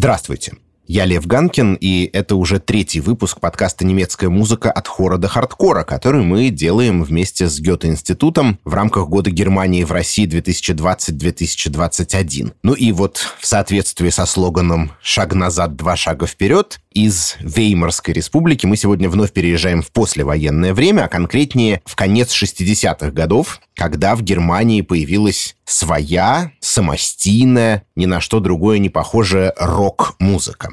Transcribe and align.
Здравствуйте. 0.00 0.54
Я 0.86 1.04
Лев 1.04 1.26
Ганкин, 1.26 1.74
и 1.74 2.08
это 2.14 2.36
уже 2.36 2.58
третий 2.58 3.00
выпуск 3.00 3.38
подкаста 3.38 3.84
«Немецкая 3.84 4.30
музыка 4.30 4.72
от 4.72 4.88
хора 4.88 5.18
до 5.18 5.28
хардкора», 5.28 5.84
который 5.84 6.22
мы 6.22 6.48
делаем 6.48 7.04
вместе 7.04 7.50
с 7.50 7.60
Гёте-институтом 7.60 8.58
в 8.64 8.72
рамках 8.72 9.08
Года 9.08 9.30
Германии 9.30 9.84
в 9.84 9.92
России 9.92 10.26
2020-2021. 10.26 12.54
Ну 12.62 12.72
и 12.72 12.92
вот 12.92 13.18
в 13.38 13.46
соответствии 13.46 14.08
со 14.08 14.24
слоганом 14.24 14.92
«Шаг 15.02 15.34
назад, 15.34 15.76
два 15.76 15.96
шага 15.96 16.26
вперед» 16.26 16.80
из 16.92 17.36
Веймарской 17.38 18.12
республики 18.12 18.66
мы 18.66 18.76
сегодня 18.76 19.08
вновь 19.08 19.32
переезжаем 19.32 19.80
в 19.82 19.92
послевоенное 19.92 20.74
время, 20.74 21.04
а 21.04 21.08
конкретнее 21.08 21.82
в 21.84 21.94
конец 21.94 22.32
60-х 22.32 23.12
годов, 23.12 23.60
когда 23.74 24.16
в 24.16 24.22
Германии 24.22 24.82
появилась 24.82 25.56
своя, 25.64 26.50
самостийная, 26.60 27.84
ни 27.94 28.06
на 28.06 28.20
что 28.20 28.40
другое 28.40 28.78
не 28.78 28.88
похожая 28.88 29.54
рок-музыка. 29.56 30.70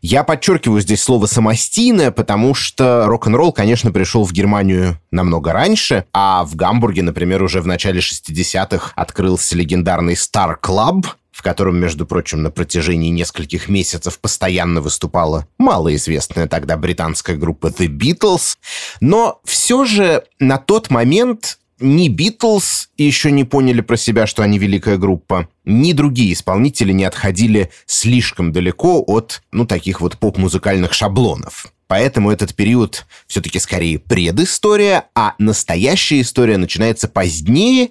Я 0.00 0.24
подчеркиваю 0.24 0.80
здесь 0.80 1.02
слово 1.02 1.26
«самостийное», 1.26 2.10
потому 2.10 2.54
что 2.54 3.06
рок-н-ролл, 3.06 3.52
конечно, 3.52 3.90
пришел 3.90 4.24
в 4.24 4.32
Германию 4.32 4.98
намного 5.10 5.52
раньше, 5.52 6.04
а 6.12 6.44
в 6.44 6.54
Гамбурге, 6.54 7.02
например, 7.02 7.42
уже 7.42 7.60
в 7.60 7.66
начале 7.66 8.00
60-х 8.00 8.92
открылся 8.94 9.56
легендарный 9.56 10.14
Star 10.14 10.54
Club, 10.62 11.06
в 11.36 11.42
котором, 11.42 11.76
между 11.76 12.06
прочим, 12.06 12.42
на 12.42 12.50
протяжении 12.50 13.10
нескольких 13.10 13.68
месяцев 13.68 14.18
постоянно 14.18 14.80
выступала 14.80 15.46
малоизвестная 15.58 16.46
тогда 16.46 16.78
британская 16.78 17.36
группа 17.36 17.66
The 17.66 17.88
Beatles. 17.88 18.56
Но 19.02 19.42
все 19.44 19.84
же 19.84 20.24
на 20.38 20.56
тот 20.56 20.88
момент 20.88 21.58
ни 21.78 22.08
Битлз 22.08 22.88
еще 22.96 23.30
не 23.30 23.44
поняли 23.44 23.82
про 23.82 23.98
себя, 23.98 24.26
что 24.26 24.42
они 24.42 24.58
великая 24.58 24.96
группа, 24.96 25.50
ни 25.66 25.92
другие 25.92 26.32
исполнители 26.32 26.92
не 26.92 27.04
отходили 27.04 27.70
слишком 27.84 28.50
далеко 28.50 29.04
от, 29.06 29.42
ну, 29.52 29.66
таких 29.66 30.00
вот 30.00 30.16
поп-музыкальных 30.16 30.94
шаблонов. 30.94 31.66
Поэтому 31.88 32.30
этот 32.30 32.54
период 32.54 33.06
все-таки 33.26 33.58
скорее 33.58 33.98
предыстория, 33.98 35.04
а 35.14 35.34
настоящая 35.38 36.20
история 36.20 36.56
начинается 36.56 37.06
позднее, 37.06 37.90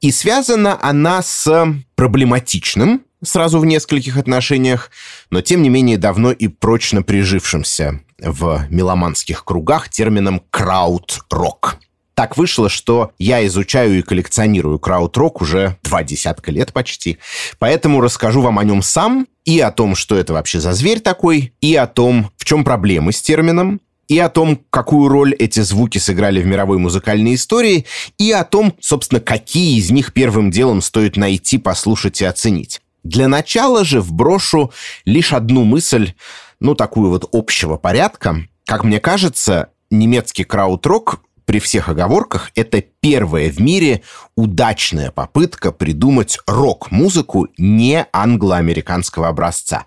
и 0.00 0.10
связана 0.10 0.78
она 0.82 1.22
с 1.22 1.66
проблематичным, 1.94 3.02
сразу 3.22 3.58
в 3.58 3.66
нескольких 3.66 4.16
отношениях, 4.16 4.90
но 5.30 5.40
тем 5.40 5.62
не 5.62 5.68
менее 5.68 5.98
давно 5.98 6.32
и 6.32 6.48
прочно 6.48 7.02
прижившимся 7.02 8.00
в 8.18 8.66
меломанских 8.70 9.44
кругах 9.44 9.88
термином 9.88 10.42
«крауд-рок». 10.50 11.76
Так 12.14 12.36
вышло, 12.36 12.68
что 12.68 13.10
я 13.18 13.44
изучаю 13.46 13.98
и 13.98 14.02
коллекционирую 14.02 14.78
крауд-рок 14.78 15.42
уже 15.42 15.76
два 15.82 16.04
десятка 16.04 16.52
лет 16.52 16.72
почти. 16.72 17.18
Поэтому 17.58 18.00
расскажу 18.00 18.40
вам 18.40 18.58
о 18.60 18.64
нем 18.64 18.82
сам 18.82 19.26
и 19.44 19.58
о 19.58 19.72
том, 19.72 19.96
что 19.96 20.16
это 20.16 20.32
вообще 20.32 20.60
за 20.60 20.72
зверь 20.72 21.00
такой, 21.00 21.52
и 21.60 21.74
о 21.74 21.86
том, 21.86 22.30
в 22.36 22.44
чем 22.44 22.62
проблемы 22.62 23.12
с 23.12 23.20
термином, 23.20 23.80
и 24.06 24.18
о 24.18 24.28
том, 24.28 24.60
какую 24.70 25.08
роль 25.08 25.34
эти 25.34 25.60
звуки 25.60 25.98
сыграли 25.98 26.40
в 26.40 26.46
мировой 26.46 26.78
музыкальной 26.78 27.34
истории, 27.34 27.86
и 28.18 28.30
о 28.30 28.44
том, 28.44 28.74
собственно, 28.80 29.20
какие 29.20 29.78
из 29.78 29.90
них 29.90 30.12
первым 30.12 30.50
делом 30.50 30.82
стоит 30.82 31.16
найти, 31.16 31.58
послушать 31.58 32.20
и 32.20 32.24
оценить. 32.24 32.80
Для 33.02 33.28
начала 33.28 33.84
же 33.84 34.00
вброшу 34.00 34.72
лишь 35.04 35.32
одну 35.32 35.64
мысль, 35.64 36.12
ну, 36.60 36.74
такую 36.74 37.10
вот 37.10 37.28
общего 37.32 37.76
порядка. 37.76 38.46
Как 38.66 38.84
мне 38.84 39.00
кажется, 39.00 39.70
немецкий 39.90 40.44
крауд-рок 40.44 41.20
при 41.44 41.58
всех 41.58 41.88
оговорках, 41.88 42.50
это 42.54 42.82
первая 43.00 43.50
в 43.50 43.60
мире 43.60 44.02
удачная 44.36 45.10
попытка 45.10 45.72
придумать 45.72 46.38
рок-музыку 46.46 47.48
не 47.58 48.06
англо-американского 48.12 49.28
образца 49.28 49.84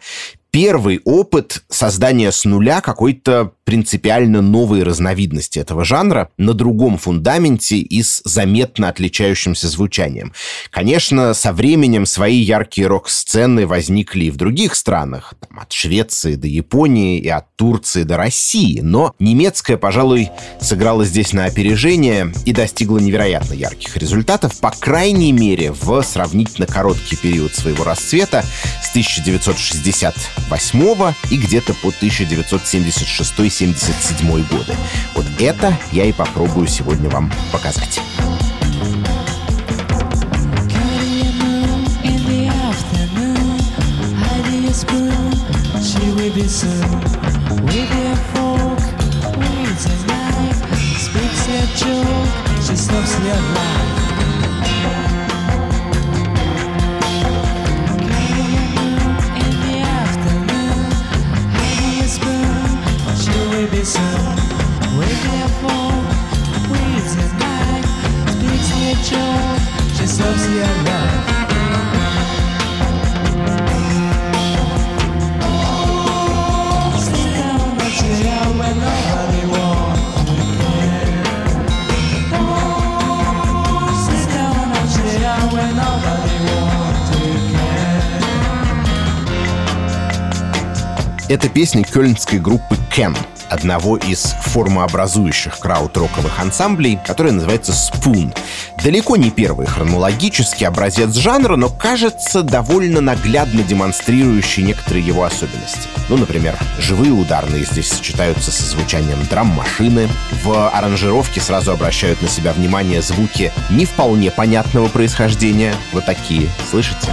первый 0.52 1.02
опыт 1.06 1.64
создания 1.70 2.32
с 2.32 2.46
нуля 2.46 2.82
какой-то 2.82 3.54
принципиально 3.64 4.42
новой 4.42 4.84
разновидности 4.84 5.60
этого 5.60 5.84
жанра 5.84 6.30
на 6.38 6.54
другом 6.54 6.98
фундаменте 6.98 7.78
и 7.78 8.02
с 8.02 8.22
заметно 8.24 8.88
отличающимся 8.88 9.68
звучанием. 9.68 10.32
Конечно, 10.70 11.34
со 11.34 11.52
временем 11.52 12.06
свои 12.06 12.38
яркие 12.38 12.88
рок-сцены 12.88 13.68
возникли 13.68 14.26
и 14.26 14.32
в 14.32 14.38
других 14.38 14.76
странах, 14.76 15.34
там, 15.40 15.60
от 15.60 15.74
Швеции 15.74 16.36
до 16.36 16.48
Японии 16.48 17.20
и 17.20 17.28
от 17.28 17.54
Турции 17.58 18.04
до 18.04 18.16
России, 18.16 18.80
но 18.80 19.14
немецкая, 19.20 19.76
пожалуй, 19.76 20.30
сыграла 20.62 21.04
здесь 21.04 21.34
на 21.34 21.46
опережение 21.46 22.32
и 22.46 22.54
достигла 22.54 23.00
невероятно 23.00 23.54
ярких 23.54 23.98
результатов, 23.98 24.58
по 24.60 24.72
крайней 24.72 25.34
мере, 25.34 25.74
в 25.74 26.02
сравнительно 26.04 26.68
короткий 26.68 27.18
период 27.18 27.54
своего 27.54 27.84
расцвета 27.84 28.46
с 28.82 28.92
1968 30.46 31.16
и 31.32 31.38
где-то 31.38 31.74
по 31.76 31.90
1976 31.90 33.32
1977 33.32 34.48
годы. 34.48 34.76
Вот 35.16 35.26
это 35.40 35.78
я 35.92 36.06
и 36.06 36.12
попробую 36.12 36.68
сегодня 36.68 37.10
вам 37.10 37.32
показать. 37.52 38.00
She 46.48 47.07
Это 91.30 91.50
песня 91.50 91.84
кёльнской 91.84 92.40
группы 92.40 92.78
Кен, 92.90 93.16
одного 93.50 93.98
из 93.98 94.36
формообразующих 94.42 95.60
крауд-роковых 95.60 96.40
ансамблей, 96.40 97.00
который 97.06 97.32
называется 97.32 97.74
«Спун». 97.74 98.34
Далеко 98.84 99.16
не 99.16 99.32
первый 99.32 99.68
хронологический 99.68 100.66
образец 100.66 101.14
жанра, 101.16 101.56
но, 101.56 101.70
кажется, 101.70 102.44
довольно 102.44 103.02
наглядно 103.02 103.64
демонстрирующий 103.64 104.64
некоторые 104.64 105.06
его 105.06 105.24
особенности. 105.24 105.88
Ну, 106.10 106.18
например, 106.18 106.58
живые 106.80 107.12
ударные 107.12 107.66
здесь 107.66 107.90
сочетаются 107.90 108.52
со 108.52 108.64
звучанием 108.64 109.20
драм-машины, 109.30 110.08
в 110.44 110.70
аранжировке 110.70 111.42
сразу 111.42 111.72
обращают 111.72 112.22
на 112.22 112.28
себя 112.28 112.54
внимание 112.54 113.02
звуки 113.02 113.52
не 113.70 113.86
вполне 113.86 114.32
понятного 114.32 114.88
происхождения, 114.88 115.76
вот 115.92 116.06
такие, 116.06 116.50
слышите? 116.70 117.08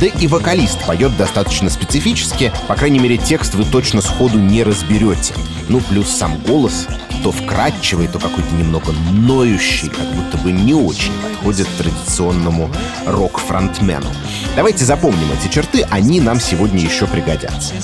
Да 0.00 0.06
и 0.06 0.26
вокалист 0.26 0.86
поет 0.86 1.14
достаточно 1.18 1.68
специфически, 1.68 2.52
по 2.68 2.74
крайней 2.74 2.98
мере, 2.98 3.18
текст 3.18 3.54
вы 3.54 3.64
точно 3.64 4.00
сходу 4.00 4.38
не 4.38 4.62
разберете. 4.62 5.34
Ну, 5.68 5.80
плюс 5.80 6.08
сам 6.08 6.38
голос 6.38 6.86
то 7.22 7.32
вкрадчивый, 7.32 8.08
то 8.08 8.18
какой-то 8.18 8.54
немного 8.54 8.92
ноющий, 9.12 9.90
как 9.90 10.06
будто 10.14 10.38
бы 10.38 10.52
не 10.52 10.72
очень 10.72 11.12
подходит 11.20 11.68
традиционному 11.76 12.70
рок-фронтмену. 13.06 14.06
Давайте 14.56 14.86
запомним 14.86 15.30
эти 15.38 15.52
черты, 15.52 15.86
они 15.90 16.20
нам 16.20 16.40
сегодня 16.40 16.80
еще 16.80 17.06
пригодятся. 17.06 17.74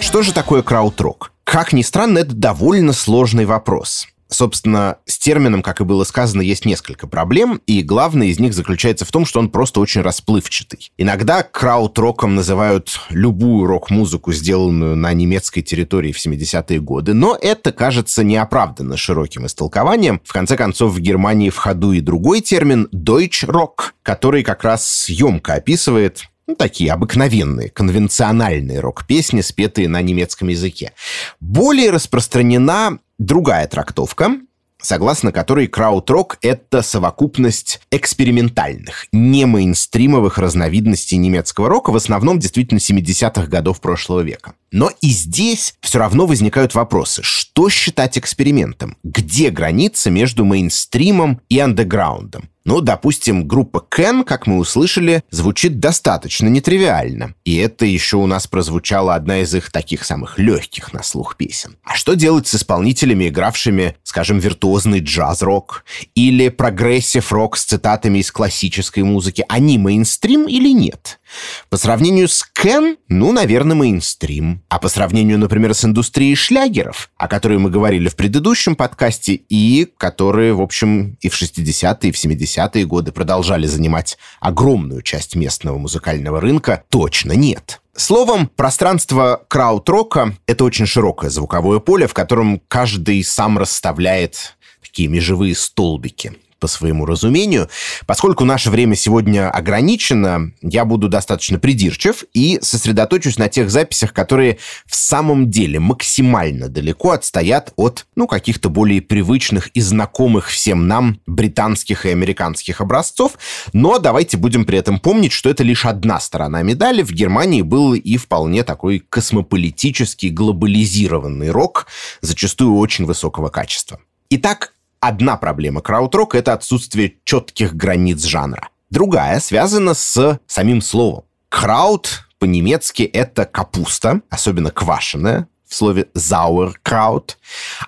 Что 0.00 0.22
же 0.22 0.32
такое 0.32 0.62
крауд-рок? 0.62 1.32
Как 1.42 1.72
ни 1.72 1.82
странно, 1.82 2.18
это 2.18 2.34
довольно 2.34 2.92
сложный 2.92 3.44
вопрос. 3.44 4.06
Собственно, 4.28 4.98
с 5.06 5.18
термином, 5.18 5.62
как 5.62 5.80
и 5.80 5.84
было 5.84 6.04
сказано, 6.04 6.42
есть 6.42 6.64
несколько 6.64 7.06
проблем, 7.06 7.60
и 7.66 7.82
главное 7.82 8.26
из 8.28 8.40
них 8.40 8.54
заключается 8.54 9.04
в 9.04 9.12
том, 9.12 9.24
что 9.24 9.38
он 9.38 9.50
просто 9.50 9.80
очень 9.80 10.00
расплывчатый. 10.00 10.90
Иногда 10.96 11.42
крауд-роком 11.42 12.34
называют 12.34 13.00
любую 13.10 13.66
рок-музыку, 13.66 14.32
сделанную 14.32 14.96
на 14.96 15.12
немецкой 15.12 15.62
территории 15.62 16.12
в 16.12 16.24
70-е 16.24 16.80
годы, 16.80 17.14
но 17.14 17.38
это 17.40 17.70
кажется 17.72 18.24
неоправданно 18.24 18.96
широким 18.96 19.46
истолкованием. 19.46 20.20
В 20.24 20.32
конце 20.32 20.56
концов, 20.56 20.92
в 20.92 21.00
Германии 21.00 21.50
в 21.50 21.56
ходу 21.56 21.92
и 21.92 22.00
другой 22.00 22.40
термин 22.40 22.88
Deutsch 22.92 23.46
Rock, 23.46 23.92
который 24.02 24.42
как 24.42 24.64
раз 24.64 24.86
съемко 24.86 25.54
описывает 25.54 26.24
ну, 26.46 26.54
такие 26.54 26.92
обыкновенные, 26.92 27.70
конвенциональные 27.70 28.78
рок-песни, 28.78 29.40
спетые 29.40 29.88
на 29.88 30.00
немецком 30.00 30.48
языке. 30.48 30.92
Более 31.40 31.90
распространена 31.90 33.00
другая 33.18 33.66
трактовка, 33.66 34.32
согласно 34.80 35.32
которой 35.32 35.66
крауд-рок— 35.66 36.38
это 36.42 36.82
совокупность 36.82 37.80
экспериментальных, 37.90 39.06
не 39.12 39.46
мейнстримовых 39.46 40.38
разновидностей 40.38 41.16
немецкого 41.16 41.68
рока, 41.68 41.90
в 41.90 41.96
основном 41.96 42.38
действительно 42.38 42.78
70-х 42.78 43.46
годов 43.46 43.80
прошлого 43.80 44.20
века. 44.20 44.54
Но 44.70 44.90
и 45.00 45.08
здесь 45.08 45.74
все 45.80 45.98
равно 45.98 46.26
возникают 46.26 46.74
вопросы. 46.74 47.22
Что 47.22 47.68
считать 47.68 48.18
экспериментом? 48.18 48.96
Где 49.02 49.50
граница 49.50 50.10
между 50.10 50.44
мейнстримом 50.44 51.40
и 51.48 51.58
андеграундом? 51.58 52.50
Ну, 52.66 52.80
допустим, 52.80 53.46
группа 53.46 53.80
Кен, 53.80 54.24
как 54.24 54.48
мы 54.48 54.58
услышали, 54.58 55.22
звучит 55.30 55.78
достаточно 55.78 56.48
нетривиально. 56.48 57.34
И 57.44 57.54
это 57.58 57.86
еще 57.86 58.16
у 58.16 58.26
нас 58.26 58.48
прозвучала 58.48 59.14
одна 59.14 59.38
из 59.38 59.54
их 59.54 59.70
таких 59.70 60.04
самых 60.04 60.36
легких 60.36 60.92
на 60.92 61.04
слух 61.04 61.36
песен. 61.36 61.76
А 61.84 61.94
что 61.94 62.14
делать 62.14 62.48
с 62.48 62.56
исполнителями, 62.56 63.28
игравшими, 63.28 63.94
скажем, 64.02 64.40
виртуозный 64.40 64.98
джаз-рок 64.98 65.84
или 66.16 66.48
прогрессив-рок 66.48 67.56
с 67.56 67.64
цитатами 67.66 68.18
из 68.18 68.32
классической 68.32 69.04
музыки? 69.04 69.44
Они 69.48 69.78
мейнстрим 69.78 70.48
или 70.48 70.72
нет? 70.72 71.20
По 71.68 71.76
сравнению 71.76 72.28
с 72.28 72.44
Can, 72.44 72.96
ну, 73.08 73.32
наверное, 73.32 73.76
мейнстрим. 73.76 74.62
А 74.68 74.78
по 74.78 74.88
сравнению, 74.88 75.38
например, 75.38 75.74
с 75.74 75.84
индустрией 75.84 76.34
шлягеров, 76.34 77.10
о 77.16 77.28
которой 77.28 77.58
мы 77.58 77.70
говорили 77.70 78.08
в 78.08 78.16
предыдущем 78.16 78.76
подкасте, 78.76 79.34
и 79.48 79.88
которые, 79.98 80.54
в 80.54 80.60
общем, 80.60 81.16
и 81.20 81.28
в 81.28 81.34
60-е, 81.34 82.08
и 82.08 82.12
в 82.12 82.16
70-е 82.16 82.84
годы 82.84 83.12
продолжали 83.12 83.66
занимать 83.66 84.18
огромную 84.40 85.02
часть 85.02 85.36
местного 85.36 85.78
музыкального 85.78 86.40
рынка, 86.40 86.84
точно 86.88 87.32
нет. 87.32 87.80
Словом, 87.96 88.48
пространство 88.54 89.44
краут-рока— 89.48 90.36
это 90.46 90.64
очень 90.64 90.86
широкое 90.86 91.30
звуковое 91.30 91.78
поле, 91.78 92.06
в 92.06 92.14
котором 92.14 92.60
каждый 92.68 93.24
сам 93.24 93.58
расставляет 93.58 94.56
такие 94.82 95.08
межевые 95.08 95.54
столбики 95.54 96.34
по 96.58 96.66
своему 96.66 97.06
разумению. 97.06 97.68
Поскольку 98.06 98.44
наше 98.44 98.70
время 98.70 98.96
сегодня 98.96 99.50
ограничено, 99.50 100.52
я 100.62 100.84
буду 100.84 101.08
достаточно 101.08 101.58
придирчив 101.58 102.24
и 102.32 102.58
сосредоточусь 102.62 103.38
на 103.38 103.48
тех 103.48 103.70
записях, 103.70 104.12
которые 104.12 104.58
в 104.86 104.96
самом 104.96 105.50
деле 105.50 105.80
максимально 105.80 106.68
далеко 106.68 107.10
отстоят 107.10 107.72
от, 107.76 108.06
ну, 108.16 108.26
каких-то 108.26 108.68
более 108.68 109.02
привычных 109.02 109.68
и 109.68 109.80
знакомых 109.80 110.48
всем 110.48 110.88
нам 110.88 111.20
британских 111.26 112.06
и 112.06 112.10
американских 112.10 112.80
образцов. 112.80 113.38
Но 113.72 113.98
давайте 113.98 114.36
будем 114.36 114.64
при 114.64 114.78
этом 114.78 114.98
помнить, 114.98 115.32
что 115.32 115.50
это 115.50 115.62
лишь 115.62 115.84
одна 115.84 116.20
сторона 116.20 116.62
медали. 116.62 117.02
В 117.02 117.12
Германии 117.12 117.62
был 117.62 117.94
и 117.94 118.16
вполне 118.16 118.64
такой 118.64 118.98
космополитический, 118.98 120.30
глобализированный 120.30 121.50
рок, 121.50 121.86
зачастую 122.20 122.76
очень 122.76 123.04
высокого 123.04 123.48
качества. 123.48 124.00
Итак, 124.28 124.72
Одна 125.06 125.36
проблема 125.36 125.82
крауд-рок— 125.82 126.34
это 126.34 126.52
отсутствие 126.52 127.18
четких 127.22 127.76
границ 127.76 128.24
жанра. 128.24 128.70
Другая 128.90 129.38
связана 129.38 129.94
с 129.94 130.40
самим 130.48 130.82
словом. 130.82 131.22
Крауд 131.48 132.24
по-немецки 132.40 133.04
это 133.04 133.44
капуста, 133.44 134.22
особенно 134.30 134.72
квашеная, 134.72 135.46
в 135.64 135.76
слове 135.76 136.08
sauerkraut. 136.16 137.36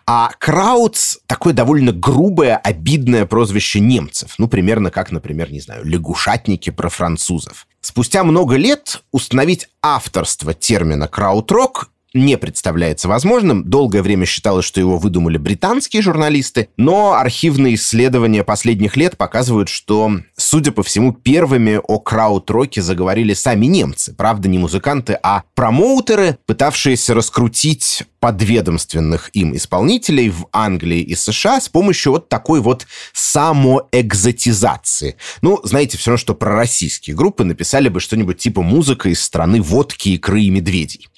А 0.06 0.30
краудс— 0.38 1.18
такое 1.26 1.52
довольно 1.52 1.90
грубое, 1.90 2.56
обидное 2.56 3.26
прозвище 3.26 3.80
немцев. 3.80 4.34
Ну, 4.38 4.46
примерно 4.46 4.92
как, 4.92 5.10
например, 5.10 5.50
не 5.50 5.58
знаю, 5.58 5.84
лягушатники 5.84 6.70
про 6.70 6.88
французов. 6.88 7.66
Спустя 7.80 8.22
много 8.22 8.54
лет 8.54 9.02
установить 9.10 9.68
авторство 9.82 10.54
термина 10.54 11.08
крауд-рок 11.08 11.90
не 12.18 12.36
представляется 12.36 13.08
возможным. 13.08 13.64
Долгое 13.64 14.02
время 14.02 14.26
считалось, 14.26 14.64
что 14.64 14.80
его 14.80 14.98
выдумали 14.98 15.38
британские 15.38 16.02
журналисты, 16.02 16.68
но 16.76 17.14
архивные 17.14 17.74
исследования 17.74 18.44
последних 18.44 18.96
лет 18.96 19.16
показывают, 19.16 19.68
что, 19.68 20.12
судя 20.36 20.72
по 20.72 20.82
всему, 20.82 21.12
первыми 21.12 21.80
о 21.82 21.98
крауд-роке 21.98 22.82
заговорили 22.82 23.34
сами 23.34 23.66
немцы. 23.66 24.14
Правда, 24.14 24.48
не 24.48 24.58
музыканты, 24.58 25.18
а 25.22 25.42
промоутеры, 25.54 26.38
пытавшиеся 26.46 27.14
раскрутить 27.14 28.04
подведомственных 28.20 29.30
им 29.32 29.56
исполнителей 29.56 30.28
в 30.28 30.46
Англии 30.52 31.00
и 31.00 31.14
США 31.14 31.60
с 31.60 31.68
помощью 31.68 32.12
вот 32.12 32.28
такой 32.28 32.60
вот 32.60 32.86
самоэкзотизации. 33.12 35.16
Ну, 35.40 35.60
знаете, 35.62 35.98
все 35.98 36.10
равно, 36.10 36.18
что 36.18 36.34
про 36.34 36.54
российские 36.54 37.14
группы 37.14 37.44
написали 37.44 37.88
бы 37.88 38.00
что-нибудь 38.00 38.38
типа 38.38 38.62
«Музыка 38.62 39.08
из 39.08 39.22
страны 39.22 39.62
водки, 39.62 40.10
икры 40.10 40.42
и 40.42 40.50
медведей». 40.50 41.08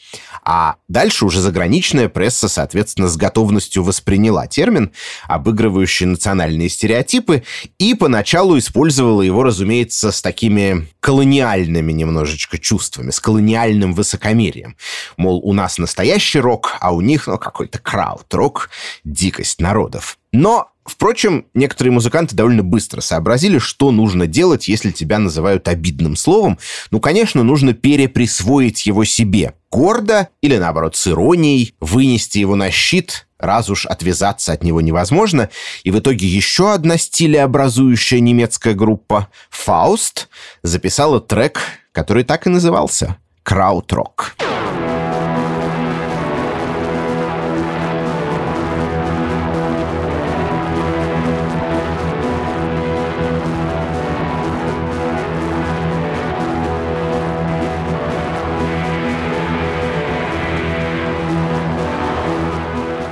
А 0.43 0.77
дальше 0.89 1.25
уже 1.25 1.41
заграничная 1.41 2.09
пресса, 2.09 2.49
соответственно, 2.49 3.09
с 3.09 3.17
готовностью 3.17 3.83
восприняла 3.83 4.47
термин, 4.47 4.93
обыгрывающий 5.29 6.07
национальные 6.07 6.69
стереотипы, 6.69 7.45
и 7.79 7.95
поначалу 7.95 8.59
использовала 8.59 9.23
его, 9.23 9.43
разумеется, 9.43 10.13
с 10.13 10.23
такими 10.23 10.89
колониальными 11.01 11.93
немножечко 11.93 12.59
чувствами, 12.59 13.11
с 13.11 13.21
колониальным 13.21 13.95
высокомерием. 13.95 14.77
Мол, 15.17 15.41
у 15.45 15.53
нас 15.53 15.79
настоящий 15.79 16.41
рок, 16.41 16.77
а 16.81 16.93
у 16.93 17.01
них, 17.01 17.27
ну, 17.27 17.39
какой-то 17.39 17.79
крауд-рок, 17.79 18.71
дикость 19.05 19.61
народов. 19.61 20.20
Но 20.33 20.71
Впрочем, 20.91 21.47
некоторые 21.55 21.93
музыканты 21.93 22.35
довольно 22.35 22.65
быстро 22.65 23.01
сообразили, 23.01 23.59
что 23.59 23.93
нужно 23.93 24.27
делать, 24.27 24.67
если 24.67 24.91
тебя 24.91 25.21
называют 25.21 25.69
обидным 25.69 26.17
словом. 26.17 26.59
Ну, 26.91 26.99
конечно, 26.99 27.45
нужно 27.45 27.75
переприсвоить 27.75 28.87
его 28.87 29.05
себе. 29.05 29.55
Гордо 29.71 30.29
или, 30.41 30.57
наоборот, 30.57 30.97
с 30.97 31.07
иронией, 31.07 31.75
вынести 31.81 32.39
его 32.39 32.57
на 32.57 32.73
щит, 32.73 33.29
раз 33.39 33.71
уж 33.71 33.87
отвязаться 33.87 34.53
от 34.53 34.65
него 34.65 34.81
невозможно. 34.81 35.49
И 35.85 35.93
в 35.93 35.99
итоге 35.99 36.27
еще 36.27 36.73
одна 36.73 36.99
стилеобразующая 36.99 38.19
немецкая 38.19 38.75
группа, 38.75 39.29
«Фауст», 39.51 40.29
записала 40.65 41.21
трек, 41.21 41.61
который 41.93 42.25
так 42.25 42.49
и 42.49 42.51
назывался 42.51 43.17
«Краутрок». 43.45 44.35
«Краутрок». 44.37 44.50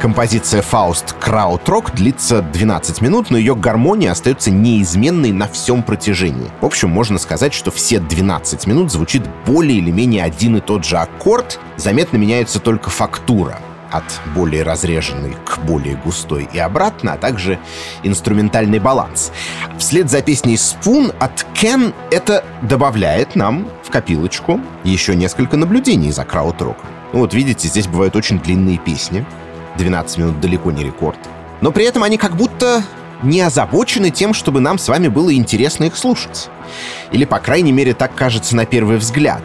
Композиция 0.08 0.62
«Фауст 0.62 1.16
Краутрок» 1.20 1.94
длится 1.94 2.40
12 2.40 3.02
минут, 3.02 3.28
но 3.28 3.36
ее 3.36 3.54
гармония 3.54 4.12
остается 4.12 4.50
неизменной 4.50 5.32
на 5.32 5.46
всем 5.48 5.82
протяжении. 5.82 6.50
В 6.62 6.64
общем, 6.64 6.88
можно 6.88 7.18
сказать, 7.18 7.52
что 7.52 7.70
все 7.70 8.00
12 8.00 8.66
минут 8.66 8.90
звучит 8.90 9.22
более 9.44 9.76
или 9.76 9.90
менее 9.90 10.24
один 10.24 10.56
и 10.56 10.60
тот 10.60 10.86
же 10.86 10.96
аккорд, 10.96 11.60
заметно 11.76 12.16
меняется 12.16 12.58
только 12.58 12.88
фактура 12.88 13.58
от 13.90 14.04
более 14.34 14.62
разреженной 14.62 15.36
к 15.44 15.58
более 15.58 15.96
густой 15.96 16.48
и 16.54 16.58
обратно, 16.58 17.12
а 17.12 17.18
также 17.18 17.58
инструментальный 18.02 18.78
баланс. 18.78 19.30
Вслед 19.78 20.08
за 20.08 20.22
песней 20.22 20.54
«Spoon» 20.54 21.14
от 21.20 21.46
Ken 21.52 21.92
это 22.10 22.46
добавляет 22.62 23.36
нам 23.36 23.68
в 23.84 23.90
копилочку 23.90 24.58
еще 24.84 25.14
несколько 25.14 25.58
наблюдений 25.58 26.12
за 26.12 26.24
крауд-роком. 26.24 26.86
Ну 27.12 27.20
вот 27.20 27.34
видите, 27.34 27.68
здесь 27.68 27.86
бывают 27.86 28.16
очень 28.16 28.38
длинные 28.38 28.78
песни, 28.78 29.26
12 29.78 30.18
минут 30.18 30.40
далеко 30.40 30.70
не 30.70 30.84
рекорд. 30.84 31.18
Но 31.62 31.72
при 31.72 31.86
этом 31.86 32.02
они 32.02 32.18
как 32.18 32.36
будто 32.36 32.82
не 33.22 33.40
озабочены 33.40 34.10
тем, 34.10 34.34
чтобы 34.34 34.60
нам 34.60 34.78
с 34.78 34.88
вами 34.88 35.08
было 35.08 35.34
интересно 35.34 35.84
их 35.84 35.96
слушать. 35.96 36.50
Или, 37.10 37.24
по 37.24 37.38
крайней 37.38 37.72
мере, 37.72 37.94
так 37.94 38.14
кажется 38.14 38.54
на 38.54 38.66
первый 38.66 38.98
взгляд. 38.98 39.42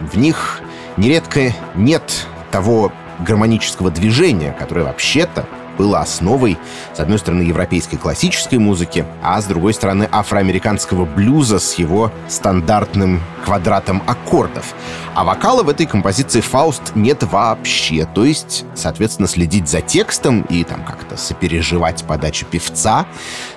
В 0.00 0.18
них 0.18 0.60
нередко 0.96 1.52
нет 1.74 2.26
того 2.50 2.92
гармонического 3.20 3.90
движения, 3.90 4.54
которое 4.58 4.84
вообще-то 4.84 5.46
было 5.76 6.00
основой, 6.00 6.58
с 6.94 7.00
одной 7.00 7.18
стороны, 7.18 7.42
европейской 7.42 7.96
классической 7.96 8.58
музыки, 8.58 9.04
а 9.22 9.40
с 9.40 9.44
другой 9.46 9.74
стороны, 9.74 10.08
афроамериканского 10.10 11.04
блюза 11.04 11.58
с 11.58 11.74
его 11.74 12.10
стандартным 12.28 13.22
квадратом 13.44 14.02
аккордов. 14.06 14.74
А 15.14 15.24
вокала 15.24 15.62
в 15.62 15.68
этой 15.68 15.86
композиции 15.86 16.40
«Фауст» 16.40 16.94
нет 16.94 17.22
вообще. 17.22 18.06
То 18.14 18.24
есть, 18.24 18.64
соответственно, 18.74 19.28
следить 19.28 19.68
за 19.68 19.80
текстом 19.80 20.42
и 20.42 20.64
там 20.64 20.84
как-то 20.84 21.16
сопереживать 21.16 22.04
подачу 22.04 22.46
певца 22.46 23.06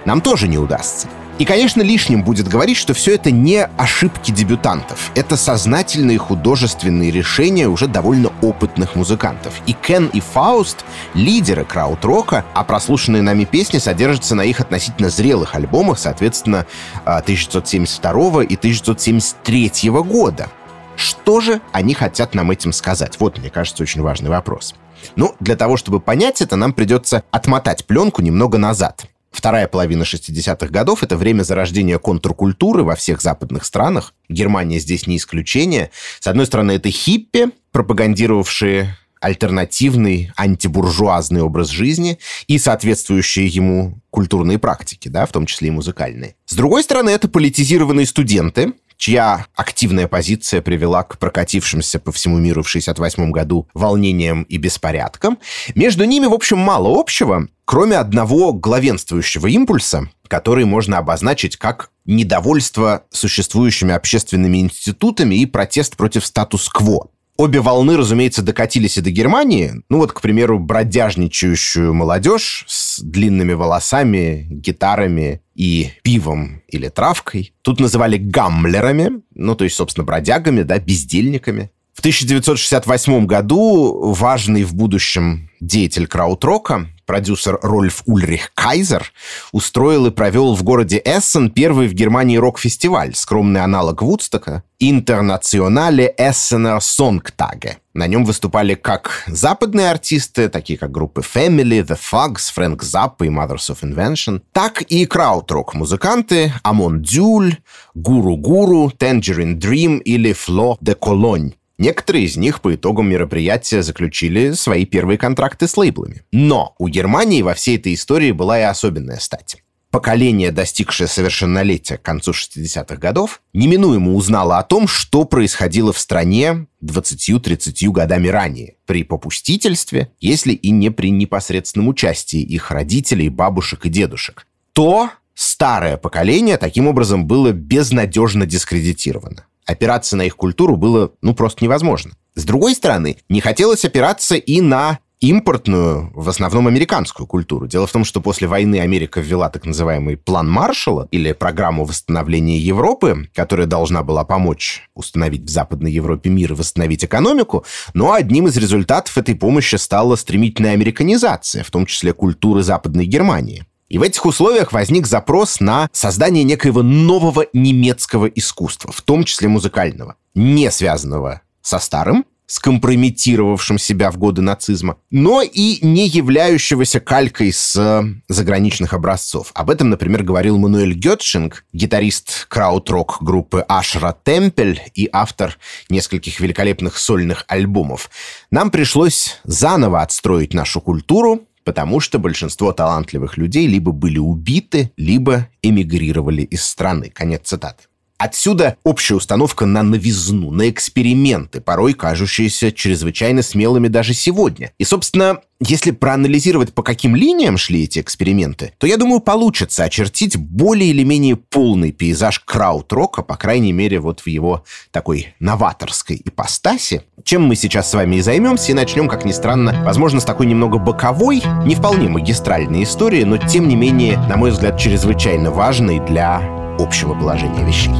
нам 0.05 0.21
тоже 0.21 0.47
не 0.47 0.57
удастся. 0.57 1.07
И, 1.39 1.45
конечно, 1.45 1.81
лишним 1.81 2.21
будет 2.21 2.49
говорить, 2.49 2.75
что 2.75 2.93
все 2.93 3.15
это 3.15 3.31
не 3.31 3.63
ошибки 3.77 4.29
дебютантов. 4.31 5.09
Это 5.15 5.37
сознательные 5.37 6.17
художественные 6.17 7.11
решения 7.11 7.69
уже 7.69 7.87
довольно 7.87 8.33
опытных 8.41 8.95
музыкантов. 8.95 9.61
И 9.65 9.71
Кен 9.71 10.07
и 10.07 10.19
Фауст— 10.19 10.83
лидеры 11.13 11.63
крауд-рока, 11.63 12.43
а 12.53 12.63
прослушанные 12.65 13.21
нами 13.21 13.45
песни 13.45 13.77
содержатся 13.77 14.35
на 14.35 14.41
их 14.41 14.59
относительно 14.59 15.09
зрелых 15.09 15.55
альбомах, 15.55 15.97
соответственно, 15.97 16.65
1972 17.05 18.43
и 18.43 18.55
1973 18.57 19.89
года. 20.03 20.49
Что 20.97 21.39
же 21.39 21.61
они 21.71 21.93
хотят 21.93 22.35
нам 22.35 22.51
этим 22.51 22.73
сказать? 22.73 23.15
Вот, 23.17 23.37
мне 23.37 23.49
кажется, 23.49 23.81
очень 23.81 24.01
важный 24.01 24.29
вопрос. 24.29 24.75
Ну, 25.15 25.33
для 25.39 25.55
того, 25.55 25.77
чтобы 25.77 26.01
понять 26.01 26.41
это, 26.41 26.57
нам 26.57 26.73
придется 26.73 27.23
отмотать 27.31 27.85
пленку 27.85 28.21
немного 28.21 28.57
назад. 28.57 29.05
Вторая 29.31 29.67
половина 29.67 30.03
60-х 30.03 30.67
годов— 30.67 31.03
это 31.03 31.15
время 31.15 31.43
зарождения 31.43 31.99
контркультуры 31.99 32.83
во 32.83 32.95
всех 32.95 33.21
западных 33.21 33.63
странах. 33.63 34.13
Германия 34.27 34.79
здесь 34.79 35.07
не 35.07 35.17
исключение. 35.17 35.91
С 36.19 36.27
одной 36.27 36.45
стороны, 36.45 36.73
это 36.73 36.89
хиппи, 36.89 37.51
пропагандировавшие 37.71 38.97
альтернативный 39.21 40.31
антибуржуазный 40.35 41.41
образ 41.41 41.69
жизни 41.69 42.19
и 42.47 42.57
соответствующие 42.57 43.47
ему 43.47 43.99
культурные 44.09 44.57
практики, 44.59 45.09
да, 45.09 45.25
в 45.25 45.31
том 45.31 45.45
числе 45.45 45.67
и 45.67 45.71
музыкальные. 45.71 46.35
С 46.45 46.55
другой 46.55 46.83
стороны, 46.83 47.09
это 47.09 47.27
политизированные 47.27 48.05
студенты, 48.05 48.73
чья 48.99 49.47
активная 49.55 50.07
позиция 50.07 50.61
привела 50.61 51.03
к 51.03 51.17
прокатившимся 51.17 51.99
по 51.99 52.11
всему 52.11 52.37
миру 52.37 52.61
в 52.61 52.67
1968 52.67 53.31
году 53.31 53.67
волнениям 53.73 54.43
и 54.43 54.57
беспорядкам. 54.57 55.39
Между 55.73 56.03
ними, 56.03 56.27
в 56.27 56.33
общем, 56.33 56.59
мало 56.59 56.99
общего, 56.99 57.47
кроме 57.65 57.95
одного 57.95 58.53
главенствующего 58.53 59.47
импульса, 59.47 60.09
который 60.27 60.65
можно 60.65 60.97
обозначить 60.97 61.55
как 61.55 61.91
недовольство 62.05 63.05
существующими 63.09 63.93
общественными 63.93 64.57
институтами 64.57 65.35
и 65.35 65.45
протест 65.45 65.95
против 65.95 66.25
статус-кво. 66.25 67.09
Обе 67.39 67.61
волны, 67.61 67.95
разумеется, 67.95 68.41
докатились 68.41 68.97
и 68.97 69.01
до 69.01 69.11
Германии. 69.11 69.71
Ну 69.87 69.99
вот, 69.99 70.11
к 70.11 70.19
примеру, 70.19 70.59
бродяжничающую 70.59 71.93
молодежь 71.93 72.65
с 72.67 72.99
длинными 72.99 73.53
волосами, 73.53 74.45
гитарами 74.49 75.41
и 75.55 75.89
пивом 76.03 76.61
или 76.67 76.89
травкой. 76.89 77.53
Тут 77.61 77.79
называли 77.79 78.17
гаммлерами, 78.17 79.21
ну 79.35 79.55
то 79.55 79.63
есть, 79.63 79.77
собственно, 79.77 80.03
бродягами, 80.03 80.63
да, 80.63 80.79
бездельниками. 80.79 81.71
В 81.93 81.99
1968 81.99 83.25
году 83.25 84.11
важный 84.11 84.65
в 84.65 84.73
будущем 84.75 85.49
деятель 85.61 86.07
краудрока, 86.07 86.87
продюсер 87.09 87.57
Рольф 87.63 88.03
Ульрих 88.05 88.51
Кайзер, 88.53 89.11
устроил 89.51 90.05
и 90.05 90.11
провел 90.11 90.53
в 90.53 90.61
городе 90.61 91.01
Эссен 91.03 91.49
первый 91.49 91.87
в 91.87 91.93
Германии 91.93 92.37
рок-фестиваль, 92.37 93.15
скромный 93.15 93.63
аналог 93.63 94.03
Вудстока, 94.03 94.61
Интернационале 94.77 96.13
Эссенер 96.19 96.79
Сонгтаге. 96.79 97.79
На 97.95 98.05
нем 98.05 98.25
выступали 98.25 98.75
как 98.75 99.23
западные 99.25 99.89
артисты, 99.89 100.49
такие 100.49 100.77
как 100.77 100.91
группы 100.91 101.21
Family, 101.21 101.83
The 101.83 101.97
Fugs, 101.99 102.53
Фрэнк 102.53 102.83
Заппа 102.83 103.23
и 103.23 103.29
Mothers 103.29 103.71
of 103.71 103.79
Invention, 103.81 104.43
так 104.53 104.83
и 104.83 105.07
краудрок-музыканты 105.07 106.53
Амон 106.61 107.01
Дюль, 107.01 107.57
Гуру 107.95 108.37
Гуру, 108.37 108.91
Tangerine 108.95 109.57
Dream 109.57 109.97
или 109.97 110.31
Фло 110.33 110.77
де 110.79 110.93
Колонь. 110.93 111.55
Некоторые 111.79 112.25
из 112.25 112.35
них 112.35 112.61
по 112.61 112.75
итогам 112.75 113.09
мероприятия 113.09 113.81
заключили 113.81 114.51
свои 114.51 114.85
первые 114.85 115.17
контракты 115.17 115.65
с 115.65 115.77
лейблами. 115.77 116.23
Но 116.33 116.75
у 116.77 116.89
Германии 116.89 117.41
во 117.41 117.53
всей 117.53 117.77
этой 117.77 117.93
истории 117.93 118.33
была 118.33 118.59
и 118.59 118.63
особенная 118.63 119.17
стать. 119.17 119.63
Поколение, 119.89 120.51
достигшее 120.51 121.07
совершеннолетия 121.07 121.97
к 121.97 122.01
концу 122.01 122.31
60-х 122.31 122.97
годов, 122.97 123.41
неминуемо 123.53 124.13
узнало 124.13 124.57
о 124.59 124.63
том, 124.63 124.89
что 124.89 125.23
происходило 125.23 125.93
в 125.93 125.99
стране 125.99 126.67
20-30 126.83 127.89
годами 127.91 128.27
ранее, 128.27 128.75
при 128.85 129.03
попустительстве, 129.03 130.11
если 130.19 130.51
и 130.51 130.71
не 130.71 130.89
при 130.89 131.11
непосредственном 131.11 131.87
участии 131.87 132.41
их 132.41 132.71
родителей, 132.71 133.29
бабушек 133.29 133.85
и 133.85 133.89
дедушек. 133.89 134.45
То 134.73 135.11
старое 135.33 135.95
поколение 135.95 136.57
таким 136.57 136.87
образом 136.87 137.25
было 137.25 137.53
безнадежно 137.53 138.45
дискредитировано 138.45 139.45
опираться 139.69 140.15
на 140.17 140.23
их 140.23 140.35
культуру 140.35 140.75
было, 140.75 141.11
ну, 141.21 141.33
просто 141.33 141.63
невозможно. 141.63 142.11
С 142.35 142.43
другой 142.43 142.73
стороны, 142.75 143.17
не 143.29 143.41
хотелось 143.41 143.85
опираться 143.85 144.35
и 144.35 144.61
на 144.61 144.99
импортную, 145.19 146.11
в 146.15 146.29
основном 146.29 146.67
американскую 146.67 147.27
культуру. 147.27 147.67
Дело 147.67 147.85
в 147.85 147.91
том, 147.91 148.05
что 148.05 148.21
после 148.21 148.47
войны 148.47 148.79
Америка 148.79 149.19
ввела 149.19 149.49
так 149.49 149.65
называемый 149.65 150.15
план 150.15 150.49
Маршалла 150.49 151.07
или 151.11 151.33
программу 151.33 151.83
восстановления 151.83 152.57
Европы, 152.57 153.29
которая 153.35 153.67
должна 153.67 154.01
была 154.01 154.23
помочь 154.23 154.89
установить 154.95 155.43
в 155.43 155.49
Западной 155.49 155.91
Европе 155.91 156.29
мир 156.29 156.53
и 156.53 156.55
восстановить 156.55 157.03
экономику, 157.03 157.65
но 157.93 158.13
одним 158.13 158.47
из 158.47 158.55
результатов 158.55 159.17
этой 159.17 159.35
помощи 159.35 159.75
стала 159.75 160.15
стремительная 160.15 160.71
американизация, 160.71 161.63
в 161.63 161.71
том 161.71 161.85
числе 161.85 162.13
культуры 162.13 162.63
Западной 162.63 163.05
Германии. 163.05 163.65
И 163.89 163.97
в 163.97 164.03
этих 164.03 164.25
условиях 164.25 164.71
возник 164.71 165.07
запрос 165.07 165.59
на 165.59 165.89
создание 165.91 166.43
некоего 166.43 166.83
нового 166.83 167.47
немецкого 167.53 168.27
искусства, 168.27 168.91
в 168.91 169.01
том 169.01 169.23
числе 169.23 169.47
музыкального, 169.47 170.15
не 170.35 170.69
связанного 170.71 171.41
со 171.61 171.79
старым, 171.79 172.25
скомпрометировавшим 172.49 173.77
себя 173.77 174.09
в 174.09 174.17
годы 174.17 174.41
нацизма, 174.41 174.97
но 175.11 175.43
и 175.43 175.85
не 175.85 176.07
являющегося 176.07 176.99
калькой 176.99 177.53
с 177.53 177.75
э, 177.75 178.03
заграничных 178.27 178.93
образцов. 178.93 179.51
Об 179.53 179.69
этом, 179.69 179.91
например, 179.91 180.23
говорил 180.23 180.57
Мануэль 180.57 180.95
Гетшинг, 180.95 181.63
гитарист 181.73 182.47
крауд-рок 182.47 183.17
группы 183.21 183.63
Ашра 183.67 184.17
Темпель 184.23 184.81
и 184.95 185.07
автор 185.11 185.59
нескольких 185.89 186.39
великолепных 186.39 186.97
сольных 186.97 187.45
альбомов. 187.47 188.09
Нам 188.49 188.71
пришлось 188.71 189.39
заново 189.43 190.01
отстроить 190.01 190.55
нашу 190.55 190.81
культуру, 190.81 191.43
потому 191.69 191.99
что 191.99 192.17
большинство 192.17 192.73
талантливых 192.73 193.37
людей 193.37 193.67
либо 193.67 193.91
были 193.91 194.17
убиты, 194.17 194.91
либо 194.97 195.49
эмигрировали 195.61 196.41
из 196.41 196.63
страны. 196.63 197.11
Конец 197.13 197.41
цитаты. 197.43 197.83
Отсюда 198.19 198.75
общая 198.83 199.15
установка 199.15 199.65
на 199.65 199.81
новизну, 199.81 200.51
на 200.51 200.69
эксперименты, 200.69 201.61
порой 201.61 201.93
кажущиеся 201.93 202.73
чрезвычайно 202.73 203.41
смелыми 203.41 203.87
даже 203.87 204.13
сегодня. 204.13 204.73
И, 204.77 204.83
собственно, 204.83 205.39
если 205.61 205.91
проанализировать, 205.91 206.73
по 206.73 206.83
каким 206.83 207.15
линиям 207.15 207.57
шли 207.57 207.85
эти 207.85 207.99
эксперименты, 207.99 208.73
то, 208.77 208.87
я 208.87 208.97
думаю, 208.97 209.21
получится 209.21 209.85
очертить 209.85 210.35
более 210.35 210.89
или 210.89 211.03
менее 211.03 211.37
полный 211.37 211.93
пейзаж 211.93 212.41
краудрока, 212.41 213.21
по 213.21 213.37
крайней 213.37 213.71
мере, 213.71 214.01
вот 214.01 214.19
в 214.19 214.27
его 214.27 214.65
такой 214.91 215.33
новаторской 215.39 216.21
ипостаси, 216.25 217.03
чем 217.23 217.43
мы 217.43 217.55
сейчас 217.55 217.89
с 217.89 217.93
вами 217.93 218.17
и 218.17 218.21
займемся, 218.21 218.73
и 218.73 218.75
начнем, 218.75 219.07
как 219.07 219.23
ни 219.23 219.31
странно, 219.31 219.81
возможно, 219.85 220.19
с 220.19 220.25
такой 220.25 220.45
немного 220.45 220.77
боковой, 220.77 221.41
не 221.65 221.75
вполне 221.75 222.09
магистральной 222.09 222.83
истории, 222.83 223.23
но, 223.23 223.37
тем 223.37 223.69
не 223.69 223.77
менее, 223.77 224.17
на 224.27 224.35
мой 224.35 224.51
взгляд, 224.51 224.77
чрезвычайно 224.77 225.51
важной 225.51 226.01
для 226.05 226.58
общего 226.79 227.13
положения 227.13 227.65
вещей. 227.65 227.93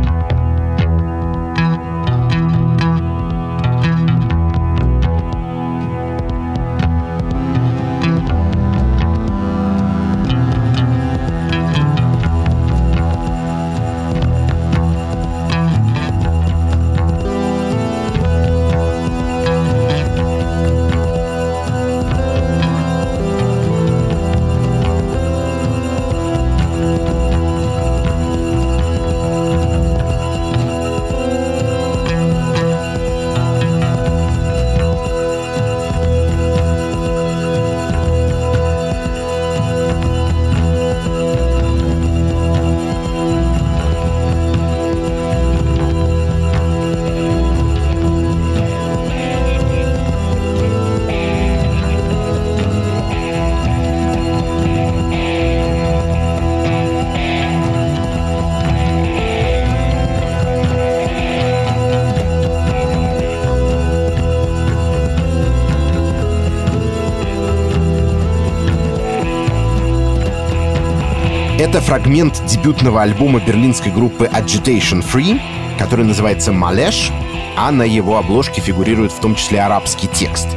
Фрагмент 72.09 72.43
дебютного 72.47 73.03
альбома 73.03 73.39
берлинской 73.39 73.91
группы 73.91 74.25
Agitation 74.33 75.05
Free, 75.05 75.39
который 75.77 76.03
называется 76.03 76.51
«Малеш», 76.51 77.11
а 77.55 77.69
на 77.69 77.83
его 77.83 78.17
обложке 78.17 78.61
фигурирует 78.61 79.11
в 79.11 79.19
том 79.19 79.35
числе 79.35 79.61
арабский 79.61 80.07
текст. 80.07 80.47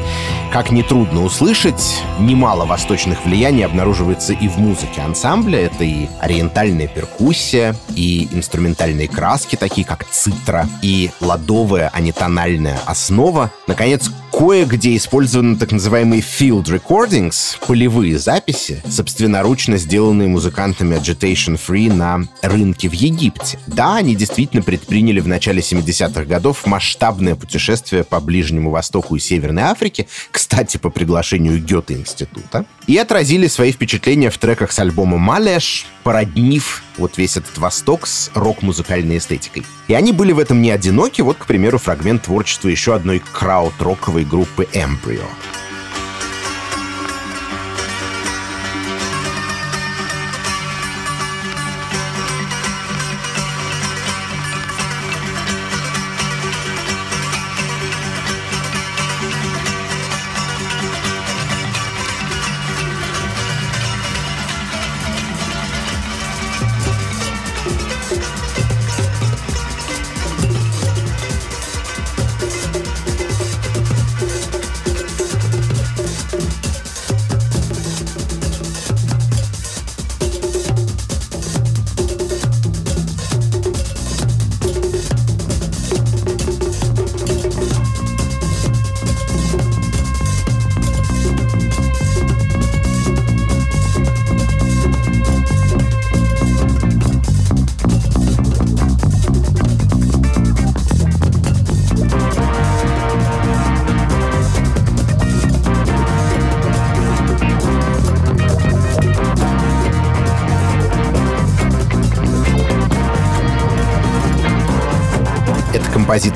Как 0.50 0.70
нетрудно 0.70 1.22
услышать, 1.22 2.02
немало 2.18 2.64
восточных 2.64 3.26
влияний 3.26 3.66
обнаруживается 3.66 4.32
и 4.32 4.48
в 4.48 4.56
музыке 4.56 5.02
ансамбля. 5.02 5.60
Это 5.60 5.84
и 5.84 6.06
ориентальная 6.22 6.88
перкуссия, 6.88 7.76
и 7.94 8.30
инструментальные 8.32 9.08
краски, 9.08 9.56
такие 9.56 9.86
как 9.86 10.06
цитра, 10.08 10.66
и 10.80 11.10
ладовая, 11.20 11.90
а 11.92 12.00
не 12.00 12.12
тональная 12.12 12.80
основа. 12.86 13.50
Наконец, 13.66 14.10
кое-где 14.32 14.96
использованы 14.96 15.56
так 15.56 15.72
называемые 15.72 16.22
field 16.22 16.64
recordings, 16.64 17.56
полевые 17.66 18.18
записи, 18.18 18.82
собственноручно 18.88 19.76
сделанные 19.76 20.28
музыкантами 20.28 20.96
Agitation 20.96 21.60
Free 21.60 21.92
на 21.92 22.22
рынке 22.40 22.88
в 22.88 22.92
Египте. 22.94 23.58
Да, 23.66 23.96
они 23.96 24.16
действительно 24.16 24.62
предприняли 24.62 25.20
в 25.20 25.28
начале 25.28 25.60
70-х 25.60 26.24
годов 26.24 26.66
масштабное 26.66 27.34
путешествие 27.34 28.04
по 28.04 28.20
Ближнему 28.20 28.70
Востоку 28.70 29.16
и 29.16 29.20
Северной 29.20 29.64
Африке, 29.64 30.08
кстати, 30.30 30.78
по 30.78 30.90
приглашению 30.90 31.62
Гёте-института, 31.62 32.64
и 32.86 32.96
отразили 32.96 33.46
свои 33.46 33.70
впечатления 33.70 34.30
в 34.30 34.38
треках 34.38 34.72
с 34.72 34.78
альбома 34.78 35.18
«Малеш», 35.18 35.86
породнив 36.02 36.82
вот 36.96 37.18
весь 37.18 37.36
этот 37.36 37.58
Восток 37.58 38.06
с 38.06 38.30
рок-музыкальной 38.34 39.18
эстетикой. 39.18 39.64
И 39.88 39.94
они 39.94 40.12
были 40.12 40.32
в 40.32 40.38
этом 40.38 40.62
не 40.62 40.70
одиноки, 40.70 41.22
вот, 41.22 41.38
к 41.38 41.46
примеру, 41.46 41.78
фрагмент 41.78 42.22
творчества 42.22 42.68
еще 42.68 42.94
одной 42.94 43.22
крауд-роковой 43.32 44.24
группы 44.24 44.68
«Эмбрио». 44.72 45.26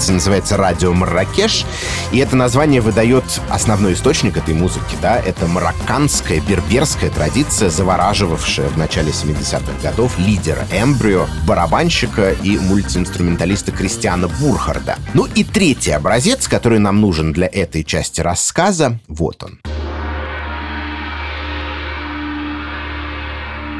Композиция 0.07 0.15
называется 0.15 0.57
«Радио 0.57 0.93
Марракеш», 0.93 1.65
и 2.13 2.19
это 2.19 2.37
название 2.37 2.81
выдает 2.81 3.25
основной 3.51 3.95
источник 3.95 4.37
этой 4.37 4.55
музыки, 4.55 4.97
да, 5.03 5.19
это 5.19 5.47
марокканская, 5.47 6.41
берберская 6.41 7.11
традиция, 7.11 7.71
завораживавшая 7.71 8.69
в 8.69 8.77
начале 8.79 9.11
70-х 9.11 9.83
годов 9.83 10.17
лидера 10.19 10.65
Эмбрио, 10.71 11.27
барабанщика 11.47 12.31
и 12.31 12.59
мультиинструменталиста 12.59 13.73
Кристиана 13.73 14.29
Бурхарда. 14.29 14.97
Ну 15.15 15.27
и 15.35 15.43
третий 15.43 15.93
образец, 15.93 16.47
который 16.47 16.79
нам 16.79 17.01
нужен 17.01 17.33
для 17.33 17.47
этой 17.47 17.83
части 17.83 18.21
рассказа, 18.21 19.01
вот 19.09 19.43
он. 19.43 19.56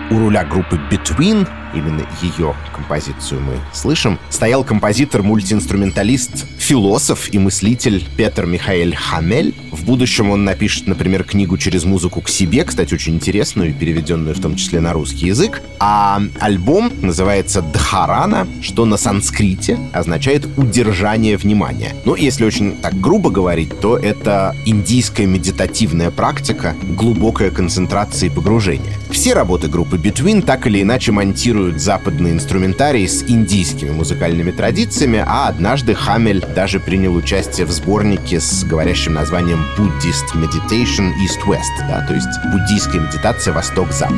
У 0.09 0.19
руля 0.21 0.45
группы 0.45 0.79
Between 0.89 1.49
именно 1.75 2.07
ее 2.23 2.55
композицию 2.73 3.41
мы 3.41 3.59
слышим, 3.73 4.21
стоял 4.31 4.63
композитор-мультиинструменталист, 4.63 6.47
философ 6.67 7.29
и 7.33 7.39
мыслитель 7.39 8.03
Петр 8.17 8.47
Михаэль 8.47 8.97
Хамель. 8.97 9.55
В 9.71 9.85
будущем 9.85 10.31
он 10.31 10.45
напишет, 10.45 10.89
например, 10.89 11.23
книгу 11.23 11.59
«Через 11.59 11.85
музыку 11.85 12.21
к 12.23 12.29
себе», 12.29 12.65
кстати, 12.65 12.95
очень 12.95 13.15
интересную 13.15 13.75
переведенную 13.75 14.35
в 14.35 14.41
том 14.41 14.57
числе 14.57 14.81
на 14.81 14.93
русский 14.93 15.27
язык. 15.27 15.63
А 15.79 16.21
альбом 16.41 16.91
называется 17.03 17.63
«Дхарана», 17.63 18.49
что 18.63 18.85
на 18.85 18.97
санскрите 18.97 19.79
означает 19.93 20.49
«удержание 20.57 21.37
внимания». 21.37 21.95
Ну, 22.05 22.17
если 22.17 22.45
очень 22.45 22.77
так 22.77 22.99
грубо 23.01 23.31
говорить, 23.31 23.79
то 23.81 23.97
это 23.97 24.57
индийская 24.65 25.27
медитативная 25.27 26.11
практика, 26.11 26.75
глубокая 26.97 27.51
концентрация 27.51 28.29
и 28.29 28.33
погружение. 28.33 28.95
Все 29.11 29.35
работы 29.35 29.69
группы 29.69 29.97
Between 29.99 30.43
так 30.43 30.67
или 30.67 30.83
иначе 30.83 31.13
монтируют 31.13 31.67
смешивают 31.77 31.81
западный 31.81 32.33
инструментарий 32.33 33.09
с 33.09 33.23
индийскими 33.23 33.91
музыкальными 33.91 34.51
традициями, 34.51 35.23
а 35.27 35.49
однажды 35.49 35.95
Хамель 35.95 36.41
даже 36.57 36.81
принял 36.81 37.15
участие 37.15 37.67
в 37.67 37.71
сборнике 37.71 38.41
с 38.41 38.65
говорящим 38.65 39.13
названием 39.13 39.63
Buddhist 39.77 40.35
Meditation 40.35 41.13
East-West, 41.23 41.87
да, 41.87 42.05
то 42.07 42.15
есть 42.15 42.27
буддийская 42.51 43.03
медитация 43.03 43.53
Восток-Запад. 43.53 44.17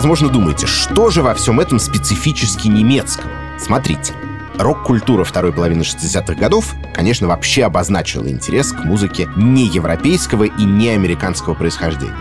Возможно, 0.00 0.30
думаете, 0.30 0.66
что 0.66 1.10
же 1.10 1.22
во 1.22 1.34
всем 1.34 1.60
этом 1.60 1.78
специфически 1.78 2.68
немецкого? 2.68 3.30
Смотрите, 3.58 4.14
рок-культура 4.56 5.24
второй 5.24 5.52
половины 5.52 5.82
60-х 5.82 6.32
годов, 6.36 6.74
конечно, 6.94 7.28
вообще 7.28 7.64
обозначила 7.64 8.26
интерес 8.26 8.72
к 8.72 8.82
музыке 8.82 9.28
не 9.36 9.66
европейского 9.66 10.44
и 10.44 10.64
не 10.64 10.88
американского 10.88 11.52
происхождения. 11.52 12.16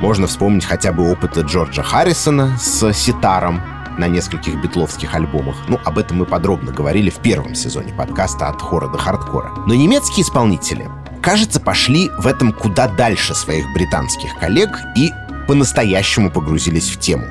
Можно 0.00 0.26
вспомнить 0.26 0.66
хотя 0.66 0.92
бы 0.92 1.10
опыты 1.10 1.40
Джорджа 1.40 1.82
Харрисона 1.82 2.58
с 2.58 2.92
ситаром 2.92 3.62
на 3.96 4.06
нескольких 4.06 4.60
битловских 4.60 5.14
альбомах. 5.14 5.56
Ну, 5.66 5.80
об 5.82 5.96
этом 5.96 6.18
мы 6.18 6.26
подробно 6.26 6.72
говорили 6.72 7.08
в 7.08 7.20
первом 7.20 7.54
сезоне 7.54 7.94
подкаста 7.94 8.48
«От 8.48 8.60
хора 8.60 8.88
до 8.88 8.98
хардкора». 8.98 9.50
Но 9.66 9.72
немецкие 9.72 10.24
исполнители, 10.24 10.90
кажется, 11.22 11.58
пошли 11.58 12.10
в 12.18 12.26
этом 12.26 12.52
куда 12.52 12.86
дальше 12.86 13.34
своих 13.34 13.64
британских 13.72 14.38
коллег 14.38 14.78
и 14.94 15.10
по-настоящему 15.46 16.30
погрузились 16.30 16.90
в 16.90 16.98
тему. 16.98 17.26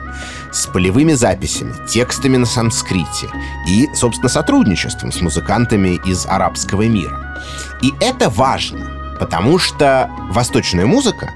С 0.52 0.68
полевыми 0.68 1.14
записями, 1.14 1.74
текстами 1.88 2.38
на 2.38 2.46
санскрите 2.46 3.30
и, 3.68 3.90
собственно, 3.96 4.30
сотрудничеством 4.30 5.12
с 5.12 5.22
музыкантами 5.22 6.00
из 6.06 6.26
арабского 6.26 6.88
мира. 6.88 7.42
И 7.82 7.92
это 8.00 8.30
важно, 8.30 9.16
потому 9.20 9.58
что 9.58 10.10
восточная 10.32 10.86
музыка 10.86 11.30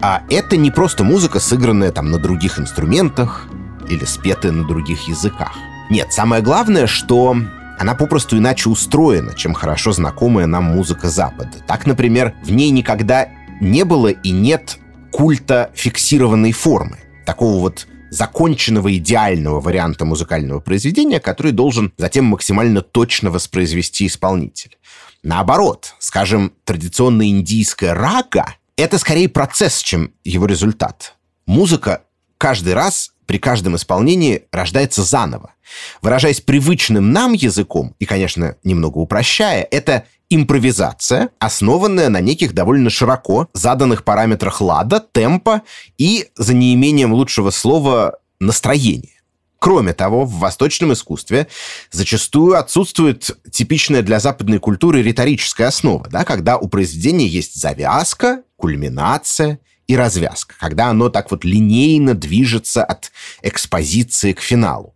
а 0.00 0.22
это 0.28 0.56
не 0.56 0.70
просто 0.70 1.04
музыка, 1.04 1.40
сыгранная 1.40 1.90
там 1.90 2.10
на 2.10 2.18
других 2.18 2.58
инструментах 2.58 3.46
или 3.88 4.04
спетая 4.04 4.52
на 4.52 4.66
других 4.66 5.08
языках. 5.08 5.52
Нет, 5.90 6.12
самое 6.12 6.42
главное, 6.42 6.86
что 6.86 7.36
она 7.78 7.94
попросту 7.94 8.36
иначе 8.36 8.68
устроена, 8.68 9.34
чем 9.34 9.54
хорошо 9.54 9.92
знакомая 9.92 10.46
нам 10.46 10.64
музыка 10.64 11.08
Запада. 11.08 11.58
Так, 11.66 11.86
например, 11.86 12.34
в 12.42 12.50
ней 12.50 12.70
никогда 12.70 13.28
не 13.60 13.84
было 13.84 14.08
и 14.08 14.30
нет 14.30 14.78
культа 15.12 15.70
фиксированной 15.74 16.52
формы, 16.52 16.98
такого 17.24 17.60
вот 17.60 17.86
законченного 18.10 18.96
идеального 18.96 19.60
варианта 19.60 20.04
музыкального 20.04 20.60
произведения, 20.60 21.20
который 21.20 21.52
должен 21.52 21.92
затем 21.96 22.24
максимально 22.26 22.82
точно 22.82 23.30
воспроизвести 23.30 24.06
исполнитель. 24.06 24.76
Наоборот, 25.22 25.94
скажем, 25.98 26.52
традиционная 26.64 27.26
индийская 27.26 27.94
рага— 27.94 28.54
это 28.76 28.98
скорее 28.98 29.28
процесс, 29.28 29.82
чем 29.82 30.12
его 30.24 30.46
результат. 30.46 31.14
Музыка 31.46 32.02
каждый 32.38 32.74
раз 32.74 33.12
при 33.26 33.38
каждом 33.38 33.76
исполнении 33.76 34.44
рождается 34.52 35.02
заново. 35.02 35.52
Выражаясь 36.00 36.40
привычным 36.40 37.10
нам 37.12 37.32
языком, 37.32 37.96
и, 37.98 38.04
конечно, 38.04 38.56
немного 38.62 38.98
упрощая, 38.98 39.66
это 39.68 40.04
импровизация, 40.28 41.30
основанная 41.38 42.08
на 42.08 42.20
неких 42.20 42.52
довольно 42.52 42.90
широко 42.90 43.48
заданных 43.52 44.04
параметрах 44.04 44.60
лада, 44.60 45.00
темпа 45.00 45.62
и, 45.98 46.28
за 46.36 46.54
неимением 46.54 47.12
лучшего 47.12 47.50
слова, 47.50 48.18
настроения. 48.40 49.16
Кроме 49.58 49.94
того, 49.94 50.24
в 50.24 50.34
восточном 50.34 50.92
искусстве 50.92 51.48
зачастую 51.90 52.58
отсутствует 52.58 53.30
типичная 53.50 54.02
для 54.02 54.20
западной 54.20 54.58
культуры 54.58 55.02
риторическая 55.02 55.68
основа, 55.68 56.06
да, 56.10 56.24
когда 56.24 56.58
у 56.58 56.68
произведения 56.68 57.26
есть 57.26 57.60
завязка, 57.60 58.42
кульминация 58.56 59.60
и 59.86 59.96
развязка, 59.96 60.54
когда 60.58 60.88
оно 60.88 61.08
так 61.08 61.30
вот 61.30 61.44
линейно 61.44 62.14
движется 62.14 62.84
от 62.84 63.10
экспозиции 63.42 64.32
к 64.32 64.40
финалу. 64.40 64.94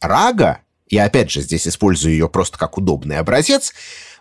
Рага, 0.00 0.60
я 0.88 1.04
опять 1.04 1.30
же 1.30 1.40
здесь 1.40 1.68
использую 1.68 2.12
ее 2.12 2.28
просто 2.28 2.58
как 2.58 2.78
удобный 2.78 3.18
образец, 3.18 3.72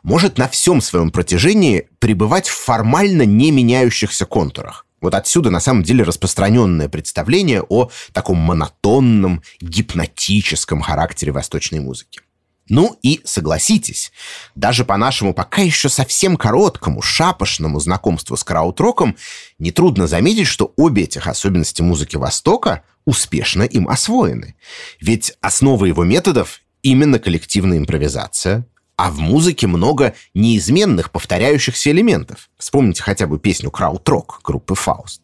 может 0.04 0.38
на 0.38 0.48
всем 0.48 0.82
своем 0.82 1.12
протяжении 1.12 1.90
пребывать 2.00 2.48
в 2.48 2.56
формально 2.56 3.24
не 3.24 3.52
меняющихся 3.52 4.26
контурах. 4.26 4.86
Вот 5.02 5.14
отсюда 5.14 5.50
на 5.50 5.60
самом 5.60 5.84
деле 5.84 6.04
распространенное 6.04 6.90
представление 6.90 7.62
о 7.62 7.90
таком 8.12 8.38
монотонном, 8.38 9.42
гипнотическом 9.62 10.82
характере 10.82 11.32
восточной 11.32 11.80
музыки. 11.80 12.22
Ну 12.70 12.96
и 13.02 13.20
согласитесь, 13.26 14.12
даже 14.54 14.86
по 14.86 14.96
нашему 14.96 15.34
пока 15.34 15.64
еще 15.64 15.90
совсем 15.90 16.38
короткому, 16.38 17.02
шапошному 17.02 17.80
знакомству 17.80 18.38
с 18.38 18.44
краудроком 18.44 19.18
нетрудно 19.58 20.06
заметить, 20.06 20.46
что 20.46 20.74
обе 20.78 21.04
этих 21.04 21.26
особенности 21.26 21.82
музыки 21.82 22.16
Востока 22.16 22.84
успешно 23.06 23.64
им 23.64 23.90
освоены. 23.90 24.56
Ведь 25.02 25.34
основа 25.42 25.86
его 25.86 26.04
методов 26.04 26.62
именно 26.84 27.18
коллективная 27.18 27.80
импровизация, 27.80 28.68
а 29.00 29.12
в 29.12 29.20
музыке 29.20 29.66
много 29.66 30.14
неизменных 30.34 31.10
повторяющихся 31.10 31.92
элементов. 31.92 32.50
Вспомните 32.58 33.02
хотя 33.02 33.28
бы 33.28 33.40
песню 33.40 33.72
«Краудрок» 33.72 34.42
группы 34.44 34.76
«Фауст». 34.76 35.22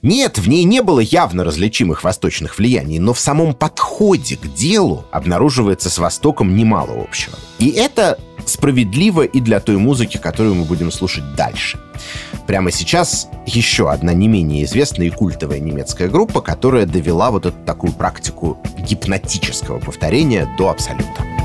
Нет, 0.00 0.38
в 0.38 0.48
ней 0.48 0.64
не 0.64 0.80
было 0.80 1.00
явно 1.00 1.44
различимых 1.44 2.02
восточных 2.02 2.56
влияний, 2.56 2.98
но 2.98 3.12
в 3.12 3.20
самом 3.20 3.52
подходе 3.52 4.36
к 4.36 4.46
делу 4.54 5.04
обнаруживается 5.12 5.90
с 5.90 5.98
Востоком 5.98 6.56
немало 6.56 7.02
общего. 7.02 7.36
И 7.58 7.68
это 7.68 8.18
справедливо 8.46 9.22
и 9.22 9.38
для 9.38 9.60
той 9.60 9.76
музыки, 9.76 10.16
которую 10.16 10.54
мы 10.54 10.64
будем 10.64 10.90
слушать 10.90 11.36
дальше. 11.36 11.78
Прямо 12.46 12.70
сейчас 12.70 13.28
еще 13.44 13.90
одна 13.90 14.14
не 14.14 14.28
менее 14.28 14.64
известная 14.64 15.08
и 15.08 15.10
культовая 15.10 15.60
немецкая 15.60 16.08
группа, 16.08 16.40
которая 16.40 16.86
довела 16.86 17.30
вот 17.30 17.44
эту 17.44 17.58
такую 17.66 17.92
практику 17.92 18.58
гипнотического 18.78 19.78
повторения 19.78 20.48
до 20.56 20.70
абсолюта. 20.70 21.43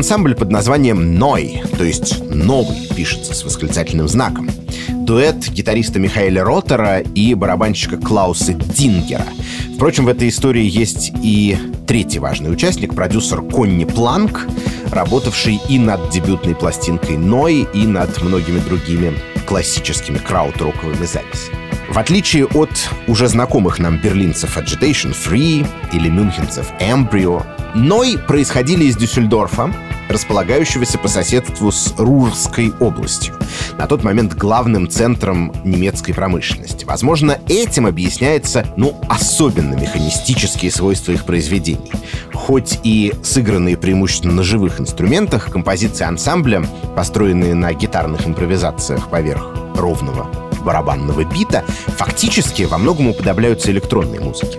Ансамбль 0.00 0.34
под 0.34 0.50
названием 0.50 1.16
«Ной», 1.16 1.62
то 1.76 1.84
есть 1.84 2.24
«новый» 2.30 2.88
пишется 2.96 3.34
с 3.34 3.44
восклицательным 3.44 4.08
знаком. 4.08 4.48
Дуэт 4.88 5.50
гитариста 5.50 5.98
Михаэля 5.98 6.42
Ротера 6.42 7.00
и 7.00 7.34
барабанщика 7.34 7.98
Клауса 7.98 8.54
Дингера. 8.54 9.26
Впрочем, 9.74 10.06
в 10.06 10.08
этой 10.08 10.30
истории 10.30 10.64
есть 10.64 11.12
и 11.22 11.58
третий 11.86 12.18
важный 12.18 12.50
участник, 12.50 12.94
продюсер 12.94 13.42
Конни 13.42 13.84
Планк, 13.84 14.46
работавший 14.90 15.60
и 15.68 15.78
над 15.78 16.08
дебютной 16.08 16.54
пластинкой 16.54 17.18
«Ной», 17.18 17.68
и 17.74 17.86
над 17.86 18.22
многими 18.22 18.58
другими 18.60 19.12
классическими 19.46 20.16
крауд-роковыми 20.16 21.04
записями. 21.04 21.58
В 21.90 21.98
отличие 21.98 22.46
от 22.46 22.70
уже 23.06 23.28
знакомых 23.28 23.78
нам 23.78 23.98
берлинцев 23.98 24.56
Agitation 24.56 25.14
Free 25.14 25.68
или 25.92 26.08
мюнхенцев 26.08 26.72
Embryo, 26.80 27.44
Ной 27.74 28.16
происходили 28.16 28.84
из 28.84 28.96
Дюссельдорфа, 28.96 29.70
располагающегося 30.10 30.98
по 30.98 31.08
соседству 31.08 31.70
с 31.70 31.94
Рурской 31.96 32.72
областью, 32.80 33.34
на 33.78 33.86
тот 33.86 34.02
момент 34.02 34.34
главным 34.34 34.88
центром 34.88 35.52
немецкой 35.64 36.12
промышленности. 36.12 36.84
Возможно, 36.84 37.38
этим 37.48 37.86
объясняется, 37.86 38.66
ну, 38.76 38.98
особенно 39.08 39.74
механистические 39.74 40.70
свойства 40.70 41.12
их 41.12 41.24
произведений. 41.24 41.92
Хоть 42.32 42.80
и 42.82 43.12
сыгранные 43.22 43.76
преимущественно 43.76 44.34
на 44.34 44.42
живых 44.42 44.80
инструментах, 44.80 45.50
композиции 45.50 46.04
ансамбля, 46.04 46.64
построенные 46.96 47.54
на 47.54 47.72
гитарных 47.72 48.26
импровизациях 48.26 49.08
поверх 49.08 49.54
ровного 49.76 50.28
барабанного 50.64 51.24
бита, 51.24 51.64
фактически 51.96 52.64
во 52.64 52.78
многом 52.78 53.08
уподобляются 53.08 53.70
электронной 53.70 54.18
музыке. 54.18 54.58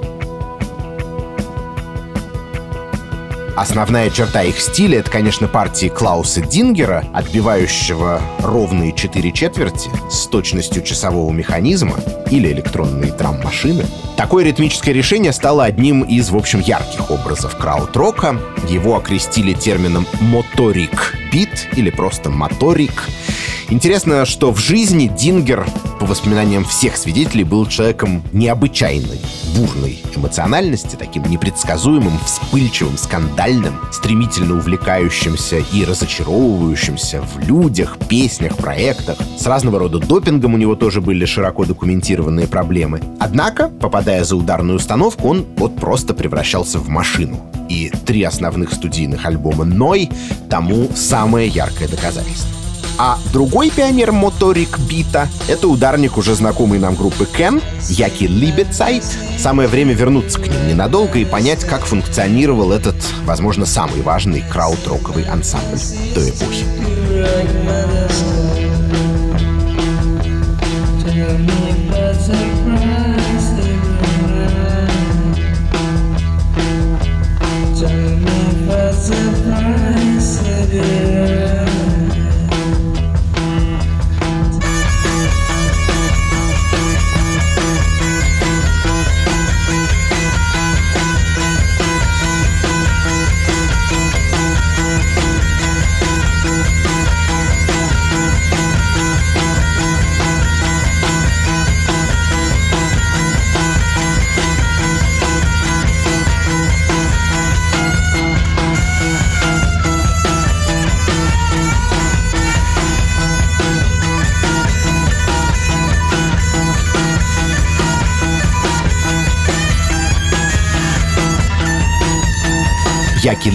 Основная 3.55 4.09
черта 4.09 4.43
их 4.43 4.59
стиля— 4.59 4.99
это, 5.01 5.11
конечно, 5.11 5.47
партии 5.47 5.87
Клауса 5.87 6.41
Дингера, 6.41 7.03
отбивающего 7.13 8.21
ровные 8.39 8.93
четыре 8.93 9.31
четверти 9.31 9.89
с 10.09 10.25
точностью 10.27 10.83
часового 10.83 11.31
механизма 11.31 11.95
или 12.29 12.51
электронные 12.51 13.11
драм-машины. 13.11 13.85
Такое 14.15 14.45
ритмическое 14.45 14.93
решение 14.93 15.33
стало 15.33 15.65
одним 15.65 16.01
из, 16.01 16.29
в 16.29 16.37
общем, 16.37 16.59
ярких 16.59 17.11
образов 17.11 17.57
краудрока. 17.57 18.39
Его 18.69 18.95
окрестили 18.97 19.53
термином 19.53 20.07
«моторик 20.21 21.15
бит» 21.31 21.67
или 21.75 21.89
просто 21.89 22.29
«моторик». 22.29 23.03
Интересно, 23.71 24.25
что 24.25 24.51
в 24.51 24.59
жизни 24.59 25.07
Дингер, 25.07 25.65
по 25.97 26.05
воспоминаниям 26.05 26.65
всех 26.65 26.97
свидетелей, 26.97 27.45
был 27.45 27.65
человеком 27.65 28.21
необычайной, 28.33 29.21
бурной 29.55 30.03
эмоциональности, 30.13 30.97
таким 30.97 31.23
непредсказуемым, 31.23 32.19
вспыльчивым, 32.25 32.97
скандальным, 32.97 33.79
стремительно 33.93 34.57
увлекающимся 34.57 35.63
и 35.71 35.85
разочаровывающимся 35.85 37.21
в 37.21 37.39
людях, 37.47 37.97
песнях, 38.09 38.57
проектах. 38.57 39.17
С 39.39 39.45
разного 39.45 39.79
рода 39.79 39.99
допингом 39.99 40.53
у 40.53 40.57
него 40.57 40.75
тоже 40.75 40.99
были 40.99 41.23
широко 41.23 41.63
документированные 41.63 42.47
проблемы. 42.47 42.99
Однако, 43.21 43.69
попадая 43.69 44.25
за 44.25 44.35
ударную 44.35 44.79
установку, 44.79 45.29
он 45.29 45.45
вот 45.55 45.77
просто 45.77 46.13
превращался 46.13 46.77
в 46.77 46.89
машину. 46.89 47.39
И 47.69 47.89
три 48.05 48.23
основных 48.23 48.73
студийных 48.73 49.25
альбома 49.25 49.63
«Ной» 49.63 50.09
тому 50.49 50.89
самое 50.93 51.47
яркое 51.47 51.87
доказательство. 51.87 52.60
А 52.97 53.17
другой 53.33 53.71
пионер 53.71 54.11
моторик 54.11 54.77
бита— 54.79 55.27
это 55.47 55.67
ударник 55.67 56.17
уже 56.17 56.35
знакомый 56.35 56.79
нам 56.79 56.95
группы 56.95 57.25
Кен, 57.25 57.61
Яки 57.89 58.25
Либецайт. 58.25 59.03
Самое 59.37 59.67
время 59.67 59.93
вернуться 59.93 60.39
к 60.39 60.47
ним 60.47 60.67
ненадолго 60.67 61.19
и 61.19 61.25
понять, 61.25 61.63
как 61.63 61.85
функционировал 61.85 62.71
этот, 62.71 62.95
возможно, 63.25 63.65
самый 63.65 64.01
важный 64.01 64.43
крауд-роковый 64.49 65.25
ансамбль 65.25 65.79
той 66.13 66.29
эпохи. 66.29 66.65
Surprise. 79.01 79.81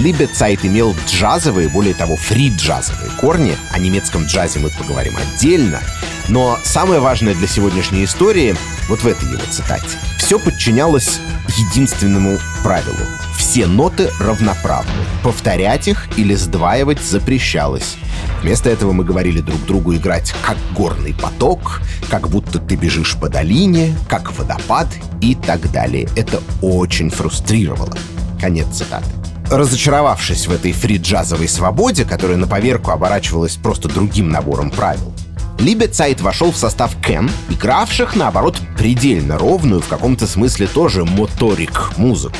Либецайт 0.06 0.64
имел 0.64 0.94
джазовые, 1.08 1.68
более 1.68 1.92
того, 1.92 2.14
фри-джазовые 2.14 3.10
корни. 3.20 3.56
О 3.72 3.78
немецком 3.80 4.24
джазе 4.24 4.60
мы 4.60 4.70
поговорим 4.70 5.16
отдельно. 5.16 5.80
Но 6.28 6.60
самое 6.62 7.00
важное 7.00 7.34
для 7.34 7.48
сегодняшней 7.48 8.04
истории 8.04 8.54
вот 8.88 9.00
в 9.00 9.06
этой 9.08 9.28
его 9.28 9.42
цитате. 9.50 9.98
Все 10.16 10.38
подчинялось 10.38 11.18
единственному 11.58 12.38
правилу. 12.62 12.94
Все 13.36 13.66
ноты 13.66 14.08
равноправны. 14.20 14.92
Повторять 15.24 15.88
их 15.88 16.06
или 16.16 16.36
сдваивать 16.36 17.02
запрещалось. 17.02 17.96
Вместо 18.42 18.70
этого 18.70 18.92
мы 18.92 19.02
говорили 19.02 19.40
друг 19.40 19.66
другу 19.66 19.96
играть 19.96 20.32
как 20.40 20.56
горный 20.72 21.14
поток, 21.14 21.80
как 22.08 22.28
будто 22.28 22.60
ты 22.60 22.76
бежишь 22.76 23.16
по 23.16 23.28
долине, 23.28 23.92
как 24.08 24.38
водопад 24.38 24.86
и 25.20 25.34
так 25.34 25.72
далее. 25.72 26.08
Это 26.14 26.40
очень 26.62 27.10
фрустрировало. 27.10 27.96
Конец 28.40 28.68
цитаты. 28.68 29.10
Разочаровавшись 29.50 30.48
в 30.48 30.52
этой 30.52 30.72
фри-джазовой 30.72 31.48
свободе, 31.48 32.04
которая 32.04 32.36
на 32.36 32.48
поверку 32.48 32.90
оборачивалась 32.90 33.54
просто 33.54 33.88
другим 33.88 34.28
набором 34.28 34.70
правил, 34.70 35.12
Либецайт 35.58 36.20
вошел 36.20 36.50
в 36.50 36.56
состав 36.56 36.96
Кен, 37.00 37.30
игравших, 37.48 38.16
наоборот, 38.16 38.56
предельно 38.76 39.38
ровную, 39.38 39.80
в 39.80 39.88
каком-то 39.88 40.26
смысле 40.26 40.66
тоже 40.66 41.04
моторик 41.04 41.92
музыку. 41.96 42.36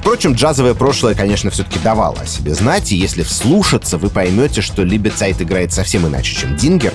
Впрочем, 0.00 0.34
джазовое 0.34 0.74
прошлое, 0.74 1.14
конечно, 1.14 1.50
все-таки 1.50 1.78
давало 1.78 2.20
о 2.20 2.26
себе 2.26 2.54
знать, 2.54 2.92
и 2.92 2.96
если 2.96 3.22
вслушаться, 3.22 3.96
вы 3.96 4.10
поймете, 4.10 4.60
что 4.60 4.82
Либецайт 4.82 5.40
играет 5.40 5.72
совсем 5.72 6.06
иначе, 6.06 6.36
чем 6.36 6.56
Дингер. 6.56 6.92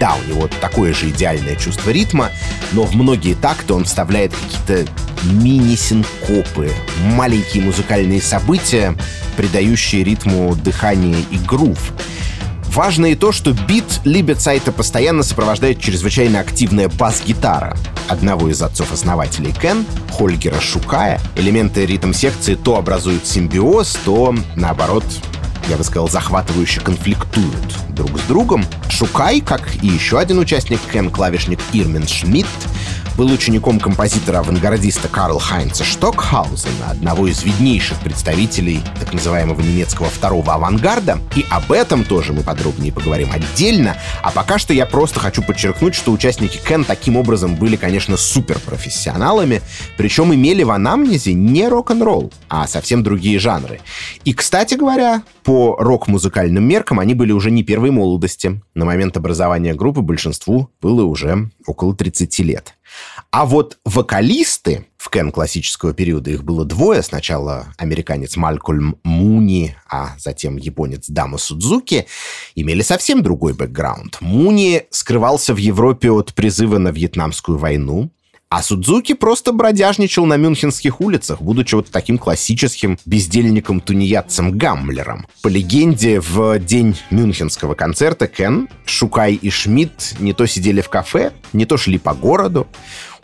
Да, 0.00 0.14
у 0.14 0.30
него 0.30 0.48
такое 0.60 0.94
же 0.94 1.10
идеальное 1.10 1.56
чувство 1.56 1.90
ритма, 1.90 2.30
но 2.72 2.84
в 2.84 2.94
многие 2.94 3.34
такты 3.34 3.74
он 3.74 3.84
вставляет 3.84 4.32
какие-то 4.34 4.90
мини-синкопы, 5.22 6.70
маленькие 7.02 7.62
музыкальные 7.62 8.22
события, 8.22 8.94
придающие 9.36 10.04
ритму 10.04 10.54
дыхание 10.54 11.16
и 11.30 11.38
грув. 11.38 11.92
Важно 12.68 13.06
и 13.06 13.14
то, 13.14 13.32
что 13.32 13.52
бит 13.52 13.84
Либецайта 14.04 14.72
постоянно 14.72 15.22
сопровождает 15.22 15.80
чрезвычайно 15.80 16.40
активная 16.40 16.88
бас-гитара 16.88 17.76
одного 18.08 18.48
из 18.48 18.62
отцов-основателей 18.62 19.52
Кен, 19.52 19.84
Хольгера 20.12 20.60
Шукая. 20.60 21.20
Элементы 21.36 21.86
ритм-секции 21.86 22.54
то 22.54 22.76
образуют 22.76 23.26
симбиоз, 23.26 23.98
то, 24.04 24.34
наоборот, 24.56 25.04
я 25.68 25.76
бы 25.76 25.84
сказал, 25.84 26.08
захватывающе 26.08 26.80
конфликтуют 26.80 27.74
друг 27.90 28.18
с 28.18 28.22
другом. 28.22 28.64
Шукай, 28.88 29.40
как 29.40 29.62
и 29.82 29.86
еще 29.86 30.18
один 30.18 30.38
участник 30.38 30.80
Кен, 30.92 31.10
клавишник 31.10 31.60
Ирмин 31.72 32.06
Шмидт, 32.06 32.48
был 33.18 33.32
учеником 33.32 33.80
композитора-авангардиста 33.80 35.08
Карл 35.08 35.40
Хайнца 35.40 35.82
Штокхаузена, 35.82 36.92
одного 36.92 37.26
из 37.26 37.42
виднейших 37.42 37.98
представителей 37.98 38.80
так 39.00 39.12
называемого 39.12 39.60
немецкого 39.60 40.08
второго 40.08 40.54
авангарда. 40.54 41.18
И 41.34 41.44
об 41.50 41.72
этом 41.72 42.04
тоже 42.04 42.32
мы 42.32 42.42
подробнее 42.42 42.92
поговорим 42.92 43.30
отдельно. 43.32 43.96
А 44.22 44.30
пока 44.30 44.56
что 44.58 44.72
я 44.72 44.86
просто 44.86 45.18
хочу 45.18 45.42
подчеркнуть, 45.42 45.96
что 45.96 46.12
участники 46.12 46.60
Кен 46.64 46.84
таким 46.84 47.16
образом 47.16 47.56
были, 47.56 47.74
конечно, 47.74 48.16
суперпрофессионалами, 48.16 49.62
причем 49.96 50.32
имели 50.32 50.62
в 50.62 50.70
анамнезе 50.70 51.34
не 51.34 51.66
рок-н-ролл, 51.66 52.32
а 52.48 52.68
совсем 52.68 53.02
другие 53.02 53.40
жанры. 53.40 53.80
И, 54.24 54.32
кстати 54.32 54.76
говоря, 54.76 55.24
по 55.42 55.74
рок-музыкальным 55.80 56.62
меркам 56.62 57.00
они 57.00 57.14
были 57.14 57.32
уже 57.32 57.50
не 57.50 57.64
первой 57.64 57.90
молодости. 57.90 58.62
На 58.76 58.84
момент 58.84 59.16
образования 59.16 59.74
группы 59.74 60.02
большинству 60.02 60.70
было 60.80 61.02
уже 61.02 61.50
около 61.66 61.96
30 61.96 62.38
лет. 62.40 62.74
А 63.30 63.44
вот 63.44 63.78
вокалисты 63.84 64.86
в 64.96 65.10
Кен 65.10 65.30
классического 65.30 65.94
периода, 65.94 66.30
их 66.30 66.44
было 66.44 66.64
двое. 66.64 67.02
Сначала 67.02 67.72
американец 67.76 68.36
Малькольм 68.36 68.98
Муни, 69.04 69.76
а 69.88 70.14
затем 70.18 70.56
японец 70.56 71.08
Дама 71.08 71.38
Судзуки, 71.38 72.06
имели 72.54 72.82
совсем 72.82 73.22
другой 73.22 73.54
бэкграунд. 73.54 74.18
Муни 74.20 74.84
скрывался 74.90 75.54
в 75.54 75.58
Европе 75.58 76.10
от 76.10 76.34
призыва 76.34 76.78
на 76.78 76.88
Вьетнамскую 76.88 77.58
войну, 77.58 78.10
а 78.50 78.62
Судзуки 78.62 79.12
просто 79.12 79.52
бродяжничал 79.52 80.24
на 80.24 80.36
мюнхенских 80.36 81.00
улицах, 81.00 81.42
будучи 81.42 81.74
вот 81.74 81.90
таким 81.90 82.18
классическим 82.18 82.98
бездельником-тунеядцем-гаммлером. 83.04 85.26
По 85.42 85.48
легенде, 85.48 86.20
в 86.20 86.58
день 86.58 86.96
мюнхенского 87.10 87.74
концерта 87.74 88.26
Кен, 88.26 88.68
Шукай 88.86 89.34
и 89.34 89.50
Шмидт 89.50 90.18
не 90.18 90.32
то 90.32 90.46
сидели 90.46 90.80
в 90.80 90.88
кафе, 90.88 91.32
не 91.52 91.66
то 91.66 91.76
шли 91.76 91.98
по 91.98 92.14
городу 92.14 92.66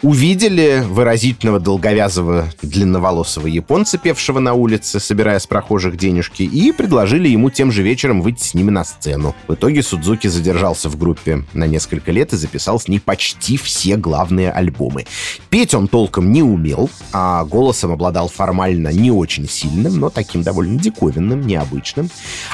увидели 0.02 0.83
выразительного 0.87 1.61
долговязого 1.61 2.46
длинноволосого 2.62 3.46
японца, 3.46 3.98
певшего 3.98 4.38
на 4.38 4.54
улице, 4.54 5.00
собирая 5.00 5.38
с 5.38 5.46
прохожих 5.46 5.96
денежки, 5.96 6.42
и 6.42 6.72
предложили 6.72 7.28
ему 7.28 7.50
тем 7.50 7.72
же 7.72 7.83
вечером 7.83 8.22
выйти 8.22 8.42
с 8.42 8.54
ними 8.54 8.70
на 8.70 8.85
сцену. 8.85 9.35
В 9.48 9.54
итоге 9.54 9.83
Судзуки 9.83 10.26
задержался 10.26 10.88
в 10.88 10.96
группе 10.96 11.44
на 11.52 11.66
несколько 11.66 12.12
лет 12.12 12.33
и 12.33 12.37
записал 12.37 12.80
с 12.80 12.88
ней 12.88 12.98
почти 12.98 13.57
все 13.57 13.96
главные 13.96 14.50
альбомы. 14.50 15.07
Петь 15.50 15.74
он 15.74 15.88
толком 15.88 16.33
не 16.33 16.42
умел, 16.42 16.90
а 17.12 17.44
голосом 17.44 17.92
обладал 17.92 18.28
формально 18.28 18.88
не 18.88 19.11
очень 19.11 19.48
сильным, 19.48 19.98
но 19.98 20.11
таким 20.11 20.42
довольно 20.42 20.78
диковинным, 20.78 21.46
необычным. 21.46 22.11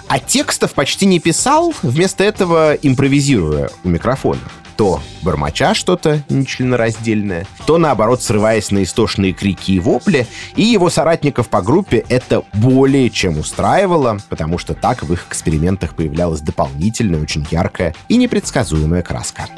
А 0.08 0.18
текстов 0.18 0.72
почти 0.72 1.06
не 1.06 1.20
писал, 1.20 1.74
вместо 1.82 2.24
этого 2.24 2.74
импровизируя 2.74 3.70
у 3.84 3.88
микрофона 3.88 4.40
то 4.80 5.02
бормоча 5.20 5.74
что-то 5.74 6.22
нечленораздельное, 6.30 7.46
то, 7.66 7.76
наоборот, 7.76 8.22
срываясь 8.22 8.70
на 8.70 8.82
истошные 8.82 9.34
крики 9.34 9.72
и 9.72 9.78
вопли, 9.78 10.26
и 10.56 10.62
его 10.62 10.88
соратников 10.88 11.50
по 11.50 11.60
группе 11.60 12.02
это 12.08 12.44
более 12.54 13.10
чем 13.10 13.36
устраивало, 13.36 14.20
потому 14.30 14.56
что 14.56 14.72
так 14.72 15.02
в 15.02 15.12
их 15.12 15.26
экспериментах 15.28 15.94
появлялась 15.94 16.40
дополнительная, 16.40 17.20
очень 17.20 17.46
яркая 17.50 17.94
и 18.08 18.16
непредсказуемая 18.16 19.02
краска. 19.02 19.48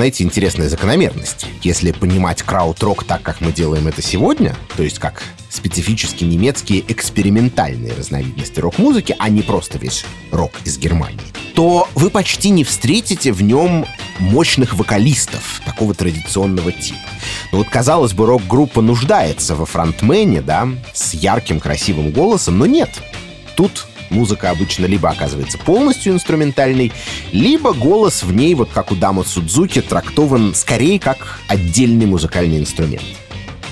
Знаете, 0.00 0.24
интересная 0.24 0.70
закономерность. 0.70 1.44
Если 1.60 1.92
понимать 1.92 2.42
крауд-рок 2.42 3.04
так, 3.04 3.20
как 3.20 3.42
мы 3.42 3.52
делаем 3.52 3.86
это 3.86 4.00
сегодня, 4.00 4.56
то 4.74 4.82
есть 4.82 4.98
как 4.98 5.22
специфически 5.50 6.24
немецкие 6.24 6.82
экспериментальные 6.90 7.92
разновидности 7.92 8.60
рок-музыки, 8.60 9.14
а 9.18 9.28
не 9.28 9.42
просто 9.42 9.76
весь 9.76 10.06
рок 10.32 10.52
из 10.64 10.78
Германии, 10.78 11.20
то 11.54 11.86
вы 11.94 12.08
почти 12.08 12.48
не 12.48 12.64
встретите 12.64 13.30
в 13.30 13.42
нем 13.42 13.84
мощных 14.20 14.72
вокалистов 14.72 15.60
такого 15.66 15.92
традиционного 15.92 16.72
типа. 16.72 16.98
Ну 17.52 17.58
вот, 17.58 17.68
казалось 17.68 18.14
бы, 18.14 18.24
рок-группа 18.24 18.80
нуждается 18.80 19.54
во 19.54 19.66
фронтмене, 19.66 20.40
да, 20.40 20.66
с 20.94 21.12
ярким, 21.12 21.60
красивым 21.60 22.10
голосом, 22.10 22.56
но 22.56 22.64
нет. 22.64 23.02
Тут 23.54 23.86
музыка 24.10 24.50
обычно 24.50 24.86
либо 24.86 25.08
оказывается 25.08 25.58
полностью 25.58 26.12
инструментальной, 26.12 26.92
либо 27.32 27.72
голос 27.72 28.22
в 28.22 28.32
ней, 28.34 28.54
вот 28.54 28.70
как 28.72 28.92
у 28.92 28.96
Дамо 28.96 29.24
Судзуки, 29.24 29.80
трактован 29.80 30.54
скорее 30.54 30.98
как 30.98 31.40
отдельный 31.48 32.06
музыкальный 32.06 32.58
инструмент. 32.58 33.02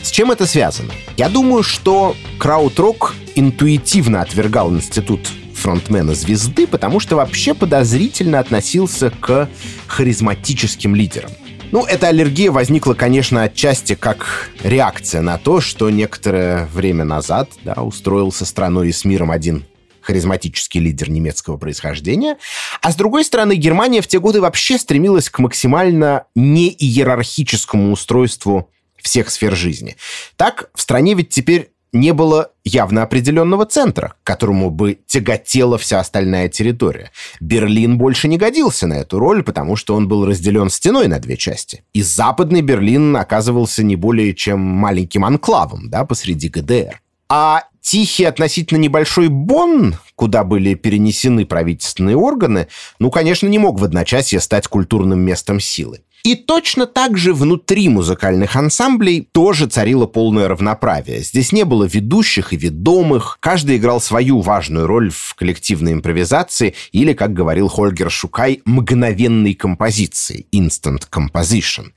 С 0.02 0.10
чем 0.10 0.30
это 0.30 0.46
связано? 0.46 0.92
Я 1.16 1.28
думаю, 1.28 1.62
что 1.62 2.16
крауд-рок 2.38 3.14
интуитивно 3.34 4.22
отвергал 4.22 4.72
институт 4.72 5.28
фронтмена 5.54 6.14
звезды, 6.14 6.66
потому 6.66 7.00
что 7.00 7.16
вообще 7.16 7.52
подозрительно 7.52 8.38
относился 8.38 9.10
к 9.10 9.48
харизматическим 9.86 10.94
лидерам. 10.94 11.30
Ну, 11.70 11.84
эта 11.84 12.08
аллергия 12.08 12.50
возникла, 12.50 12.94
конечно, 12.94 13.42
отчасти 13.42 13.94
как 13.94 14.50
реакция 14.62 15.20
на 15.20 15.36
то, 15.36 15.60
что 15.60 15.90
некоторое 15.90 16.66
время 16.66 17.04
назад 17.04 17.50
да, 17.62 17.74
устроился 17.74 18.46
страной 18.46 18.88
и 18.88 18.92
с 18.92 19.04
миром 19.04 19.30
один 19.30 19.64
харизматический 20.08 20.80
лидер 20.80 21.10
немецкого 21.10 21.58
происхождения. 21.58 22.38
А 22.80 22.92
с 22.92 22.96
другой 22.96 23.26
стороны, 23.26 23.56
Германия 23.56 24.00
в 24.00 24.06
те 24.06 24.18
годы 24.18 24.40
вообще 24.40 24.78
стремилась 24.78 25.28
к 25.28 25.38
максимально 25.38 26.24
неиерархическому 26.34 27.92
устройству 27.92 28.70
всех 28.96 29.28
сфер 29.28 29.54
жизни. 29.54 29.96
Так, 30.36 30.70
в 30.74 30.80
стране 30.80 31.12
ведь 31.12 31.28
теперь 31.28 31.72
не 31.92 32.14
было 32.14 32.52
явно 32.64 33.02
определенного 33.02 33.66
центра, 33.66 34.14
к 34.22 34.26
которому 34.26 34.70
бы 34.70 34.98
тяготела 35.06 35.76
вся 35.76 36.00
остальная 36.00 36.48
территория. 36.48 37.10
Берлин 37.38 37.98
больше 37.98 38.28
не 38.28 38.38
годился 38.38 38.86
на 38.86 38.94
эту 38.94 39.18
роль, 39.18 39.42
потому 39.42 39.76
что 39.76 39.94
он 39.94 40.08
был 40.08 40.24
разделен 40.24 40.70
стеной 40.70 41.08
на 41.08 41.18
две 41.18 41.36
части. 41.36 41.84
И 41.92 42.00
западный 42.00 42.62
Берлин 42.62 43.14
оказывался 43.14 43.82
не 43.82 43.96
более 43.96 44.34
чем 44.34 44.60
маленьким 44.60 45.26
анклавом 45.26 45.90
да, 45.90 46.06
посреди 46.06 46.48
ГДР. 46.48 47.02
А 47.30 47.64
тихий 47.80 48.24
относительно 48.24 48.78
небольшой 48.78 49.28
Бонн, 49.28 49.96
куда 50.14 50.44
были 50.44 50.74
перенесены 50.74 51.44
правительственные 51.46 52.16
органы, 52.16 52.68
ну, 52.98 53.10
конечно, 53.10 53.46
не 53.46 53.58
мог 53.58 53.78
в 53.78 53.84
одночасье 53.84 54.40
стать 54.40 54.66
культурным 54.66 55.20
местом 55.20 55.60
силы. 55.60 56.00
И 56.24 56.34
точно 56.34 56.86
так 56.86 57.16
же 57.16 57.32
внутри 57.32 57.88
музыкальных 57.88 58.56
ансамблей 58.56 59.28
тоже 59.32 59.66
царило 59.66 60.06
полное 60.06 60.48
равноправие. 60.48 61.20
Здесь 61.20 61.52
не 61.52 61.64
было 61.64 61.84
ведущих 61.84 62.52
и 62.52 62.56
ведомых, 62.56 63.38
каждый 63.40 63.76
играл 63.76 64.00
свою 64.00 64.40
важную 64.40 64.86
роль 64.86 65.10
в 65.10 65.34
коллективной 65.34 65.92
импровизации 65.92 66.74
или, 66.92 67.12
как 67.12 67.32
говорил 67.32 67.68
Хольгер 67.68 68.10
Шукай, 68.10 68.60
мгновенной 68.64 69.54
композиции, 69.54 70.46
instant 70.52 71.04
composition. 71.10 71.92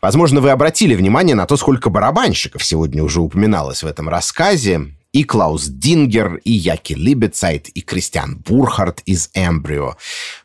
Возможно, 0.00 0.40
вы 0.40 0.50
обратили 0.50 0.94
внимание 0.94 1.34
на 1.34 1.46
то, 1.46 1.56
сколько 1.56 1.90
барабанщиков 1.90 2.64
сегодня 2.64 3.02
уже 3.02 3.20
упоминалось 3.20 3.82
в 3.82 3.86
этом 3.86 4.08
рассказе 4.08 4.92
и 5.12 5.24
Клаус 5.24 5.66
Дингер, 5.66 6.36
и 6.36 6.52
Яки 6.52 6.94
Либецайт, 6.94 7.68
и 7.68 7.82
Кристиан 7.82 8.36
Бурхард 8.38 9.02
из 9.04 9.30
«Эмбрио». 9.34 9.96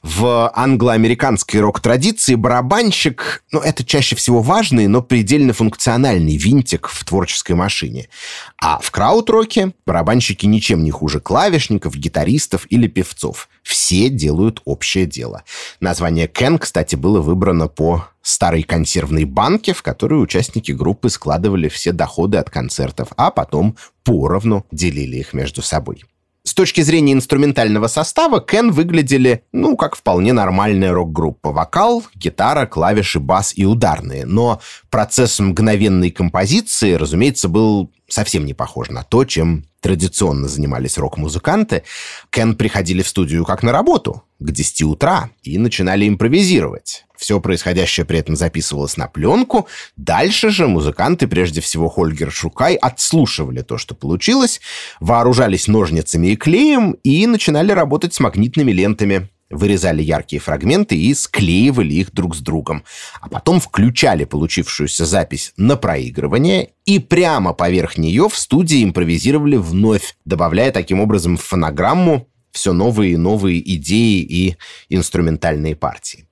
В 0.04 0.52
англо-американской 0.54 1.62
рок-традиции 1.62 2.36
барабанщик, 2.36 3.44
ну, 3.52 3.60
это 3.60 3.86
чаще 3.86 4.16
всего 4.16 4.42
важный, 4.42 4.88
но 4.88 5.02
предельно 5.02 5.54
функциональный 5.54 6.36
винтик 6.36 6.88
в 6.88 7.06
творческой 7.06 7.54
машине. 7.54 8.10
А 8.58 8.80
в 8.80 8.92
краут-роке 8.92 9.72
барабанщики 9.86 10.46
ничем 10.46 10.84
не 10.84 10.92
хуже 10.92 11.22
клавишников, 11.22 11.96
гитаристов 11.96 12.68
или 12.70 12.88
певцов. 12.88 13.48
Все 13.68 14.08
делают 14.08 14.62
общее 14.64 15.06
дело. 15.06 15.44
Название 15.82 16.30
«Кен», 16.30 16.58
кстати, 16.58 16.96
было 16.96 17.20
выбрано 17.20 17.68
по 17.68 18.08
старой 18.22 18.64
консервной 18.64 19.26
банке, 19.26 19.74
в 19.74 19.84
которую 19.84 20.22
участники 20.22 20.72
группы 20.72 21.10
складывали 21.10 21.68
все 21.68 21.92
доходы 21.92 22.38
от 22.38 22.50
концертов, 22.50 23.10
а 23.18 23.30
потом 23.30 23.76
поровну 24.06 24.66
делили 24.72 25.18
их 25.18 25.34
между 25.34 25.62
собой. 25.62 26.06
С 26.46 26.54
точки 26.54 26.80
зрения 26.80 27.12
инструментального 27.12 27.88
состава, 27.88 28.40
Кен 28.40 28.72
выглядели, 28.72 29.44
ну, 29.52 29.76
как 29.76 29.98
вполне 29.98 30.32
нормальная 30.32 30.94
рок-группа. 30.94 31.52
Вокал, 31.52 32.06
гитара, 32.16 32.68
клавиши, 32.68 33.20
бас 33.20 33.52
и 33.54 33.66
ударные. 33.66 34.26
Но 34.26 34.62
процесс 34.90 35.40
мгновенной 35.40 36.10
композиции, 36.10 36.94
разумеется, 36.94 37.50
был 37.50 37.92
совсем 38.08 38.46
не 38.46 38.54
похож 38.54 38.90
на 38.90 39.04
то, 39.04 39.26
чем 39.26 39.66
традиционно 39.88 40.50
занимались 40.50 40.97
рок-музыканты. 40.97 41.84
Кен 42.30 42.56
приходили 42.56 43.02
в 43.02 43.08
студию 43.08 43.45
как 43.45 43.63
на 43.63 43.71
работу, 43.71 44.21
к 44.38 44.52
10 44.52 44.82
утра, 44.84 45.30
и 45.43 45.58
начинали 45.58 46.06
импровизировать. 46.10 47.06
Все 47.15 47.39
происходящее 47.39 48.06
при 48.06 48.19
этом 48.19 48.36
записывалось 48.36 48.97
на 48.97 49.08
пленку. 49.08 49.65
Дальше 49.95 50.50
же 50.50 50.67
музыканты, 50.67 51.26
прежде 51.28 51.62
всего 51.62 51.88
Хольгер 51.88 52.34
Шукай, 52.34 52.76
отслушивали 52.76 53.62
то, 53.62 53.78
что 53.78 53.95
получилось, 53.95 54.60
вооружались 55.00 55.69
ножницами 55.69 56.28
и 56.28 56.36
клеем 56.36 56.97
и 57.04 57.26
начинали 57.26 57.71
работать 57.71 58.13
с 58.13 58.19
магнитными 58.19 58.73
лентами 58.73 59.30
вырезали 59.50 60.02
яркие 60.02 60.40
фрагменты 60.40 60.96
и 60.96 61.14
склеивали 61.14 61.94
их 61.94 62.14
друг 62.14 62.36
с 62.36 62.40
другом, 62.40 62.84
а 63.22 63.30
потом 63.30 63.60
включали 63.60 64.26
получившуюся 64.26 65.06
запись 65.06 65.54
на 65.58 65.76
проигрывание 65.76 66.72
и 66.86 67.00
прямо 67.00 67.54
поверх 67.54 67.98
нее 67.98 68.30
в 68.30 68.38
студии 68.38 68.84
импровизировали 68.84 69.58
вновь, 69.58 70.16
добавляя 70.26 70.72
таким 70.72 71.00
образом 71.00 71.38
в 71.38 71.44
фонограмму 71.44 72.28
все 72.52 72.74
новые 72.74 73.14
и 73.14 73.18
новые 73.18 73.76
идеи 73.76 74.22
и 74.22 74.58
инструментальные 74.90 75.76
партии. 75.76 76.28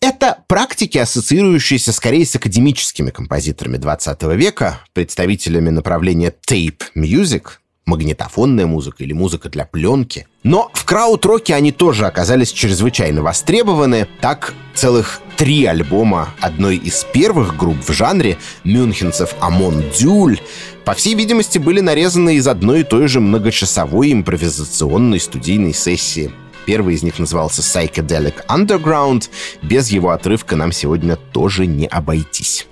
Это 0.00 0.44
практики, 0.48 0.98
ассоциирующиеся 0.98 1.92
скорее 1.92 2.26
с 2.26 2.36
академическими 2.36 3.10
композиторами 3.10 3.78
20 3.78 4.22
века, 4.34 4.80
представителями 4.92 5.70
направления 5.70 6.32
tape 6.48 6.82
music, 6.94 7.44
магнитофонная 7.86 8.66
музыка 8.66 9.04
или 9.04 9.12
музыка 9.12 9.48
для 9.48 9.64
пленки. 9.64 10.26
Но 10.42 10.70
в 10.74 10.84
краудроке 10.84 11.54
они 11.54 11.72
тоже 11.72 12.06
оказались 12.06 12.52
чрезвычайно 12.52 13.22
востребованы. 13.22 14.06
Так 14.20 14.54
целых 14.74 15.20
три 15.36 15.64
альбома 15.64 16.28
одной 16.40 16.76
из 16.76 17.04
первых 17.12 17.56
групп 17.56 17.78
в 17.86 17.92
жанре 17.92 18.36
мюнхенцев 18.64 19.34
Амон 19.40 19.84
Дюль 19.98 20.40
по 20.86 20.94
всей 20.94 21.14
видимости, 21.14 21.58
были 21.58 21.80
нарезаны 21.80 22.36
из 22.36 22.46
одной 22.46 22.80
и 22.80 22.84
той 22.84 23.08
же 23.08 23.18
многочасовой 23.18 24.12
импровизационной 24.12 25.18
студийной 25.18 25.74
сессии. 25.74 26.30
Первый 26.64 26.94
из 26.94 27.02
них 27.02 27.18
назывался 27.18 27.60
Psychedelic 27.60 28.46
Underground. 28.48 29.28
Без 29.62 29.88
его 29.88 30.10
отрывка 30.10 30.54
нам 30.54 30.70
сегодня 30.70 31.16
тоже 31.16 31.66
не 31.66 31.88
обойтись. 31.88 32.68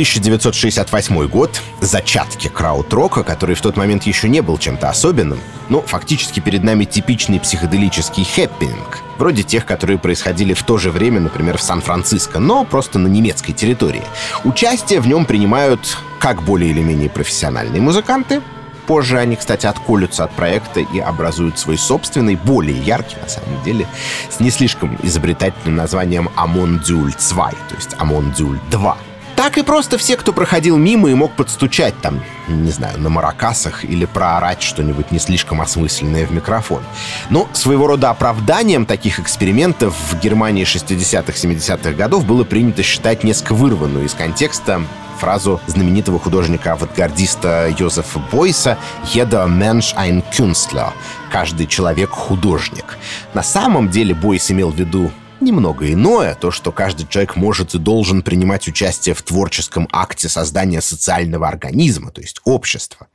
1968 0.00 1.28
год, 1.28 1.60
зачатки 1.82 2.48
краудрока, 2.48 3.22
который 3.22 3.54
в 3.54 3.60
тот 3.60 3.76
момент 3.76 4.04
еще 4.04 4.30
не 4.30 4.40
был 4.40 4.56
чем-то 4.56 4.88
особенным, 4.88 5.38
но 5.68 5.82
фактически 5.82 6.40
перед 6.40 6.64
нами 6.64 6.86
типичный 6.86 7.38
психоделический 7.38 8.24
хэппинг, 8.24 8.98
вроде 9.18 9.42
тех, 9.42 9.66
которые 9.66 9.98
происходили 9.98 10.54
в 10.54 10.62
то 10.62 10.78
же 10.78 10.90
время, 10.90 11.20
например, 11.20 11.58
в 11.58 11.62
Сан-Франциско, 11.62 12.38
но 12.38 12.64
просто 12.64 12.98
на 12.98 13.08
немецкой 13.08 13.52
территории. 13.52 14.02
Участие 14.44 15.00
в 15.00 15.06
нем 15.06 15.26
принимают 15.26 15.98
как 16.18 16.42
более 16.44 16.70
или 16.70 16.80
менее 16.80 17.10
профессиональные 17.10 17.82
музыканты, 17.82 18.40
Позже 18.86 19.18
они, 19.18 19.36
кстати, 19.36 19.66
отколются 19.66 20.24
от 20.24 20.32
проекта 20.32 20.80
и 20.80 20.98
образуют 20.98 21.60
свой 21.60 21.78
собственный, 21.78 22.34
более 22.34 22.76
яркий, 22.76 23.14
на 23.22 23.28
самом 23.28 23.62
деле, 23.62 23.86
с 24.28 24.40
не 24.40 24.50
слишком 24.50 24.98
изобретательным 25.04 25.76
названием 25.76 26.28
«Амон 26.34 26.80
Дюль 26.80 27.14
2», 27.16 27.50
то 27.68 27.74
есть 27.76 27.94
«Амон 27.98 28.32
Дюль 28.32 28.58
2» 28.72 28.96
так 29.40 29.56
и 29.56 29.62
просто 29.62 29.96
все, 29.96 30.18
кто 30.18 30.34
проходил 30.34 30.76
мимо 30.76 31.10
и 31.10 31.14
мог 31.14 31.32
подстучать 31.32 31.98
там, 32.02 32.22
не 32.46 32.70
знаю, 32.70 33.00
на 33.00 33.08
маракасах 33.08 33.86
или 33.86 34.04
проорать 34.04 34.60
что-нибудь 34.60 35.12
не 35.12 35.18
слишком 35.18 35.62
осмысленное 35.62 36.26
в 36.26 36.30
микрофон. 36.30 36.82
Но 37.30 37.48
своего 37.54 37.86
рода 37.86 38.10
оправданием 38.10 38.84
таких 38.84 39.18
экспериментов 39.18 39.96
в 40.10 40.20
Германии 40.20 40.66
60-х, 40.66 41.32
70-х 41.32 41.92
годов 41.92 42.26
было 42.26 42.44
принято 42.44 42.82
считать 42.82 43.24
несколько 43.24 43.54
вырванную 43.54 44.04
из 44.04 44.12
контекста 44.12 44.82
фразу 45.18 45.58
знаменитого 45.66 46.18
художника-авангардиста 46.18 47.74
Йозефа 47.78 48.18
Бойса 48.30 48.76
«Jeder 49.04 49.48
Mensch 49.48 49.96
ein 49.96 50.22
Künstler»— 50.36 50.90
«Каждый 51.32 51.66
человек— 51.66 52.10
художник». 52.12 52.98
На 53.32 53.42
самом 53.42 53.88
деле 53.88 54.14
Бойс 54.14 54.50
имел 54.50 54.70
в 54.70 54.76
виду 54.76 55.10
немного 55.40 55.92
иное, 55.92 56.34
то, 56.34 56.50
что 56.50 56.72
каждый 56.72 57.06
человек 57.06 57.36
может 57.36 57.74
и 57.74 57.78
должен 57.78 58.22
принимать 58.22 58.68
участие 58.68 59.14
в 59.14 59.22
творческом 59.22 59.88
акте 59.92 60.28
создания 60.28 60.80
социального 60.80 61.48
организма, 61.48 62.10
то 62.10 62.20
есть 62.20 62.40
общества. 62.44 63.08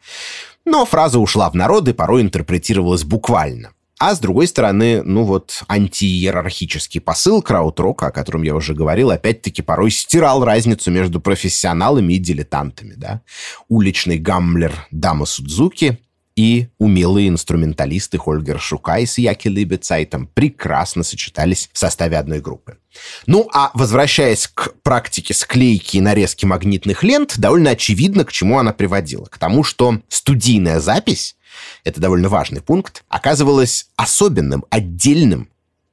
Но 0.65 0.85
фраза 0.85 1.19
ушла 1.19 1.49
в 1.49 1.55
народ 1.55 1.87
и 1.87 1.93
порой 1.93 2.21
интерпретировалась 2.21 3.03
буквально. 3.03 3.71
А 3.97 4.13
с 4.13 4.19
другой 4.19 4.47
стороны, 4.47 5.03
ну 5.03 5.23
вот 5.23 5.63
антииерархический 5.69 6.99
посыл 6.99 7.41
краудрока, 7.41 8.07
о 8.07 8.11
котором 8.11 8.43
я 8.43 8.53
уже 8.53 8.73
говорил, 8.73 9.09
опять-таки 9.09 9.61
порой 9.61 9.89
стирал 9.89 10.43
разницу 10.43 10.91
между 10.91 11.21
профессионалами 11.21 12.13
и 12.13 12.17
дилетантами. 12.17 12.93
Да? 12.97 13.21
Уличный 13.69 14.17
гаммлер 14.17 14.73
Дама 14.91 15.25
Судзуки 15.25 15.99
и 16.35 16.67
умелые 16.79 17.29
инструменталисты 17.29 18.17
Хольгер 18.17 18.59
Шукай 18.59 19.07
с 19.07 19.17
Яки 19.17 19.47
Либецайтом 19.47 20.27
прекрасно 20.27 21.03
сочетались 21.03 21.69
в 21.71 21.77
составе 21.77 22.17
одной 22.17 22.41
группы. 22.41 22.77
Ну, 23.25 23.49
а 23.53 23.71
возвращаясь 23.73 24.47
к 24.47 24.73
практике 24.83 25.33
склейки 25.33 25.97
и 25.97 26.01
нарезки 26.01 26.45
магнитных 26.45 27.03
лент, 27.03 27.37
довольно 27.37 27.71
очевидно, 27.71 28.25
к 28.25 28.31
чему 28.31 28.59
она 28.59 28.73
приводила. 28.73 29.25
К 29.25 29.37
тому, 29.37 29.63
что 29.63 30.01
студийная 30.09 30.79
запись, 30.79 31.37
это 31.85 32.01
довольно 32.01 32.27
важный 32.27 32.61
пункт, 32.61 33.05
оказывалась 33.07 33.87
особенным, 33.95 34.65
отдельным, 34.69 35.49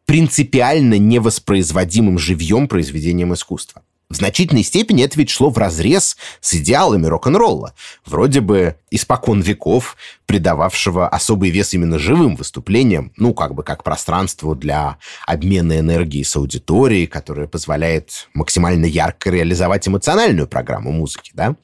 принципиально 0.07 0.99
невоспроизводимым 0.99 2.18
живьем 2.18 2.66
произведением 2.66 3.32
искусства. 3.32 3.82
В 4.09 4.16
значительной 4.16 4.62
степени 4.62 5.05
это 5.05 5.18
ведь 5.18 5.30
шло 5.30 5.51
разрез 5.55 6.16
с 6.40 6.55
идеалами 6.55 7.07
рок-н-ролла. 7.07 7.74
Вроде 8.05 8.40
бы 8.40 8.76
испокон 8.95 9.40
веков 9.40 9.97
придававшего 10.26 11.09
особый 11.09 11.51
вес 11.51 11.74
именно 11.74 11.99
живым 11.99 12.36
выступлениям, 12.36 13.12
ну, 13.16 13.34
как 13.34 13.55
бы 13.55 13.62
как 13.62 13.84
пространству 13.84 14.55
для 14.55 14.97
обмена 15.26 15.78
энергией 15.78 16.24
с 16.24 16.34
аудиторией, 16.36 17.07
которое 17.07 17.47
позволяет 17.47 18.28
максимально 18.32 18.86
ярко 18.86 19.30
реализовать 19.30 19.86
эмоциональную 19.88 20.47
программу 20.47 20.90
музыки, 20.93 21.32
да. 21.34 21.57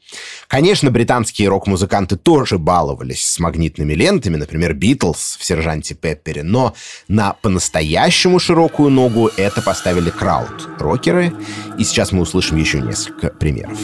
Конечно, 0.49 0.91
британские 0.91 1.49
рок-музыканты 1.49 2.17
тоже 2.17 2.59
баловались 2.59 3.25
с 3.27 3.39
магнитными 3.39 3.95
лентами, 3.95 4.37
например, 4.37 4.75
Битлз 4.75 5.39
в 5.39 5.45
«Сержанте 5.45 5.95
Пеппере», 5.95 6.43
но 6.43 6.75
на 7.09 7.33
по-настоящему 7.33 8.39
широкую 8.39 8.91
ногу 8.91 9.31
это 9.37 9.63
поставили 9.63 10.11
крауд-рокеры, 10.11 11.33
и 11.79 11.85
сейчас 11.85 12.13
мы 12.13 12.23
услышим 12.23 12.57
еще 12.57 12.81
несколько 12.81 13.29
примеров. 13.29 13.79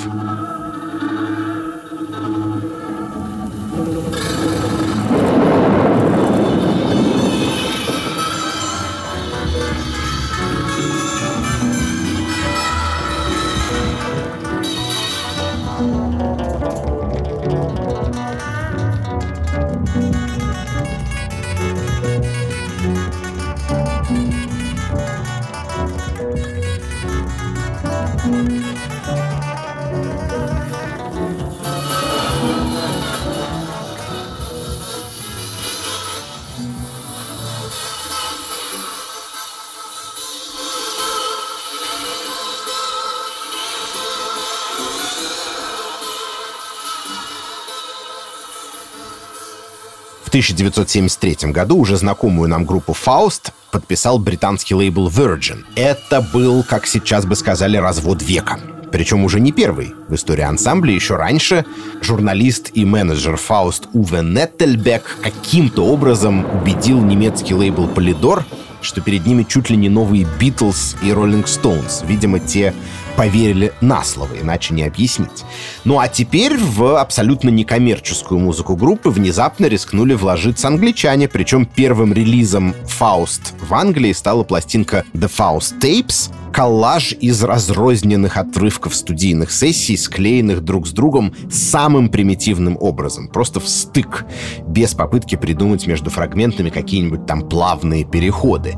1973 50.52 51.50
году 51.50 51.78
уже 51.78 51.96
знакомую 51.96 52.48
нам 52.48 52.64
группу 52.64 52.92
Faust 52.92 53.52
подписал 53.70 54.18
британский 54.18 54.74
лейбл 54.74 55.08
Virgin. 55.08 55.64
Это 55.74 56.20
был, 56.20 56.62
как 56.62 56.86
сейчас 56.86 57.24
бы 57.24 57.34
сказали, 57.34 57.76
развод 57.76 58.22
века. 58.22 58.60
Причем 58.92 59.24
уже 59.24 59.40
не 59.40 59.50
первый. 59.50 59.92
В 60.08 60.14
истории 60.14 60.42
ансамбля 60.42 60.94
еще 60.94 61.16
раньше 61.16 61.64
журналист 62.00 62.70
и 62.74 62.84
менеджер 62.84 63.36
Фауст 63.36 63.88
Уве 63.92 64.22
Неттельбек 64.22 65.18
каким-то 65.20 65.84
образом 65.86 66.46
убедил 66.60 67.00
немецкий 67.00 67.54
лейбл 67.54 67.88
Polydor, 67.88 68.44
что 68.84 69.00
перед 69.00 69.26
ними 69.26 69.42
чуть 69.42 69.70
ли 69.70 69.76
не 69.76 69.88
новые 69.88 70.26
Битлз 70.38 70.96
и 71.02 71.12
Роллинг 71.12 71.48
Стоунс. 71.48 72.02
Видимо, 72.06 72.38
те 72.38 72.74
поверили 73.16 73.72
на 73.80 74.02
слово, 74.04 74.30
иначе 74.40 74.74
не 74.74 74.82
объяснить. 74.82 75.44
Ну 75.84 75.98
а 75.98 76.08
теперь 76.08 76.56
в 76.56 77.00
абсолютно 77.00 77.48
некоммерческую 77.48 78.40
музыку 78.40 78.76
группы 78.76 79.10
внезапно 79.10 79.66
рискнули 79.66 80.14
вложиться 80.14 80.68
англичане, 80.68 81.28
причем 81.28 81.66
первым 81.66 82.12
релизом 82.12 82.74
Faust 83.00 83.54
в 83.60 83.72
Англии 83.72 84.12
стала 84.12 84.42
пластинка 84.42 85.04
The 85.12 85.30
Faust 85.30 85.80
Tapes, 85.80 86.30
коллаж 86.54 87.16
из 87.20 87.42
разрозненных 87.42 88.36
отрывков 88.36 88.94
студийных 88.94 89.50
сессий, 89.50 89.96
склеенных 89.96 90.62
друг 90.62 90.86
с 90.86 90.92
другом 90.92 91.34
самым 91.50 92.08
примитивным 92.08 92.78
образом, 92.80 93.26
просто 93.26 93.58
в 93.58 93.68
стык, 93.68 94.24
без 94.64 94.94
попытки 94.94 95.34
придумать 95.34 95.88
между 95.88 96.10
фрагментами 96.10 96.70
какие-нибудь 96.70 97.26
там 97.26 97.48
плавные 97.48 98.04
переходы. 98.04 98.76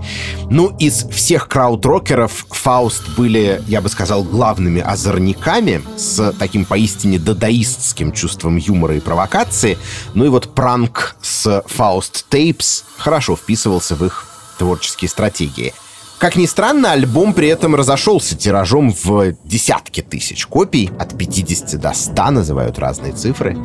Ну, 0.49 0.74
из 0.79 1.07
всех 1.11 1.49
краудрокеров 1.49 2.47
Фауст 2.49 3.14
были, 3.14 3.61
я 3.66 3.83
бы 3.83 3.91
сказал, 3.91 4.24
главными 4.24 4.81
озорниками 4.81 5.83
с 5.99 6.33
таким 6.39 6.64
поистине 6.64 7.18
дадаистским 7.18 8.12
чувством 8.12 8.57
юмора 8.57 8.97
и 8.97 9.01
провокации. 9.01 9.77
Ну 10.14 10.24
и 10.24 10.29
вот 10.29 10.55
пранк 10.55 11.16
с 11.20 11.62
Фауст 11.66 12.24
Tapes 12.31 12.85
хорошо 12.97 13.37
вписывался 13.37 13.97
в 13.97 14.03
их 14.03 14.24
творческие 14.57 15.11
стратегии— 15.11 15.74
как 16.19 16.37
ни 16.37 16.47
странно, 16.47 16.93
альбом 16.93 17.35
при 17.35 17.49
этом 17.49 17.75
разошелся 17.75 18.37
тиражом 18.37 18.91
в 18.91 19.35
десятки 19.45 20.01
тысяч 20.01 20.47
копий, 20.47 20.91
от 20.99 21.17
50 21.17 21.79
до 21.79 21.93
100 21.93 22.31
называют 22.31 22.79
разные 22.79 23.12
цифры, 23.12 23.57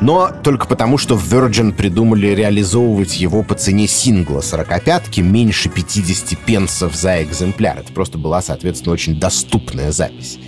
но 0.00 0.30
только 0.42 0.66
потому, 0.66 0.98
что 0.98 1.14
Virgin 1.14 1.72
придумали 1.72 2.28
реализовывать 2.28 3.18
его 3.18 3.42
по 3.42 3.54
цене 3.54 3.86
сингла 3.86 4.40
45-ки 4.40 5.20
меньше 5.20 5.68
50 5.68 6.38
пенсов 6.40 6.96
за 6.96 7.22
экземпляр. 7.22 7.78
Это 7.78 7.92
просто 7.92 8.18
была, 8.18 8.42
соответственно, 8.42 8.92
очень 8.92 9.20
доступная 9.20 9.92
запись. 9.92 10.38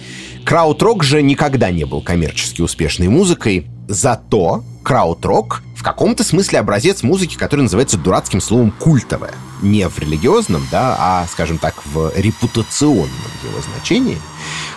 Краудрок 0.45 1.05
же 1.05 1.23
никогда 1.23 1.71
не 1.71 1.85
был 1.85 2.03
коммерчески 2.03 2.61
успешной 2.61 3.07
музыкой, 3.09 3.67
зато 3.87 4.65
краудрок 4.83 5.63
в 5.83 5.85
каком-то 5.85 6.23
смысле 6.23 6.61
образец 6.61 7.03
музыки, 7.03 7.37
который 7.37 7.63
называется 7.63 7.99
дурацким 7.99 8.41
словом 8.41 8.71
культовая. 8.71 9.35
Не 9.63 9.89
в 9.89 9.99
религиозном, 9.99 10.65
да, 10.71 10.97
а, 10.97 11.27
скажем 11.27 11.59
так, 11.59 11.75
в 11.85 12.13
репутационном 12.15 13.11
его 13.43 13.61
значении. 13.75 14.17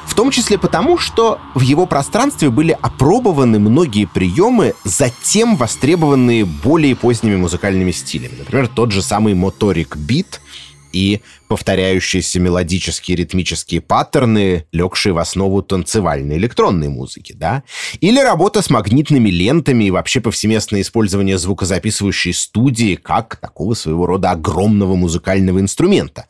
В 0.08 0.16
том 0.16 0.32
числе 0.32 0.58
потому, 0.58 0.98
что 0.98 1.38
в 1.54 1.62
его 1.62 1.86
пространстве 1.86 2.50
были 2.50 2.76
опробованы 2.82 3.60
многие 3.60 4.06
приемы, 4.06 4.74
затем 4.84 5.58
востребованные 5.58 6.44
более 6.44 6.96
поздними 6.96 7.36
музыкальными 7.36 7.92
стилями. 7.92 8.40
Например, 8.40 8.68
тот 8.68 8.92
же 8.92 9.04
самый 9.04 9.36
моторик 9.36 9.96
бит— 9.98 10.42
и 10.96 11.22
повторяющиеся 11.50 12.40
мелодические 12.40 13.18
ритмические 13.18 13.82
паттерны, 13.82 14.66
легшие 14.72 15.12
в 15.12 15.18
основу 15.18 15.62
танцевальной 15.62 16.38
электронной 16.38 16.88
музыки, 16.88 17.34
да? 17.34 17.64
Или 18.00 18.20
работа 18.20 18.62
с 18.62 18.70
магнитными 18.70 19.30
лентами 19.30 19.84
и 19.84 19.92
вообще 19.92 20.22
повсеместное 20.22 20.82
использование 20.82 21.38
звукозаписывающей 21.38 22.34
студии 22.34 22.96
как 22.96 23.36
такого 23.36 23.74
своего 23.74 24.06
рода 24.06 24.32
огромного 24.32 24.96
музыкального 24.96 25.60
инструмента. 25.60 26.28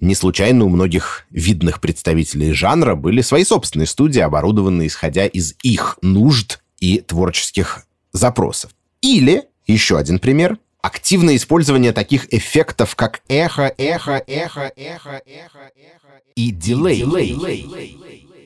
Не 0.00 0.14
случайно 0.14 0.66
у 0.66 0.68
многих 0.68 1.24
видных 1.30 1.80
представителей 1.80 2.52
жанра 2.52 2.96
были 2.96 3.22
свои 3.22 3.44
собственные 3.44 3.86
студии, 3.86 4.20
оборудованные 4.20 4.88
исходя 4.88 5.24
из 5.24 5.54
их 5.62 5.96
нужд 6.02 6.60
и 6.80 6.98
творческих 6.98 7.86
запросов. 8.12 8.72
Или, 9.00 9.44
еще 9.66 9.96
один 9.96 10.18
пример, 10.18 10.58
активное 10.82 11.36
использование 11.36 11.92
таких 11.92 12.32
эффектов, 12.32 12.96
как 12.96 13.22
эхо, 13.28 13.72
эхо, 13.78 14.22
эхо, 14.26 14.72
эхо, 14.76 15.22
эхо, 15.24 15.70
эхо 15.76 16.20
и 16.34 16.50
дилей. 16.50 17.04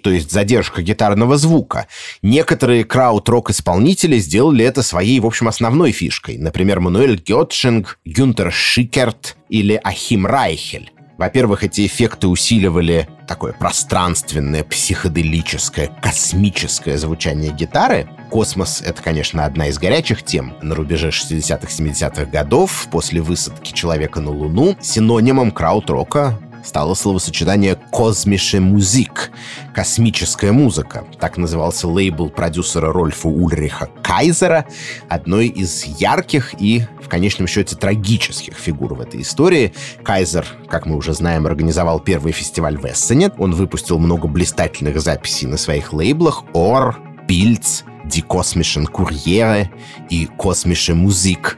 То 0.03 0.11
есть 0.12 0.30
задержка 0.30 0.82
гитарного 0.82 1.37
звука. 1.37 1.89
Некоторые 2.22 2.84
краут-рок-исполнители 2.85 4.18
сделали 4.18 4.64
это 4.64 4.82
своей, 4.84 5.18
в 5.18 5.26
общем, 5.26 5.49
основной 5.49 5.91
фишкой. 5.91 6.39
Например, 6.39 6.78
Мануэль 6.78 7.20
Гетшинг, 7.20 7.99
Гюнтер 8.05 8.53
Шикерт 8.53 9.37
или 9.49 9.80
Ахим 9.82 10.26
Райхель. 10.26 10.93
Во-первых, 11.17 11.64
эти 11.64 11.87
эффекты 11.87 12.29
усиливали 12.29 13.09
такое 13.27 13.55
пространственное, 13.55 14.64
психоделическое, 14.64 15.91
космическое 16.03 16.99
звучание 16.99 17.53
гитары. 17.53 18.09
Космос— 18.31 18.83
это, 18.85 19.03
конечно, 19.03 19.45
одна 19.45 19.69
из 19.69 19.79
горячих 19.79 20.23
тем. 20.23 20.55
На 20.61 20.75
рубеже 20.75 21.09
60-х, 21.09 21.69
70-х 21.69 22.27
годов, 22.27 22.89
после 22.91 23.23
высадки 23.23 23.73
человека 23.73 24.21
на 24.21 24.31
Луну, 24.31 24.77
синонимом 24.81 25.53
крауд-рока 25.53 26.39
стало 26.67 26.95
словосочетание 26.95 27.77
«космише 27.91 28.61
музик»— 28.61 29.31
«космическая 29.75 30.53
музыка». 30.53 31.05
Так 31.21 31.37
назывался 31.37 31.87
лейбл 31.87 32.29
продюсера 32.29 32.93
Рольфа 32.93 33.29
Ульриха 33.29 33.89
Кайзера, 34.03 34.67
одной 35.09 35.47
из 35.47 35.85
ярких 35.85 36.61
и, 36.61 36.85
в 37.01 37.09
конечном 37.09 37.47
счете, 37.47 37.77
трагических 37.77 38.55
фигур 38.55 38.95
в 38.95 39.01
этой 39.01 39.23
истории. 39.23 39.73
Кайзер, 40.03 40.47
как 40.69 40.87
мы 40.87 40.97
уже 40.97 41.14
знаем, 41.14 41.47
организовал 41.47 42.01
первый 42.01 42.33
фестиваль 42.33 42.77
в 42.77 42.85
Эссене. 42.85 43.31
Он 43.39 43.53
выпустил 43.53 43.99
много 43.99 44.27
блистательных 44.27 45.01
записей 45.01 45.47
на 45.47 45.57
своих 45.57 45.93
лейблах 45.93 46.45
«Ор», 46.53 46.99
«Пильц», 47.29 47.85
Die 48.07 48.23
Kosmischen 48.23 48.87
Kuriere 48.87 49.69
и 50.11 50.29
Kosmische 50.39 50.95
Musik. 50.95 51.57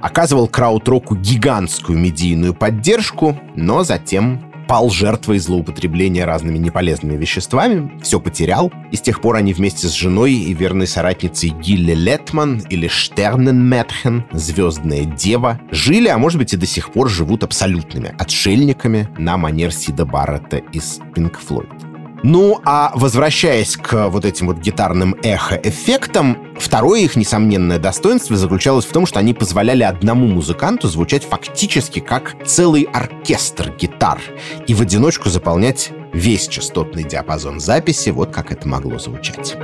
Оказывал 0.00 0.48
краудроку 0.48 1.16
гигантскую 1.16 1.98
медийную 1.98 2.54
поддержку, 2.54 3.38
но 3.54 3.84
затем 3.84 4.50
пал 4.70 4.88
жертвой 4.88 5.40
злоупотребления 5.40 6.24
разными 6.24 6.56
неполезными 6.56 7.16
веществами, 7.16 7.90
все 8.04 8.20
потерял, 8.20 8.72
и 8.92 8.96
с 8.96 9.00
тех 9.00 9.20
пор 9.20 9.34
они 9.34 9.52
вместе 9.52 9.88
с 9.88 9.92
женой 9.92 10.32
и 10.32 10.54
верной 10.54 10.86
соратницей 10.86 11.50
Гилле 11.50 11.94
Летман 11.94 12.62
или 12.70 12.86
Штерненметхен, 12.86 14.26
звездная 14.30 15.06
дева, 15.06 15.60
жили, 15.72 16.06
а 16.06 16.18
может 16.18 16.38
быть 16.38 16.54
и 16.54 16.56
до 16.56 16.66
сих 16.66 16.92
пор 16.92 17.10
живут 17.10 17.42
абсолютными 17.42 18.14
отшельниками 18.16 19.08
на 19.18 19.36
манер 19.36 19.72
Сида 19.72 20.04
Баррета 20.04 20.58
из 20.58 21.00
Pink 21.16 21.34
Floyd. 21.48 21.89
Ну, 22.22 22.60
а 22.64 22.92
возвращаясь 22.94 23.76
к 23.76 24.08
вот 24.08 24.24
этим 24.24 24.48
вот 24.48 24.58
гитарным 24.58 25.16
эхо-эффектам, 25.22 26.54
второе 26.58 27.00
их 27.00 27.16
несомненное 27.16 27.78
достоинство 27.78 28.36
заключалось 28.36 28.84
в 28.84 28.92
том, 28.92 29.06
что 29.06 29.18
они 29.18 29.32
позволяли 29.32 29.82
одному 29.82 30.26
музыканту 30.26 30.88
звучать 30.88 31.24
фактически 31.24 32.00
как 32.00 32.36
целый 32.44 32.82
оркестр 32.82 33.74
гитар 33.78 34.20
и 34.66 34.74
в 34.74 34.82
одиночку 34.82 35.30
заполнять 35.30 35.90
весь 36.12 36.48
частотный 36.48 37.04
диапазон 37.04 37.60
записи, 37.60 38.10
вот 38.10 38.32
как 38.32 38.52
это 38.52 38.68
могло 38.68 38.98
звучать. 38.98 39.56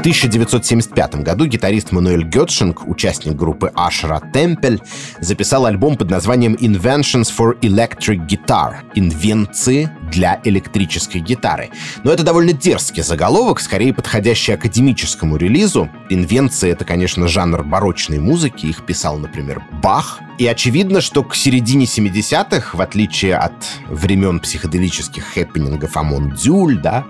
В 0.00 0.02
1975 0.02 1.16
году 1.16 1.44
гитарист 1.44 1.92
Мануэль 1.92 2.24
Гетшинг, 2.24 2.88
участник 2.88 3.36
группы 3.36 3.70
Ашра 3.74 4.22
Темпель, 4.32 4.80
записал 5.20 5.66
альбом 5.66 5.98
под 5.98 6.08
названием 6.08 6.54
Inventions 6.54 7.24
for 7.24 7.60
Electric 7.60 8.26
Guitar— 8.26 8.76
«Инвенции 8.94 9.90
для 10.10 10.40
электрической 10.44 11.20
гитары». 11.20 11.70
Но 12.02 12.12
это 12.12 12.22
довольно 12.22 12.52
дерзкий 12.52 13.02
заголовок, 13.02 13.60
скорее 13.60 13.94
подходящий 13.94 14.52
академическому 14.52 15.36
релизу. 15.36 15.88
Инвенции— 16.08 16.70
это, 16.72 16.84
конечно, 16.84 17.28
жанр 17.28 17.62
барочной 17.62 18.18
музыки, 18.18 18.66
их 18.66 18.84
писал, 18.84 19.18
например, 19.18 19.62
Бах— 19.82 20.20
и 20.40 20.46
очевидно, 20.46 21.02
что 21.02 21.22
к 21.22 21.34
середине 21.34 21.84
70-х, 21.84 22.74
в 22.74 22.80
отличие 22.80 23.36
от 23.36 23.52
времен 23.90 24.40
психоделических 24.40 25.22
хэппенингов 25.22 25.94
Амон 25.98 26.30
Дюль, 26.30 26.80
да, 26.80 27.04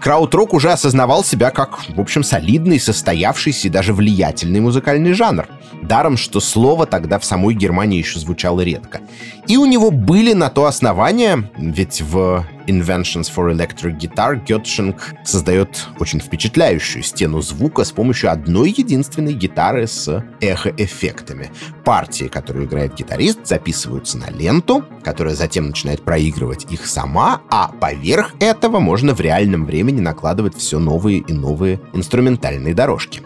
крауд-рок 0.00 0.52
уже 0.52 0.70
осознавал 0.70 1.24
себя 1.24 1.48
как, 1.48 1.78
в 1.88 1.98
общем, 1.98 2.22
солидный, 2.22 2.78
состоявшийся 2.78 3.68
и 3.68 3.70
даже 3.70 3.94
влиятельный 3.94 4.60
музыкальный 4.60 5.14
жанр. 5.14 5.48
Даром, 5.80 6.18
что 6.18 6.40
слово 6.40 6.84
тогда 6.84 7.18
в 7.18 7.24
самой 7.24 7.54
Германии 7.54 7.96
еще 7.96 8.18
звучало 8.18 8.60
редко. 8.60 9.00
И 9.46 9.58
у 9.58 9.66
него 9.66 9.90
были 9.90 10.32
на 10.32 10.48
то 10.48 10.64
основания, 10.64 11.50
ведь 11.58 12.00
в 12.00 12.46
Inventions 12.66 13.30
for 13.34 13.52
Electric 13.52 13.98
Guitar 13.98 14.42
Гетшинг 14.42 15.14
создает 15.22 15.86
очень 15.98 16.18
впечатляющую 16.18 17.02
стену 17.02 17.42
звука 17.42 17.84
с 17.84 17.92
помощью 17.92 18.32
одной 18.32 18.70
единственной 18.70 19.34
гитары 19.34 19.86
с 19.86 20.24
эхоэффектами. 20.40 21.50
Партии, 21.84 22.24
которые 22.24 22.64
играет 22.64 22.94
гитарист, 22.94 23.46
записываются 23.46 24.16
на 24.16 24.30
ленту, 24.30 24.84
которая 25.02 25.34
затем 25.34 25.66
начинает 25.66 26.02
проигрывать 26.02 26.72
их 26.72 26.86
сама, 26.86 27.42
а 27.50 27.68
поверх 27.68 28.32
этого 28.40 28.80
можно 28.80 29.14
в 29.14 29.20
реальном 29.20 29.66
времени 29.66 30.00
накладывать 30.00 30.56
все 30.56 30.78
новые 30.78 31.18
и 31.18 31.32
новые 31.34 31.80
инструментальные 31.92 32.74
дорожки. 32.74 33.20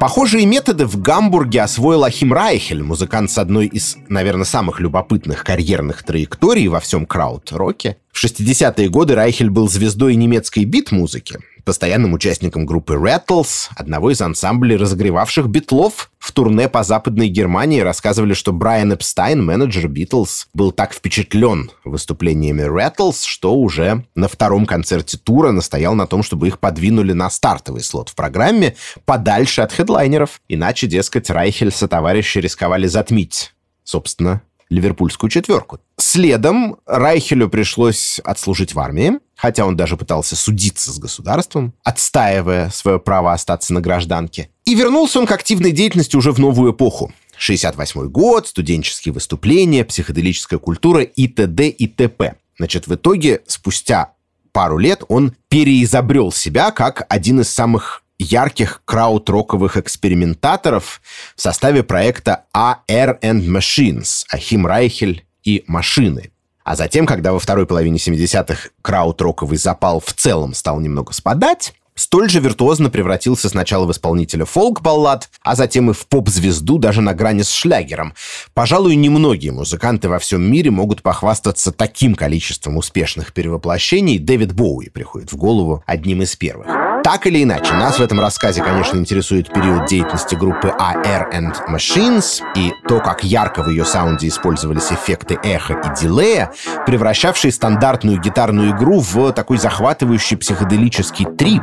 Похожие 0.00 0.46
методы 0.46 0.86
в 0.86 1.02
Гамбурге 1.02 1.62
освоил 1.62 2.04
Ахим 2.04 2.32
Райхель, 2.32 2.84
музыкант 2.84 3.32
с 3.32 3.38
одной 3.38 3.66
из, 3.66 3.96
наверное, 4.08 4.44
самых 4.44 4.78
любопытных 4.78 5.42
карьерных 5.42 6.04
траекторий 6.04 6.68
во 6.68 6.78
всем 6.78 7.04
крауд-роке. 7.04 7.96
В 8.12 8.24
60-е 8.24 8.88
годы 8.90 9.16
Райхель 9.16 9.50
был 9.50 9.68
звездой 9.68 10.14
немецкой 10.14 10.64
бит-музыки, 10.66 11.40
постоянным 11.68 12.14
участником 12.14 12.64
группы 12.64 12.94
Rattles, 12.94 13.68
одного 13.76 14.10
из 14.10 14.22
ансамблей 14.22 14.78
разогревавших 14.78 15.48
битлов. 15.48 16.10
В 16.18 16.32
турне 16.32 16.66
по 16.66 16.82
Западной 16.82 17.28
Германии 17.28 17.80
рассказывали, 17.80 18.32
что 18.32 18.54
Брайан 18.54 18.94
Эпстайн, 18.94 19.44
менеджер 19.44 19.86
Битлз, 19.86 20.48
был 20.54 20.72
так 20.72 20.94
впечатлен 20.94 21.70
выступлениями 21.84 22.62
Rattles, 22.62 23.26
что 23.26 23.54
уже 23.54 24.06
на 24.14 24.28
втором 24.28 24.64
концерте 24.64 25.18
тура 25.18 25.50
настоял 25.50 25.94
на 25.94 26.06
том, 26.06 26.22
чтобы 26.22 26.48
их 26.48 26.58
подвинули 26.58 27.12
на 27.12 27.28
стартовый 27.28 27.82
слот 27.82 28.08
в 28.08 28.14
программе 28.14 28.74
подальше 29.04 29.60
от 29.60 29.70
хедлайнеров. 29.70 30.40
Иначе, 30.48 30.86
дескать, 30.86 31.28
Райхель 31.28 31.70
со 31.70 31.86
товарищи 31.86 32.38
рисковали 32.38 32.86
затмить, 32.86 33.52
собственно, 33.84 34.40
ливерпульскую 34.70 35.30
четверку. 35.30 35.80
Следом 35.96 36.76
Райхелю 36.86 37.48
пришлось 37.48 38.20
отслужить 38.24 38.74
в 38.74 38.80
армии, 38.80 39.18
хотя 39.34 39.66
он 39.66 39.76
даже 39.76 39.96
пытался 39.96 40.36
судиться 40.36 40.92
с 40.92 40.98
государством, 40.98 41.74
отстаивая 41.84 42.70
свое 42.70 42.98
право 42.98 43.32
остаться 43.32 43.72
на 43.72 43.80
гражданке. 43.80 44.50
И 44.64 44.74
вернулся 44.74 45.18
он 45.18 45.26
к 45.26 45.32
активной 45.32 45.72
деятельности 45.72 46.16
уже 46.16 46.32
в 46.32 46.38
новую 46.38 46.72
эпоху. 46.72 47.12
68 47.36 48.08
год, 48.08 48.48
студенческие 48.48 49.12
выступления, 49.12 49.84
психоделическая 49.84 50.58
культура 50.58 51.02
и 51.02 51.28
т.д. 51.28 51.68
и 51.68 51.86
т.п. 51.86 52.34
Значит, 52.58 52.88
в 52.88 52.94
итоге, 52.94 53.42
спустя 53.46 54.12
пару 54.52 54.78
лет 54.78 55.04
он 55.08 55.34
переизобрел 55.48 56.32
себя 56.32 56.72
как 56.72 57.06
один 57.08 57.40
из 57.40 57.48
самых 57.48 58.02
ярких 58.18 58.82
крауд-роковых 58.84 59.76
экспериментаторов 59.76 61.00
в 61.36 61.40
составе 61.40 61.82
проекта 61.82 62.44
AR 62.54 63.20
and 63.20 63.46
Machines, 63.46 64.24
Ахим 64.30 64.66
Райхель 64.66 65.24
и 65.44 65.64
машины. 65.66 66.30
А 66.64 66.76
затем, 66.76 67.06
когда 67.06 67.32
во 67.32 67.38
второй 67.38 67.66
половине 67.66 67.96
70-х 67.96 68.70
крауд-роковый 68.82 69.56
запал 69.56 70.00
в 70.00 70.12
целом 70.12 70.52
стал 70.52 70.80
немного 70.80 71.14
спадать, 71.14 71.72
столь 71.94 72.28
же 72.28 72.40
виртуозно 72.40 72.90
превратился 72.90 73.48
сначала 73.48 73.86
в 73.86 73.92
исполнителя 73.92 74.44
фолк-баллад, 74.44 75.30
а 75.42 75.54
затем 75.54 75.90
и 75.90 75.94
в 75.94 76.06
поп-звезду 76.06 76.76
даже 76.76 77.00
на 77.00 77.14
грани 77.14 77.42
с 77.42 77.50
шлягером. 77.50 78.12
Пожалуй, 78.52 78.96
немногие 78.96 79.52
музыканты 79.52 80.10
во 80.10 80.18
всем 80.18 80.42
мире 80.42 80.70
могут 80.70 81.00
похвастаться 81.00 81.72
таким 81.72 82.14
количеством 82.14 82.76
успешных 82.76 83.32
перевоплощений. 83.32 84.18
Дэвид 84.18 84.52
Боуи 84.52 84.90
приходит 84.90 85.32
в 85.32 85.36
голову 85.36 85.82
одним 85.86 86.20
из 86.20 86.36
первых. 86.36 86.87
Так 87.04 87.26
или 87.26 87.42
иначе, 87.42 87.74
нас 87.74 87.98
в 87.98 88.02
этом 88.02 88.20
рассказе, 88.20 88.62
конечно, 88.62 88.96
интересует 88.98 89.52
период 89.52 89.86
деятельности 89.86 90.34
группы 90.34 90.68
AR 90.68 91.32
and 91.32 91.54
Machines 91.68 92.42
и 92.54 92.72
то, 92.86 93.00
как 93.00 93.24
ярко 93.24 93.62
в 93.62 93.68
ее 93.68 93.84
саунде 93.84 94.28
использовались 94.28 94.92
эффекты 94.92 95.38
эхо 95.42 95.74
и 95.74 96.00
дилея, 96.00 96.52
превращавшие 96.86 97.52
стандартную 97.52 98.20
гитарную 98.20 98.70
игру 98.70 99.00
в 99.00 99.32
такой 99.32 99.58
захватывающий 99.58 100.36
психоделический 100.36 101.24
трип. 101.24 101.62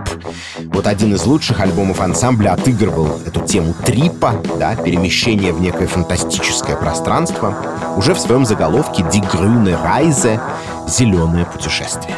Вот 0.66 0.88
один 0.88 1.14
из 1.14 1.26
лучших 1.26 1.60
альбомов 1.60 2.02
ансамбля 2.02 2.54
отыгрывал 2.54 3.20
эту 3.26 3.42
тему 3.42 3.74
трипа, 3.86 4.34
да, 4.60 4.76
перемещение 4.76 5.54
в 5.54 5.62
некое 5.62 5.88
фантастическое 5.88 6.76
пространство, 6.76 7.56
уже 7.98 8.14
в 8.14 8.20
своем 8.20 8.46
заголовке 8.46 9.04
«Die 9.04 9.22
grüne 9.32 9.78
Reise»— 9.84 10.40
«Зеленое 10.88 11.46
путешествие». 11.46 12.16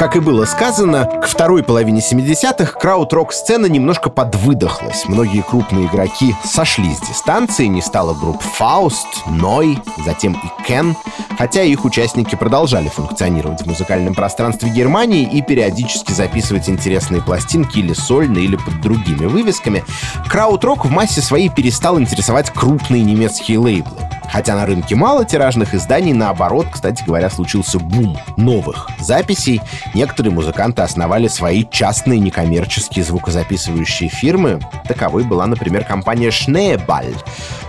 Как 0.00 0.16
и 0.16 0.18
было 0.18 0.46
сказано, 0.46 1.04
к 1.04 1.26
второй 1.26 1.62
половине 1.62 2.00
70-х 2.00 2.78
крауд-рок-сцена 2.80 3.66
немножко 3.66 4.08
подвыдохлась. 4.08 5.04
Многие 5.06 5.42
крупные 5.42 5.88
игроки 5.88 6.34
сошли 6.42 6.94
с 6.94 7.00
дистанции, 7.00 7.66
не 7.66 7.82
стало 7.82 8.14
групп 8.14 8.40
Фауст, 8.40 9.26
Ной, 9.26 9.78
затем 10.02 10.32
и 10.32 10.66
Кен, 10.66 10.96
хотя 11.36 11.64
их 11.64 11.84
участники 11.84 12.34
продолжали 12.34 12.88
функционировать 12.88 13.60
в 13.60 13.66
музыкальном 13.66 14.14
пространстве 14.14 14.70
Германии 14.70 15.28
и 15.30 15.42
периодически 15.42 16.12
записывать 16.12 16.70
интересные 16.70 17.20
пластинки 17.20 17.80
или 17.80 17.92
сольно, 17.92 18.38
или 18.38 18.56
под 18.56 18.80
другими 18.80 19.26
вывесками, 19.26 19.84
крауд-рок 20.30 20.86
в 20.86 20.90
массе 20.90 21.20
своей 21.20 21.50
перестал 21.50 22.00
интересовать 22.00 22.48
крупные 22.48 23.02
немецкие 23.02 23.58
лейблы. 23.58 23.98
Хотя 24.30 24.54
на 24.54 24.64
рынке 24.64 24.94
мало 24.94 25.24
тиражных 25.24 25.74
изданий, 25.74 26.12
наоборот, 26.12 26.68
кстати 26.72 27.02
говоря, 27.04 27.30
случился 27.30 27.78
бум 27.78 28.16
новых 28.36 28.88
записей. 29.00 29.60
Некоторые 29.94 30.32
музыканты 30.32 30.82
основали 30.82 31.26
свои 31.26 31.64
частные 31.70 32.20
некоммерческие 32.20 33.04
звукозаписывающие 33.04 34.08
фирмы. 34.08 34.60
Таковой 34.86 35.24
была, 35.24 35.46
например, 35.46 35.84
компания 35.84 36.28
Schneeball, 36.28 37.16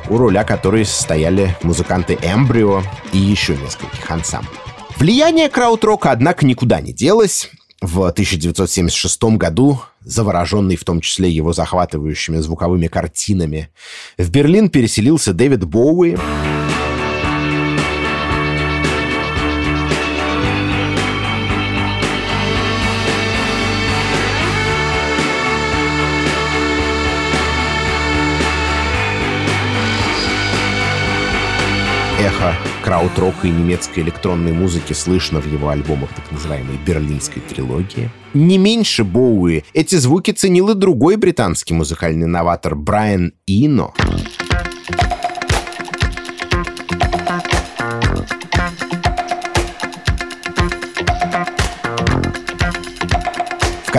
у 0.10 0.18
руля 0.18 0.44
которой 0.44 0.86
стояли 0.86 1.56
музыканты 1.64 2.18
Эмбрио 2.22 2.84
и 3.12 3.18
еще 3.18 3.56
нескольких 3.56 4.10
ансамблей. 4.10 4.52
Влияние 4.98 5.50
краудрока, 5.50 6.12
однако, 6.12 6.46
никуда 6.46 6.80
не 6.80 6.94
делось. 6.94 7.50
В 7.82 8.06
1976 8.06 9.24
году, 9.24 9.82
завороженный 10.04 10.76
в 10.76 10.84
том 10.84 11.02
числе 11.02 11.30
его 11.30 11.54
захватывающими 11.54 12.38
звуковыми 12.38 12.88
картинами, 12.88 13.70
в 14.18 14.30
Берлин 14.30 14.70
переселился 14.70 15.34
Дэвид 15.34 15.66
Боуи. 15.66 16.16
эхо 16.16 16.61
краудрока 32.92 33.48
и 33.48 33.52
немецкой 33.52 34.02
электронной 34.02 34.52
музыки 34.52 34.92
слышно 34.92 35.40
в 35.40 35.46
его 35.46 35.70
альбомах 35.70 36.10
так 36.14 36.30
называемой 36.30 36.76
«Берлинской 36.86 37.42
трилогии». 37.42 38.10
Не 38.34 38.58
меньше 38.58 39.06
Боуи 39.06 39.64
эти 39.72 39.96
звуки 39.96 40.32
ценил 40.32 40.72
и 40.72 40.74
другой 40.74 41.16
британский 41.16 41.74
музыкальный 41.74 42.28
новатор 42.28 42.76
Брайан 42.76 43.32
Ино. 43.48 43.94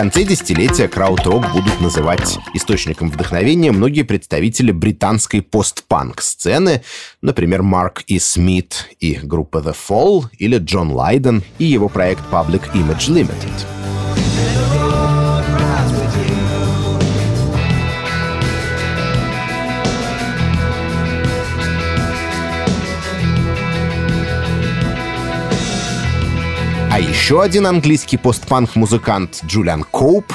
Конце 0.03 0.25
десятилетия 0.25 0.89
крауд-рок 0.89 1.49
будут 1.53 1.79
называть 1.79 2.37
источником 2.53 3.09
вдохновения 3.09 3.71
многие 3.71 4.01
представители 4.01 4.73
британской 4.73 5.41
постпанк 5.41 6.21
сцены, 6.21 6.81
например, 7.21 7.63
Марк 7.63 8.03
И. 8.07 8.19
Смит 8.19 8.89
и 8.99 9.13
группа 9.23 9.59
The 9.59 9.73
Fall, 9.73 10.25
или 10.37 10.57
Джон 10.57 10.91
Лайден 10.91 11.41
и 11.57 11.63
его 11.63 11.87
проект 11.87 12.21
Public 12.29 12.69
Image 12.73 13.07
Limited. 13.07 13.82
А 26.93 26.99
еще 26.99 27.41
один 27.41 27.65
английский 27.65 28.17
постпанк-музыкант 28.17 29.41
Джулиан 29.47 29.81
Коуп 29.81 30.31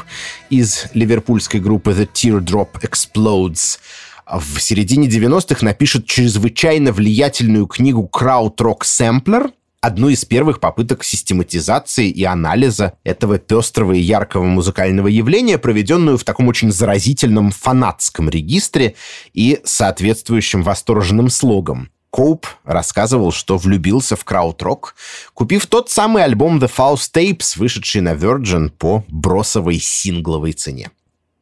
из 0.51 0.87
ливерпульской 0.93 1.61
группы 1.61 1.93
The 1.93 2.11
Teardrop 2.13 2.81
Explodes 2.83 3.79
в 4.27 4.59
середине 4.59 5.07
90-х 5.07 5.65
напишет 5.65 6.07
чрезвычайно 6.07 6.91
влиятельную 6.91 7.69
книгу 7.69 8.09
«Крауд-рок 8.09 8.85
сэмплер», 8.85 9.53
одну 9.81 10.09
из 10.09 10.25
первых 10.25 10.59
попыток 10.59 11.05
систематизации 11.05 12.11
и 12.11 12.25
анализа 12.25 12.95
этого 13.05 13.39
пестрого 13.39 13.93
и 13.93 14.01
яркого 14.01 14.43
музыкального 14.43 15.07
явления, 15.07 15.59
проведенную 15.59 16.19
в 16.19 16.25
таком 16.25 16.49
очень 16.49 16.73
заразительном 16.73 17.53
фанатском 17.53 18.29
регистре 18.29 18.97
и 19.33 19.61
соответствующим 19.63 20.65
восторженным 20.65 21.29
слогом. 21.29 21.91
Коуп 22.11 22.47
рассказывал, 22.65 23.33
что 23.33 23.59
влюбился 23.59 24.17
в 24.17 24.25
крауд-рок, 24.25 24.95
купив 25.35 25.67
тот 25.67 25.91
самый 25.91 26.25
альбом 26.25 26.59
The 26.59 26.71
Faust 26.75 27.13
Tapes, 27.15 27.59
вышедший 27.59 28.01
на 28.01 28.15
Virgin 28.15 28.71
по 28.71 29.05
бросовой 29.09 29.79
сингловой 29.79 30.53
цене. 30.53 30.91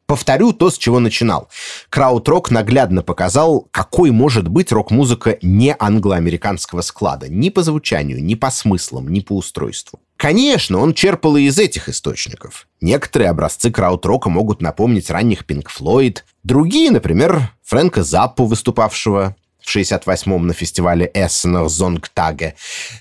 Повторю 0.07 0.53
то, 0.53 0.69
с 0.69 0.77
чего 0.77 0.99
начинал. 0.99 1.49
Крауд-рок 1.89 2.49
наглядно 2.49 3.01
показал, 3.01 3.67
какой 3.71 4.11
может 4.11 4.47
быть 4.47 4.71
рок-музыка 4.71 5.37
не 5.41 5.75
англоамериканского 5.77 6.79
склада. 6.79 7.27
Ни 7.27 7.49
по 7.49 7.61
звучанию, 7.61 8.23
ни 8.23 8.35
по 8.35 8.49
смыслам, 8.49 9.09
ни 9.09 9.19
по 9.19 9.33
устройству. 9.33 9.99
Конечно, 10.15 10.79
он 10.79 10.93
черпал 10.93 11.35
и 11.35 11.43
из 11.43 11.59
этих 11.59 11.89
источников. 11.89 12.67
Некоторые 12.79 13.29
образцы 13.29 13.69
крауд-рока 13.69 14.29
могут 14.29 14.61
напомнить 14.61 15.09
ранних 15.11 15.43
Pink 15.43 15.67
Floyd, 15.77 16.19
другие, 16.43 16.89
например, 16.89 17.51
Фрэнка 17.65 18.01
Заппу, 18.03 18.45
выступавшего 18.45 19.35
в 19.67 19.75
68-м 19.75 20.47
на 20.47 20.53
фестивале 20.53 21.11
Эссенер 21.13 21.67
Зонгтаге. 21.67 22.55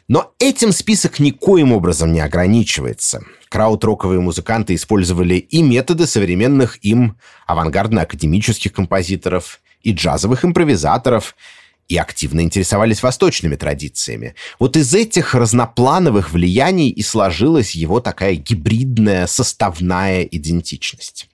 Но 0.09 0.33
этим 0.41 0.73
список 0.73 1.21
никоим 1.21 1.73
образом 1.73 2.13
не 2.13 2.21
ограничивается. 2.21 3.23
Краудроковые 3.49 4.21
музыканты 4.21 4.75
использовали 4.75 5.37
и 5.37 5.63
методы 5.63 6.09
современных 6.09 6.85
им 6.85 7.19
авангардно-академических 7.47 8.73
композиторов, 8.73 9.61
и 9.83 9.93
джазовых 9.93 10.45
импровизаторов, 10.45 11.37
и 11.89 11.97
активно 11.97 12.41
интересовались 12.41 13.01
восточными 13.01 13.55
традициями. 13.55 14.35
Вот 14.59 14.77
из 14.77 14.93
этих 14.93 15.37
разноплановых 15.37 16.33
влияний 16.33 16.89
и 16.89 17.03
сложилась 17.03 17.77
его 17.77 18.01
такая 18.01 18.35
гибридная 18.35 19.29
составная 19.29 20.25
идентичность. 20.25 21.29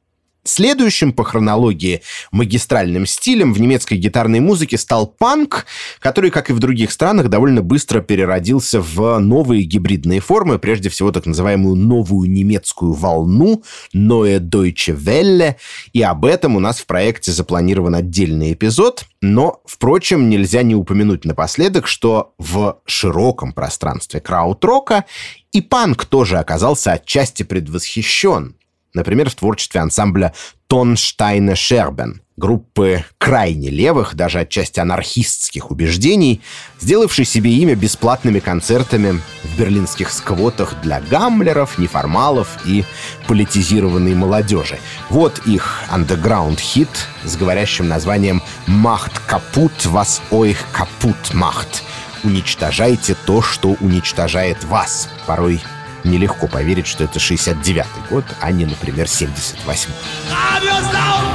Следующим 0.45 1.13
по 1.13 1.23
хронологии 1.23 2.03
магистральным 2.33 3.07
стилем 3.07 3.53
в 3.53 3.61
немецкой 3.61 3.97
гитарной 3.97 4.41
музыке 4.41 4.77
стал 4.77 5.07
панк, 5.07 5.67
который, 6.01 6.31
как 6.33 6.51
и 6.51 6.53
в 6.53 6.59
других 6.59 6.91
странах, 6.91 7.29
довольно 7.29 7.63
быстро 7.63 8.01
переродился 8.01 8.81
в 8.81 9.21
новые 9.21 9.63
гибридные 9.63 10.19
формы, 10.19 10.59
прежде 10.59 10.89
всего 10.89 11.13
так 11.13 11.27
называемую 11.27 11.77
новую 11.77 12.29
немецкую 12.29 12.93
волну, 12.93 13.63
Neue 13.95 14.41
Deutsche 14.41 14.97
Welle, 14.97 15.55
и 15.93 16.03
об 16.03 16.25
этом 16.25 16.57
у 16.57 16.61
нас 16.61 16.81
в 16.81 16.87
проекте 16.87 17.31
запланирован 17.31 17.95
отдельный 17.95 18.53
эпизод, 18.53 19.05
но, 19.21 19.63
впрочем, 19.65 20.29
нельзя 20.29 20.63
не 20.63 20.75
упомянуть 20.75 21.25
напоследок, 21.25 21.87
что 21.87 22.35
в 22.39 22.81
широком 22.85 23.53
пространстве 23.53 24.19
краудрока 24.19 25.05
и 25.53 25.61
панк 25.61 26.05
тоже 26.05 26.39
оказался 26.39 26.93
отчасти 26.93 27.45
предвосхищен, 27.45 28.57
Например, 28.95 29.31
в 29.31 29.35
творчестве 29.35 29.81
ансамбля 29.81 30.35
Тонштайна 30.67 31.55
Шербен, 31.55 32.21
группы 32.37 33.05
крайне 33.19 33.71
левых, 33.71 34.15
даже 34.15 34.41
отчасти 34.41 34.81
анархистских 34.81 35.71
убеждений, 35.71 36.43
сделавшей 36.81 37.25
себе 37.25 37.53
имя 37.53 37.75
бесплатными 37.75 38.39
концертами 38.39 39.21
в 39.45 39.59
берлинских 39.59 40.11
сквотах 40.11 40.81
для 40.83 41.01
гаммлеров, 41.01 41.79
неформалов 41.79 42.49
и 42.67 42.85
политизированной 43.29 44.15
молодежи. 44.15 44.79
Вот 45.09 45.41
их 45.47 45.83
андеграунд-хит 45.91 46.89
с 47.25 47.37
говорящим 47.37 47.89
названием 47.89 48.43
«Махт 48.67 49.19
капут, 49.27 49.87
вас 49.87 50.21
ойх 50.31 50.59
капут 50.73 51.35
махт». 51.35 51.83
«Уничтожайте 52.25 53.17
то, 53.27 53.43
что 53.43 53.77
уничтожает 53.81 54.63
вас». 54.65 55.09
Порой 55.27 55.61
нелегко 56.05 56.47
поверить, 56.47 56.87
что 56.87 57.05
это 57.05 57.19
69-й 57.19 58.09
год, 58.11 58.25
а 58.41 58.53
не, 58.53 58.67
например, 58.67 59.07
78-й. 59.07 61.32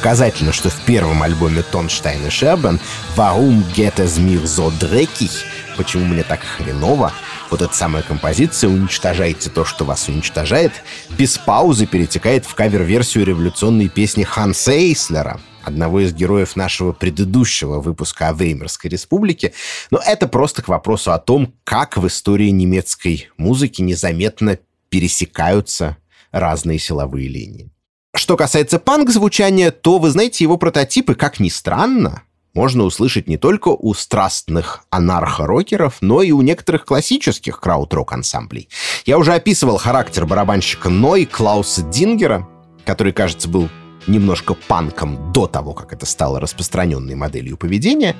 Показательно, 0.00 0.50
что 0.50 0.70
в 0.70 0.80
первом 0.86 1.22
альбоме 1.22 1.62
Тонштайн 1.62 2.26
и 2.26 2.30
Шербен 2.30 2.80
«Warum 3.18 3.62
geht 3.74 3.96
es 3.96 4.18
mir 4.18 4.42
so 4.44 4.72
dreckig?» 4.80 5.30
«Почему 5.76 6.06
мне 6.06 6.22
так 6.22 6.40
хреново?» 6.40 7.12
Вот 7.50 7.60
эта 7.60 7.74
самая 7.74 8.02
композиция 8.02 8.70
«Уничтожайте 8.70 9.50
то, 9.50 9.66
что 9.66 9.84
вас 9.84 10.08
уничтожает» 10.08 10.72
без 11.10 11.36
паузы 11.36 11.84
перетекает 11.84 12.46
в 12.46 12.54
кавер-версию 12.54 13.26
революционной 13.26 13.90
песни 13.90 14.24
Ханса 14.24 14.72
Эйслера, 14.72 15.38
одного 15.64 16.00
из 16.00 16.14
героев 16.14 16.56
нашего 16.56 16.92
предыдущего 16.92 17.78
выпуска 17.82 18.28
о 18.28 18.32
Веймарской 18.32 18.88
республике. 18.88 19.52
Но 19.90 19.98
это 19.98 20.28
просто 20.28 20.62
к 20.62 20.68
вопросу 20.68 21.12
о 21.12 21.18
том, 21.18 21.52
как 21.64 21.98
в 21.98 22.06
истории 22.06 22.48
немецкой 22.48 23.28
музыки 23.36 23.82
незаметно 23.82 24.58
пересекаются 24.88 25.98
разные 26.32 26.78
силовые 26.78 27.28
линии. 27.28 27.70
Что 28.14 28.36
касается 28.36 28.78
панк-звучания, 28.78 29.70
то, 29.70 29.98
вы 29.98 30.10
знаете, 30.10 30.44
его 30.44 30.56
прототипы, 30.56 31.14
как 31.14 31.38
ни 31.38 31.48
странно, 31.48 32.22
можно 32.54 32.82
услышать 32.82 33.28
не 33.28 33.36
только 33.36 33.68
у 33.68 33.94
страстных 33.94 34.84
анархо-рокеров, 34.90 35.98
но 36.00 36.22
и 36.22 36.32
у 36.32 36.42
некоторых 36.42 36.84
классических 36.84 37.60
крауд-рок-ансамблей. 37.60 38.68
Я 39.06 39.18
уже 39.18 39.34
описывал 39.34 39.76
характер 39.76 40.26
барабанщика 40.26 40.88
Ной 40.88 41.26
Клауса 41.26 41.82
Дингера, 41.82 42.48
который, 42.84 43.12
кажется, 43.12 43.48
был 43.48 43.68
немножко 44.06 44.54
панком 44.54 45.32
до 45.32 45.46
того, 45.46 45.72
как 45.72 45.92
это 45.92 46.06
стало 46.06 46.40
распространенной 46.40 47.14
моделью 47.14 47.56
поведения. 47.56 48.16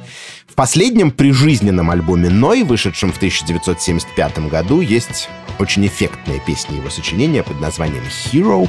В 0.46 0.54
последнем 0.54 1.10
прижизненном 1.10 1.90
альбоме 1.90 2.30
Ной, 2.30 2.62
вышедшем 2.62 3.12
в 3.12 3.16
1975 3.16 4.48
году, 4.48 4.80
есть 4.80 5.28
очень 5.58 5.86
эффектная 5.86 6.38
песня 6.38 6.76
его 6.76 6.90
сочинения 6.90 7.42
под 7.42 7.60
названием 7.60 8.04
«Hero», 8.04 8.68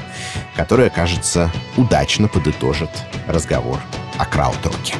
которая, 0.56 0.90
кажется, 0.90 1.52
удачно 1.78 2.28
подытожит 2.28 2.90
разговор 3.28 3.80
о 4.18 4.26
крауд-роке. 4.26 4.96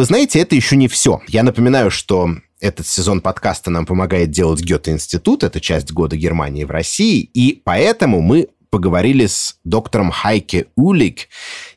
Вы 0.00 0.06
знаете, 0.06 0.40
это 0.40 0.56
еще 0.56 0.76
не 0.76 0.88
все. 0.88 1.20
Я 1.28 1.42
напоминаю, 1.42 1.90
что 1.90 2.30
этот 2.58 2.86
сезон 2.86 3.20
подкаста 3.20 3.70
нам 3.70 3.84
помогает 3.84 4.30
делать 4.30 4.62
Гёте-институт, 4.62 5.44
это 5.44 5.60
часть 5.60 5.92
года 5.92 6.16
Германии 6.16 6.64
в 6.64 6.70
России, 6.70 7.20
и 7.20 7.60
поэтому 7.62 8.22
мы 8.22 8.48
поговорили 8.70 9.26
с 9.26 9.58
доктором 9.62 10.10
Хайке 10.10 10.68
Улик, 10.74 11.28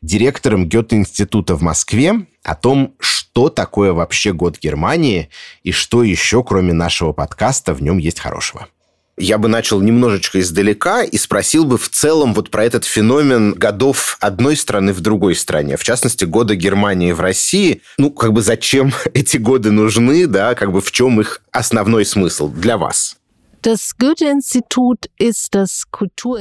директором 0.02 0.70
Гёте-института 0.70 1.58
в 1.58 1.64
Москве, 1.64 2.26
о 2.44 2.56
том, 2.56 2.96
что 2.98 3.50
такое 3.50 3.92
вообще 3.92 4.32
год 4.32 4.58
Германии 4.58 5.28
и 5.64 5.74
что 5.74 6.02
еще, 6.02 6.46
кроме 6.46 6.72
нашего 6.72 7.12
подкаста, 7.12 7.74
в 7.74 7.82
нем 7.82 7.98
есть 7.98 8.22
хорошего 8.22 8.70
я 9.18 9.38
бы 9.38 9.48
начал 9.48 9.82
немножечко 9.82 10.40
издалека 10.40 11.04
и 11.04 11.18
спросил 11.18 11.66
бы 11.66 11.78
в 11.78 11.90
целом 11.90 12.34
вот 12.34 12.50
про 12.50 12.66
этот 12.66 12.86
феномен 12.86 13.54
годов 13.54 14.18
одной 14.20 14.56
страны 14.58 14.94
в 14.94 15.02
другой 15.02 15.36
стране. 15.36 15.78
В 15.78 15.84
частности, 15.84 16.26
года 16.26 16.56
Германии 16.56 17.12
в 17.12 17.20
России. 17.20 17.82
Ну, 17.98 18.12
как 18.12 18.34
бы 18.34 18.42
зачем 18.42 18.92
эти 19.14 19.38
годы 19.38 19.72
нужны, 19.72 20.28
да, 20.28 20.56
как 20.56 20.72
бы 20.72 20.82
в 20.82 20.92
чем 20.92 21.22
их 21.22 21.42
основной 21.52 22.06
смысл 22.06 22.50
для 22.50 22.78
вас? 22.78 23.18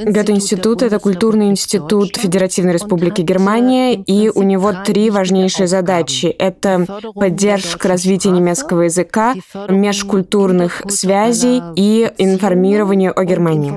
Гёте-институт– 0.05 0.81
это 0.83 0.99
культурный 0.99 1.49
институт 1.49 2.17
Федеративной 2.17 2.73
Республики 2.73 3.21
Германия, 3.21 3.93
и 3.95 4.29
у 4.29 4.43
него 4.43 4.73
три 4.85 5.09
важнейшие 5.09 5.67
задачи. 5.67 6.25
Это 6.25 6.85
поддержка 7.15 7.87
развития 7.87 8.31
немецкого 8.31 8.81
языка, 8.83 9.35
межкультурных 9.69 10.83
связей 10.89 11.61
и 11.75 12.11
информирование 12.17 13.11
о 13.11 13.23
Германии. 13.23 13.73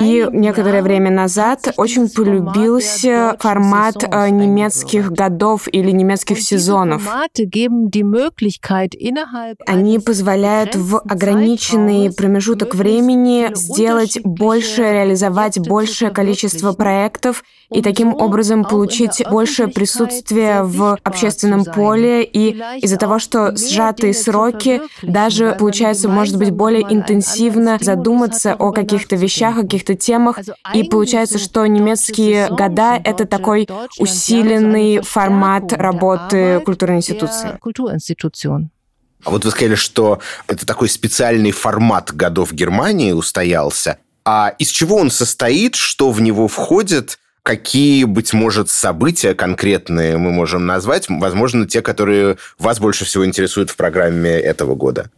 И 0.00 0.26
некоторое 0.32 0.82
время 0.82 1.10
назад 1.10 1.72
очень 1.76 2.08
полюбился 2.08 3.36
формат 3.38 3.96
э, 4.02 4.30
немецких 4.30 5.12
годов 5.12 5.68
или 5.70 5.90
немецких 5.90 6.40
сезонов. 6.40 7.08
Они 9.66 9.98
позволяют 9.98 10.76
в 10.76 10.98
ограниченный 10.98 12.12
промежуток 12.12 12.74
времени 12.74 13.50
сделать 13.54 14.18
больше, 14.24 14.82
реализовать 14.82 15.58
большее 15.58 16.10
количество 16.10 16.72
проектов 16.72 17.42
и 17.72 17.82
таким 17.82 18.14
образом 18.14 18.64
получить 18.64 19.22
большее 19.30 19.68
присутствие 19.68 20.62
в 20.62 20.98
общественном 21.02 21.64
поле. 21.64 22.24
И 22.24 22.60
из-за 22.82 22.96
того, 22.96 23.18
что 23.18 23.56
сжатые 23.56 24.14
сроки, 24.14 24.82
даже 25.02 25.56
получается, 25.58 26.08
может 26.08 26.36
быть, 26.36 26.50
более 26.50 26.82
интенсивно 26.82 27.78
задуматься 27.80 28.54
о 28.54 28.72
каких-то 28.72 29.16
вещах, 29.16 29.39
о 29.48 29.52
каких-то 29.52 29.94
темах. 29.94 30.38
И 30.74 30.84
получается, 30.84 31.38
что 31.38 31.66
немецкие 31.66 32.48
года— 32.48 33.00
это 33.04 33.26
такой 33.26 33.68
усиленный 33.98 35.00
формат 35.00 35.72
работы 35.72 36.60
культурной 36.64 36.96
институции. 36.98 37.58
А 39.24 39.30
вот 39.30 39.44
вы 39.44 39.50
сказали, 39.50 39.74
что 39.74 40.20
это 40.46 40.66
такой 40.66 40.88
специальный 40.88 41.50
формат 41.50 42.14
годов 42.14 42.52
Германии 42.52 43.12
устоялся. 43.12 43.98
А 44.24 44.54
из 44.58 44.68
чего 44.68 44.96
он 44.96 45.10
состоит, 45.10 45.74
что 45.74 46.10
в 46.10 46.20
него 46.20 46.48
входит? 46.48 47.18
Какие, 47.42 48.04
быть 48.04 48.32
может, 48.34 48.68
события 48.68 49.34
конкретные 49.34 50.18
мы 50.18 50.30
можем 50.30 50.66
назвать? 50.66 51.06
Возможно, 51.08 51.66
те, 51.66 51.80
которые 51.80 52.36
вас 52.58 52.78
больше 52.80 53.04
всего 53.04 53.24
интересуют 53.24 53.70
в 53.70 53.76
программе 53.76 54.30
этого 54.30 54.74
года. 54.74 55.10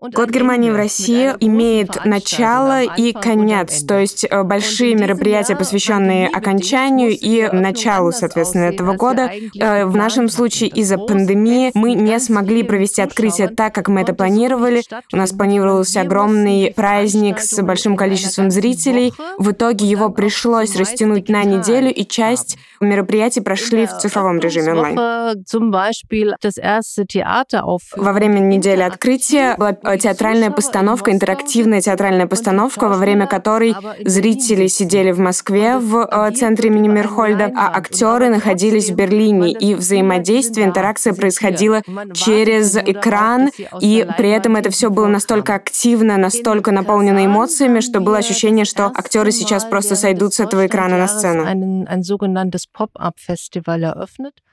Год 0.00 0.30
Германии 0.30 0.70
в 0.70 0.76
России 0.76 1.34
имеет 1.40 2.04
начало 2.04 2.82
и 2.84 3.12
конец, 3.12 3.82
то 3.82 3.98
есть 3.98 4.24
э, 4.24 4.42
большие 4.44 4.94
мероприятия, 4.94 5.56
посвященные 5.56 6.28
окончанию 6.28 7.10
и 7.10 7.48
началу, 7.52 8.12
соответственно, 8.12 8.64
этого 8.64 8.94
года. 8.94 9.30
Э, 9.58 9.86
в 9.86 9.96
нашем 9.96 10.28
случае 10.28 10.70
из-за 10.70 10.98
пандемии 10.98 11.72
мы 11.74 11.94
не 11.94 12.18
смогли 12.20 12.62
провести 12.62 13.02
открытие 13.02 13.48
так, 13.48 13.74
как 13.74 13.88
мы 13.88 14.02
это 14.02 14.14
планировали. 14.14 14.82
У 15.12 15.16
нас 15.16 15.32
планировался 15.32 16.02
огромный 16.02 16.72
праздник 16.76 17.40
с 17.40 17.60
большим 17.60 17.96
количеством 17.96 18.52
зрителей. 18.52 19.12
В 19.36 19.50
итоге 19.50 19.86
его 19.86 20.10
пришлось 20.10 20.76
растянуть 20.76 21.28
на 21.28 21.42
неделю, 21.42 21.92
и 21.92 22.04
часть 22.04 22.56
мероприятий 22.80 23.40
прошли 23.40 23.86
в 23.86 23.98
цифровом 23.98 24.38
режиме 24.38 24.72
онлайн. 24.72 24.96
Во 27.96 28.12
время 28.12 28.40
недели 28.40 28.82
открытия 28.82 29.56
была 29.56 29.76
э, 29.82 29.98
театральная 29.98 30.50
постановка, 30.50 31.10
интерактивная 31.10 31.80
театральная 31.80 32.26
постановка, 32.26 32.88
во 32.88 32.96
время 32.96 33.26
которой 33.26 33.74
зрители 34.04 34.66
сидели 34.66 35.12
в 35.12 35.18
Москве 35.18 35.78
в 35.78 35.96
э, 35.96 36.30
центре 36.32 36.68
имени 36.68 36.88
Мирхольда, 36.88 37.52
а 37.56 37.74
актеры 37.74 38.28
находились 38.28 38.90
в 38.90 38.94
Берлине. 38.94 39.52
И 39.52 39.74
взаимодействие, 39.74 40.66
интеракция 40.66 41.14
происходила 41.14 41.82
через 42.12 42.76
экран, 42.76 43.50
и 43.80 44.06
при 44.16 44.30
этом 44.30 44.56
это 44.56 44.70
все 44.70 44.90
было 44.90 45.06
настолько 45.06 45.54
активно, 45.54 46.16
настолько 46.18 46.70
наполнено 46.72 47.24
эмоциями, 47.24 47.80
что 47.80 48.00
было 48.00 48.18
ощущение, 48.18 48.64
что 48.64 48.86
актеры 48.86 49.32
сейчас 49.32 49.64
просто 49.64 49.96
сойдут 49.96 50.34
с 50.34 50.40
этого 50.40 50.66
экрана 50.66 50.98
на 50.98 51.08
сцену. 51.08 51.46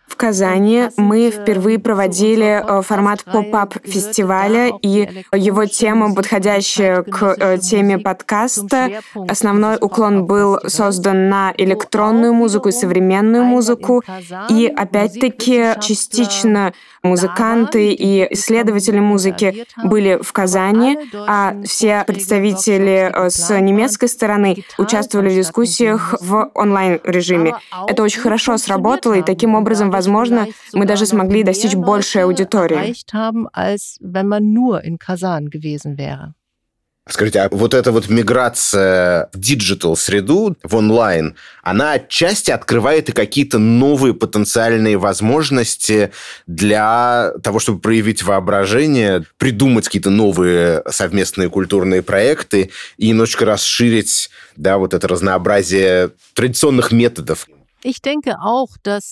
В 0.07 0.17
Казани 0.17 0.89
мы 0.97 1.31
впервые 1.31 1.79
проводили 1.79 2.63
э, 2.63 2.81
формат 2.83 3.23
поп-ап 3.23 3.75
фестиваля, 3.83 4.71
и 4.81 5.23
его 5.33 5.65
тема, 5.65 6.13
подходящая 6.13 7.01
к 7.01 7.35
э, 7.37 7.57
теме 7.57 7.97
подкаста, 7.97 9.01
основной 9.27 9.77
уклон 9.81 10.25
был 10.25 10.59
создан 10.67 11.27
на 11.29 11.53
электронную 11.57 12.33
музыку 12.33 12.69
и 12.69 12.71
современную 12.71 13.43
музыку, 13.43 14.03
и 14.49 14.67
опять-таки 14.67 15.73
частично 15.81 16.73
музыканты 17.01 17.91
и 17.91 18.31
исследователи 18.33 18.99
музыки 18.99 19.65
были 19.83 20.19
в 20.21 20.31
Казани, 20.33 20.97
а 21.27 21.55
все 21.65 22.03
представители 22.05 23.11
э, 23.11 23.29
с 23.31 23.49
немецкой 23.59 24.09
стороны 24.09 24.63
участвовали 24.77 25.29
в 25.29 25.35
дискуссиях 25.35 26.13
в 26.21 26.51
онлайн-режиме. 26.53 27.55
Это 27.87 28.03
очень 28.03 28.21
хорошо 28.21 28.57
сработало, 28.57 29.13
и 29.13 29.23
таким 29.23 29.55
образом 29.55 29.94
возможно, 29.95 30.47
мы 30.73 30.85
даже 30.85 31.05
смогли 31.05 31.43
достичь 31.43 31.75
большей 31.75 32.23
аудитории. 32.23 32.95
Скажите, 37.07 37.41
а 37.41 37.49
вот 37.51 37.75
эта 37.75 37.91
вот 37.91 38.09
миграция 38.09 39.29
в 39.31 39.39
диджитал 39.39 39.95
среду, 39.95 40.57
в 40.63 40.75
онлайн, 40.75 41.35
она 41.61 41.91
отчасти 41.91 42.49
открывает 42.49 43.09
и 43.09 43.11
какие-то 43.11 43.59
новые 43.59 44.15
потенциальные 44.15 44.97
возможности 44.97 46.11
для 46.47 47.33
того, 47.43 47.59
чтобы 47.59 47.79
проявить 47.79 48.23
воображение, 48.23 49.23
придумать 49.37 49.85
какие-то 49.85 50.09
новые 50.09 50.81
совместные 50.89 51.51
культурные 51.51 52.01
проекты 52.01 52.71
и 52.97 53.09
немножечко 53.09 53.45
расширить 53.45 54.31
да, 54.55 54.79
вот 54.79 54.95
это 54.95 55.07
разнообразие 55.07 56.09
традиционных 56.33 56.91
методов. 56.91 57.47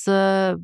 Äh, 0.08 0.56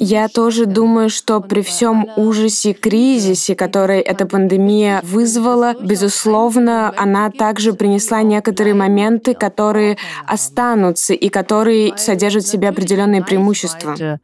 Я 0.00 0.28
тоже 0.28 0.66
думаю, 0.66 1.10
что 1.10 1.40
при 1.40 1.60
всем 1.60 2.08
ужасе 2.16 2.72
кризисе, 2.72 3.54
который 3.54 4.00
эта 4.00 4.26
пандемия 4.26 5.00
вызвала, 5.02 5.74
безусловно, 5.78 6.94
она 6.96 7.30
также 7.30 7.74
принесла 7.74 8.22
некоторые 8.22 8.74
моменты, 8.74 9.34
которые 9.34 9.98
останутся 10.26 11.12
и 11.12 11.28
которые 11.28 11.96
содержат 11.98 12.44
в 12.44 12.48
себе 12.48 12.68
определенные 12.70 13.22
преимущества. 13.22 13.94
Äh, 13.94 14.18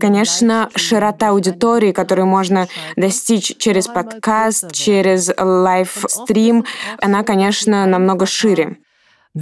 Конечно, 0.00 0.68
широта 0.74 1.28
аудитории, 1.28 1.92
которую 1.92 2.26
можно 2.26 2.68
достичь 2.96 3.56
через 3.58 3.86
подкаст, 3.86 4.72
через 4.72 5.30
лайвстрим, 5.38 6.64
она, 7.00 7.22
конечно, 7.22 7.86
намного 7.86 8.26
шире. 8.26 8.78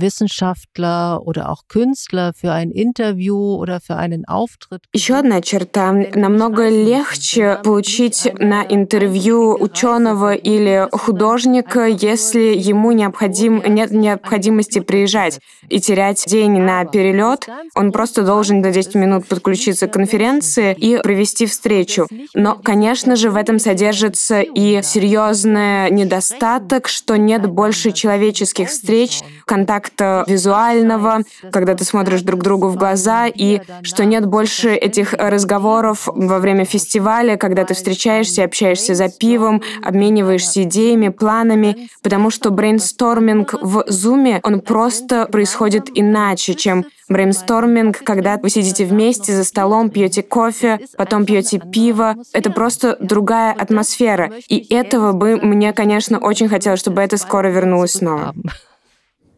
Wissenschaftler 0.01 1.21
oder 1.25 1.51
auch 1.51 1.63
Künstler 1.69 2.33
für 2.35 2.53
ein 2.53 2.71
Interview 2.71 3.57
oder 3.57 3.81
für 3.81 3.97
einen 3.97 4.25
Auftritt. 4.27 4.83
Еще 4.93 5.15
одна 5.15 5.41
черта. 5.41 5.93
Намного 6.15 6.69
легче 6.69 7.59
получить 7.63 8.29
на 8.39 8.63
интервью 8.63 9.57
ученого 9.59 10.35
или 10.35 10.89
художника, 10.93 11.87
если 11.87 12.55
ему 12.57 12.93
необходим, 12.93 13.63
нет 13.67 13.91
необходимости 13.91 14.81
приезжать 14.81 15.41
и 15.69 15.81
терять 15.81 16.25
день 16.27 16.61
на 16.61 16.85
перелет. 16.85 17.47
Он 17.75 17.93
просто 17.93 18.23
должен 18.23 18.63
до 18.63 18.71
10 18.71 18.95
минут 18.95 19.27
подключиться 19.27 19.89
к 19.89 19.93
конференции 19.93 20.75
и 20.75 20.99
провести 21.03 21.47
встречу. 21.47 22.07
Но, 22.35 22.57
конечно 22.57 23.17
же, 23.17 23.31
в 23.31 23.37
этом 23.37 23.59
содержится 23.59 24.41
и 24.41 24.83
серьезный 24.83 25.91
недостаток, 25.91 26.89
что 26.89 27.17
нет 27.17 27.47
больше 27.47 27.93
человеческих 27.93 28.69
встреч, 28.69 29.21
контакта 29.45 29.86
контакта 29.87 30.25
визуального, 30.27 31.23
когда 31.53 31.75
ты 31.75 31.85
смотришь 31.85 32.23
друг 32.23 32.43
другу 32.43 32.69
в 32.69 32.77
глаза, 32.77 33.27
и 33.27 33.61
что 33.83 34.05
нет 34.05 34.27
больше 34.27 34.75
этих 34.75 35.13
разговоров 35.13 36.09
во 36.13 36.39
время 36.39 36.65
фестиваля, 36.65 37.37
когда 37.37 37.65
ты 37.65 37.75
встречаешься, 37.75 38.45
общаешься 38.45 38.95
за 38.95 39.09
пивом, 39.09 39.63
обмениваешься 39.83 40.63
идеями, 40.63 41.09
планами, 41.09 41.89
потому 42.03 42.31
что 42.31 42.51
брейнсторминг 42.51 43.55
в 43.61 43.85
Зуме, 43.89 44.41
он 44.43 44.61
просто 44.61 45.27
происходит 45.27 45.89
иначе, 45.95 46.55
чем 46.55 46.85
брейнсторминг, 47.09 47.99
когда 48.03 48.37
вы 48.37 48.51
сидите 48.51 48.85
вместе 48.85 49.33
за 49.33 49.45
столом, 49.45 49.91
пьете 49.91 50.23
кофе, 50.23 50.81
потом 50.97 51.25
пьете 51.25 51.61
пиво. 51.61 52.17
Это 52.33 52.51
просто 52.51 52.97
другая 53.01 53.53
атмосфера. 53.53 54.33
И 54.49 54.75
этого 54.75 55.13
бы 55.13 55.37
мне, 55.37 55.73
конечно, 55.73 56.19
очень 56.19 56.49
хотелось, 56.49 56.81
чтобы 56.81 57.03
это 57.03 57.17
скоро 57.17 57.49
вернулось 57.49 57.93
снова. 57.93 58.35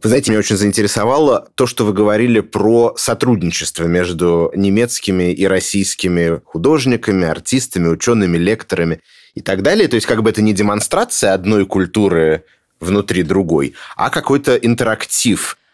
Вы 0.00 0.10
знаете, 0.10 0.30
меня 0.30 0.38
очень 0.38 0.56
заинтересовало 0.56 1.48
то, 1.56 1.66
что 1.66 1.84
вы 1.84 1.92
говорили 1.92 2.38
про 2.40 2.94
сотрудничество 2.96 3.84
между 3.84 4.52
немецкими 4.54 5.32
и 5.32 5.44
российскими 5.46 6.40
художниками, 6.44 7.26
артистами, 7.26 7.88
учеными, 7.88 8.38
лекторами 8.38 9.00
и 9.34 9.40
так 9.40 9.62
далее. 9.62 9.88
То 9.88 9.96
есть 9.96 10.06
как 10.06 10.22
бы 10.22 10.30
это 10.30 10.40
не 10.40 10.52
демонстрация 10.52 11.34
одной 11.34 11.66
культуры 11.66 12.44
внутри 12.78 13.24
другой, 13.24 13.74
а 13.96 14.10
какой-то 14.10 14.56
интерактив– 14.56 15.56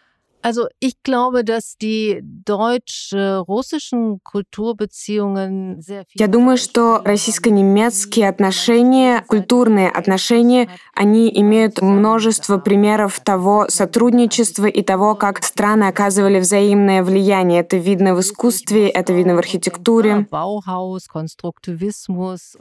Also 0.45 0.67
ich 0.79 1.01
glaube, 1.01 1.43
dass 1.43 1.75
die 1.81 2.21
deutsch-russischen 2.21 4.19
Kulturbeziehungen 4.23 5.81
sehr 5.81 6.05
Я 6.13 6.27
думаю, 6.27 6.57
что 6.57 7.01
российско-немецкие 7.03 8.29
отношения, 8.29 9.23
культурные 9.27 9.89
отношения, 9.89 10.69
они 10.93 11.31
имеют 11.35 11.81
множество 11.81 12.59
примеров 12.59 13.19
того 13.21 13.65
сотрудничества 13.69 14.67
и 14.67 14.83
того, 14.83 15.15
как 15.15 15.43
страны 15.43 15.85
оказывали 15.85 16.39
взаимное 16.39 17.01
влияние. 17.01 17.61
Это 17.61 17.77
видно 17.77 18.13
в 18.13 18.19
искусстве, 18.19 18.89
это 18.89 19.13
видно 19.13 19.33
в 19.33 19.39
архитектуре. 19.39 20.27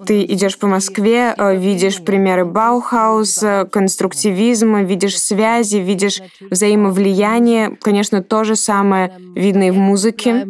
Ты 0.06 0.24
идешь 0.24 0.58
по 0.58 0.66
Москве, 0.66 1.34
э, 1.36 1.56
видишь 1.58 2.02
примеры 2.02 2.46
Баухауса, 2.46 3.68
конструктивизма, 3.70 4.84
видишь 4.84 5.20
связи, 5.20 5.76
видишь 5.76 6.22
взаимовлияние 6.50 7.73
конечно, 7.80 8.22
то 8.22 8.44
же 8.44 8.56
самое 8.56 9.12
видно 9.34 9.68
и 9.68 9.70
в 9.70 9.76
музыке. 9.76 10.46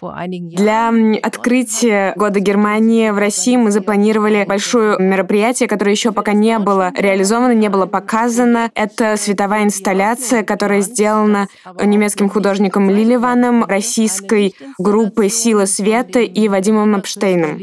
Для 0.00 0.92
открытия 1.22 2.12
Года 2.16 2.40
Германии 2.40 3.10
в 3.10 3.18
России 3.18 3.56
мы 3.56 3.70
запланировали 3.70 4.44
большое 4.46 4.98
мероприятие, 4.98 5.68
которое 5.68 5.92
еще 5.92 6.12
пока 6.12 6.32
не 6.32 6.58
было 6.58 6.92
реализовано, 6.96 7.52
не 7.52 7.68
было 7.68 7.86
показано. 7.86 8.70
Это 8.74 9.16
световая 9.16 9.64
инсталляция, 9.64 10.42
которая 10.42 10.80
сделана 10.80 11.48
немецким 11.82 12.28
художником 12.28 12.90
Лиливаном, 12.90 13.64
российской 13.64 14.54
группой 14.78 15.30
«Сила 15.30 15.66
света» 15.66 16.20
и 16.20 16.48
Вадимом 16.48 16.98
Эпштейном. 16.98 17.58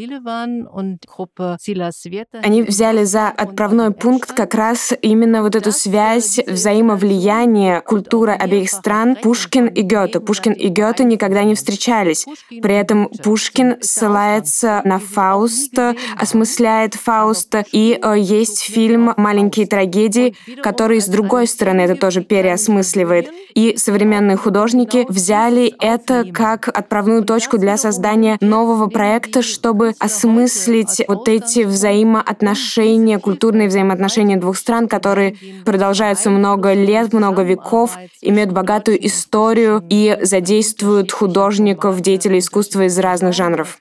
Они 2.44 2.64
взяли 2.64 3.04
за 3.04 3.30
отправной 3.30 3.92
пункт 3.92 4.32
как 4.32 4.56
раз 4.56 4.94
именно 5.02 5.42
вот 5.42 5.56
эту 5.56 5.72
связь 5.72 6.40
взаимовлияния 6.48 7.82
культуры 7.82 8.34
обеих 8.34 8.70
стран 8.70 8.85
стран 8.86 9.16
Пушкин 9.16 9.66
и 9.66 9.82
Гёте. 9.82 10.20
Пушкин 10.20 10.54
и 10.54 10.68
Гёте 10.68 11.06
никогда 11.06 11.44
не 11.44 11.56
встречались. 11.56 12.28
При 12.62 12.76
этом 12.76 13.10
Пушкин 13.24 13.78
ссылается 13.82 14.82
на 14.86 15.00
Фауста, 15.00 15.96
осмысляет 16.20 16.94
Фауста, 16.94 17.66
и 17.72 18.00
э, 18.00 18.16
есть 18.20 18.62
фильм 18.62 19.12
«Маленькие 19.18 19.66
трагедии», 19.66 20.36
который 20.62 21.02
с 21.02 21.08
другой 21.08 21.48
стороны 21.48 21.82
это 21.82 21.96
тоже 21.96 22.22
переосмысливает. 22.22 23.32
И 23.56 23.76
современные 23.76 24.38
художники 24.38 25.06
взяли 25.10 25.74
это 25.80 26.24
как 26.32 26.68
отправную 26.68 27.24
точку 27.24 27.58
для 27.58 27.78
создания 27.78 28.38
нового 28.40 28.86
проекта, 28.86 29.42
чтобы 29.42 29.94
осмыслить 29.98 31.02
вот 31.08 31.28
эти 31.28 31.64
взаимоотношения, 31.64 33.18
культурные 33.18 33.68
взаимоотношения 33.68 34.38
двух 34.38 34.58
стран, 34.58 34.88
которые 34.88 35.38
продолжаются 35.66 36.30
много 36.30 36.74
лет, 36.74 37.14
много 37.14 37.42
веков, 37.42 37.98
имеют 38.22 38.52
богатый 38.52 38.75
богатую 38.76 39.06
историю 39.06 39.84
и 39.90 40.18
задействуют 40.22 41.12
художников, 41.12 42.02
деятелей 42.02 42.40
искусства 42.40 42.86
из 42.88 43.00
разных 43.00 43.34
жанров. 43.34 43.78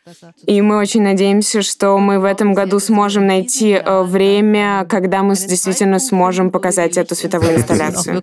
И 0.46 0.60
мы 0.60 0.78
очень 0.78 1.02
надеемся, 1.02 1.62
что 1.62 1.98
мы 1.98 2.20
в 2.20 2.24
этом 2.24 2.54
году 2.54 2.78
сможем 2.78 3.26
найти 3.26 3.72
э, 3.72 4.02
время, 4.02 4.86
когда 4.88 5.22
мы 5.22 5.34
действительно 5.34 5.98
сможем 5.98 6.50
показать 6.52 6.96
эту 6.96 7.16
световую 7.16 7.56
инсталляцию. 7.56 8.22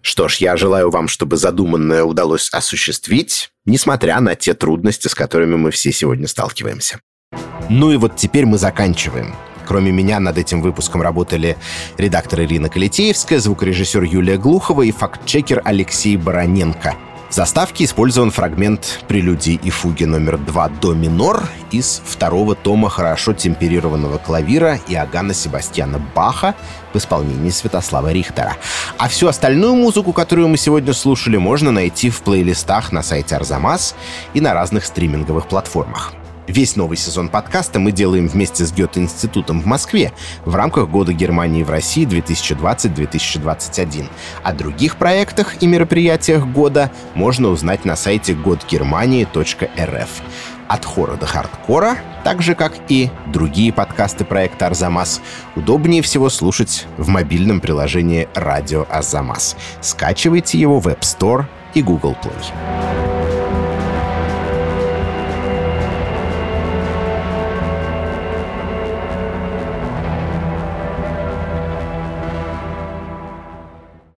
Что 0.00 0.28
ж, 0.28 0.36
я 0.36 0.56
желаю 0.56 0.90
вам, 0.90 1.06
чтобы 1.06 1.36
задуманное 1.36 2.02
удалось 2.02 2.48
осуществить, 2.52 3.50
несмотря 3.64 4.20
на 4.20 4.34
те 4.34 4.54
трудности, 4.54 5.06
с 5.06 5.14
которыми 5.14 5.54
мы 5.54 5.70
все 5.70 5.92
сегодня 5.92 6.26
сталкиваемся. 6.26 6.98
Ну 7.68 7.92
и 7.92 7.96
вот 7.96 8.16
теперь 8.16 8.46
мы 8.46 8.58
заканчиваем. 8.58 9.34
Кроме 9.68 9.92
меня 9.92 10.18
над 10.18 10.38
этим 10.38 10.62
выпуском 10.62 11.02
работали 11.02 11.58
редактор 11.98 12.40
Ирина 12.40 12.70
Калитеевская, 12.70 13.38
звукорежиссер 13.38 14.02
Юлия 14.02 14.38
Глухова 14.38 14.80
и 14.80 14.90
фактчекер 14.90 15.60
Алексей 15.62 16.16
Бароненко. 16.16 16.94
В 17.28 17.34
заставке 17.34 17.84
использован 17.84 18.30
фрагмент 18.30 19.04
прелюдии 19.08 19.60
и 19.62 19.68
фуги 19.68 20.04
номер 20.04 20.38
2 20.38 20.68
до 20.80 20.94
минор 20.94 21.42
из 21.70 22.00
второго 22.02 22.54
тома 22.54 22.88
хорошо 22.88 23.34
темперированного 23.34 24.16
клавира 24.16 24.78
Иоганна 24.88 25.34
Себастьяна 25.34 26.00
Баха 26.14 26.54
в 26.94 26.96
исполнении 26.96 27.50
Святослава 27.50 28.10
Рихтера. 28.10 28.56
А 28.96 29.08
всю 29.08 29.28
остальную 29.28 29.74
музыку, 29.74 30.14
которую 30.14 30.48
мы 30.48 30.56
сегодня 30.56 30.94
слушали, 30.94 31.36
можно 31.36 31.72
найти 31.72 32.08
в 32.08 32.22
плейлистах 32.22 32.90
на 32.90 33.02
сайте 33.02 33.36
Арзамас 33.36 33.94
и 34.32 34.40
на 34.40 34.54
разных 34.54 34.86
стриминговых 34.86 35.46
платформах. 35.46 36.14
Весь 36.48 36.74
новый 36.76 36.96
сезон 36.96 37.28
подкаста 37.28 37.78
мы 37.78 37.92
делаем 37.92 38.26
вместе 38.26 38.64
с 38.64 38.72
Гёте-институтом 38.72 39.60
в 39.60 39.66
Москве 39.66 40.14
в 40.46 40.54
рамках 40.54 40.88
Года 40.88 41.12
Германии 41.12 41.62
в 41.62 41.68
России 41.68 42.06
2020-2021. 42.06 44.06
О 44.42 44.52
других 44.54 44.96
проектах 44.96 45.62
и 45.62 45.66
мероприятиях 45.66 46.46
года 46.46 46.90
можно 47.14 47.48
узнать 47.48 47.84
на 47.84 47.96
сайте 47.96 48.32
godgermanii.rf. 48.32 50.08
От 50.68 50.84
хора 50.86 51.16
до 51.16 51.26
хардкора, 51.26 51.98
так 52.24 52.40
же, 52.40 52.54
как 52.54 52.72
и 52.88 53.10
другие 53.26 53.70
подкасты 53.70 54.24
проекта 54.24 54.68
«Арзамас», 54.68 55.20
удобнее 55.54 56.00
всего 56.00 56.30
слушать 56.30 56.86
в 56.96 57.08
мобильном 57.08 57.60
приложении 57.60 58.26
«Радио 58.34 58.86
Арзамас». 58.88 59.54
Скачивайте 59.82 60.58
его 60.58 60.80
в 60.80 60.88
App 60.88 61.00
Store 61.00 61.44
и 61.74 61.82
Google 61.82 62.16
Play. 62.22 63.27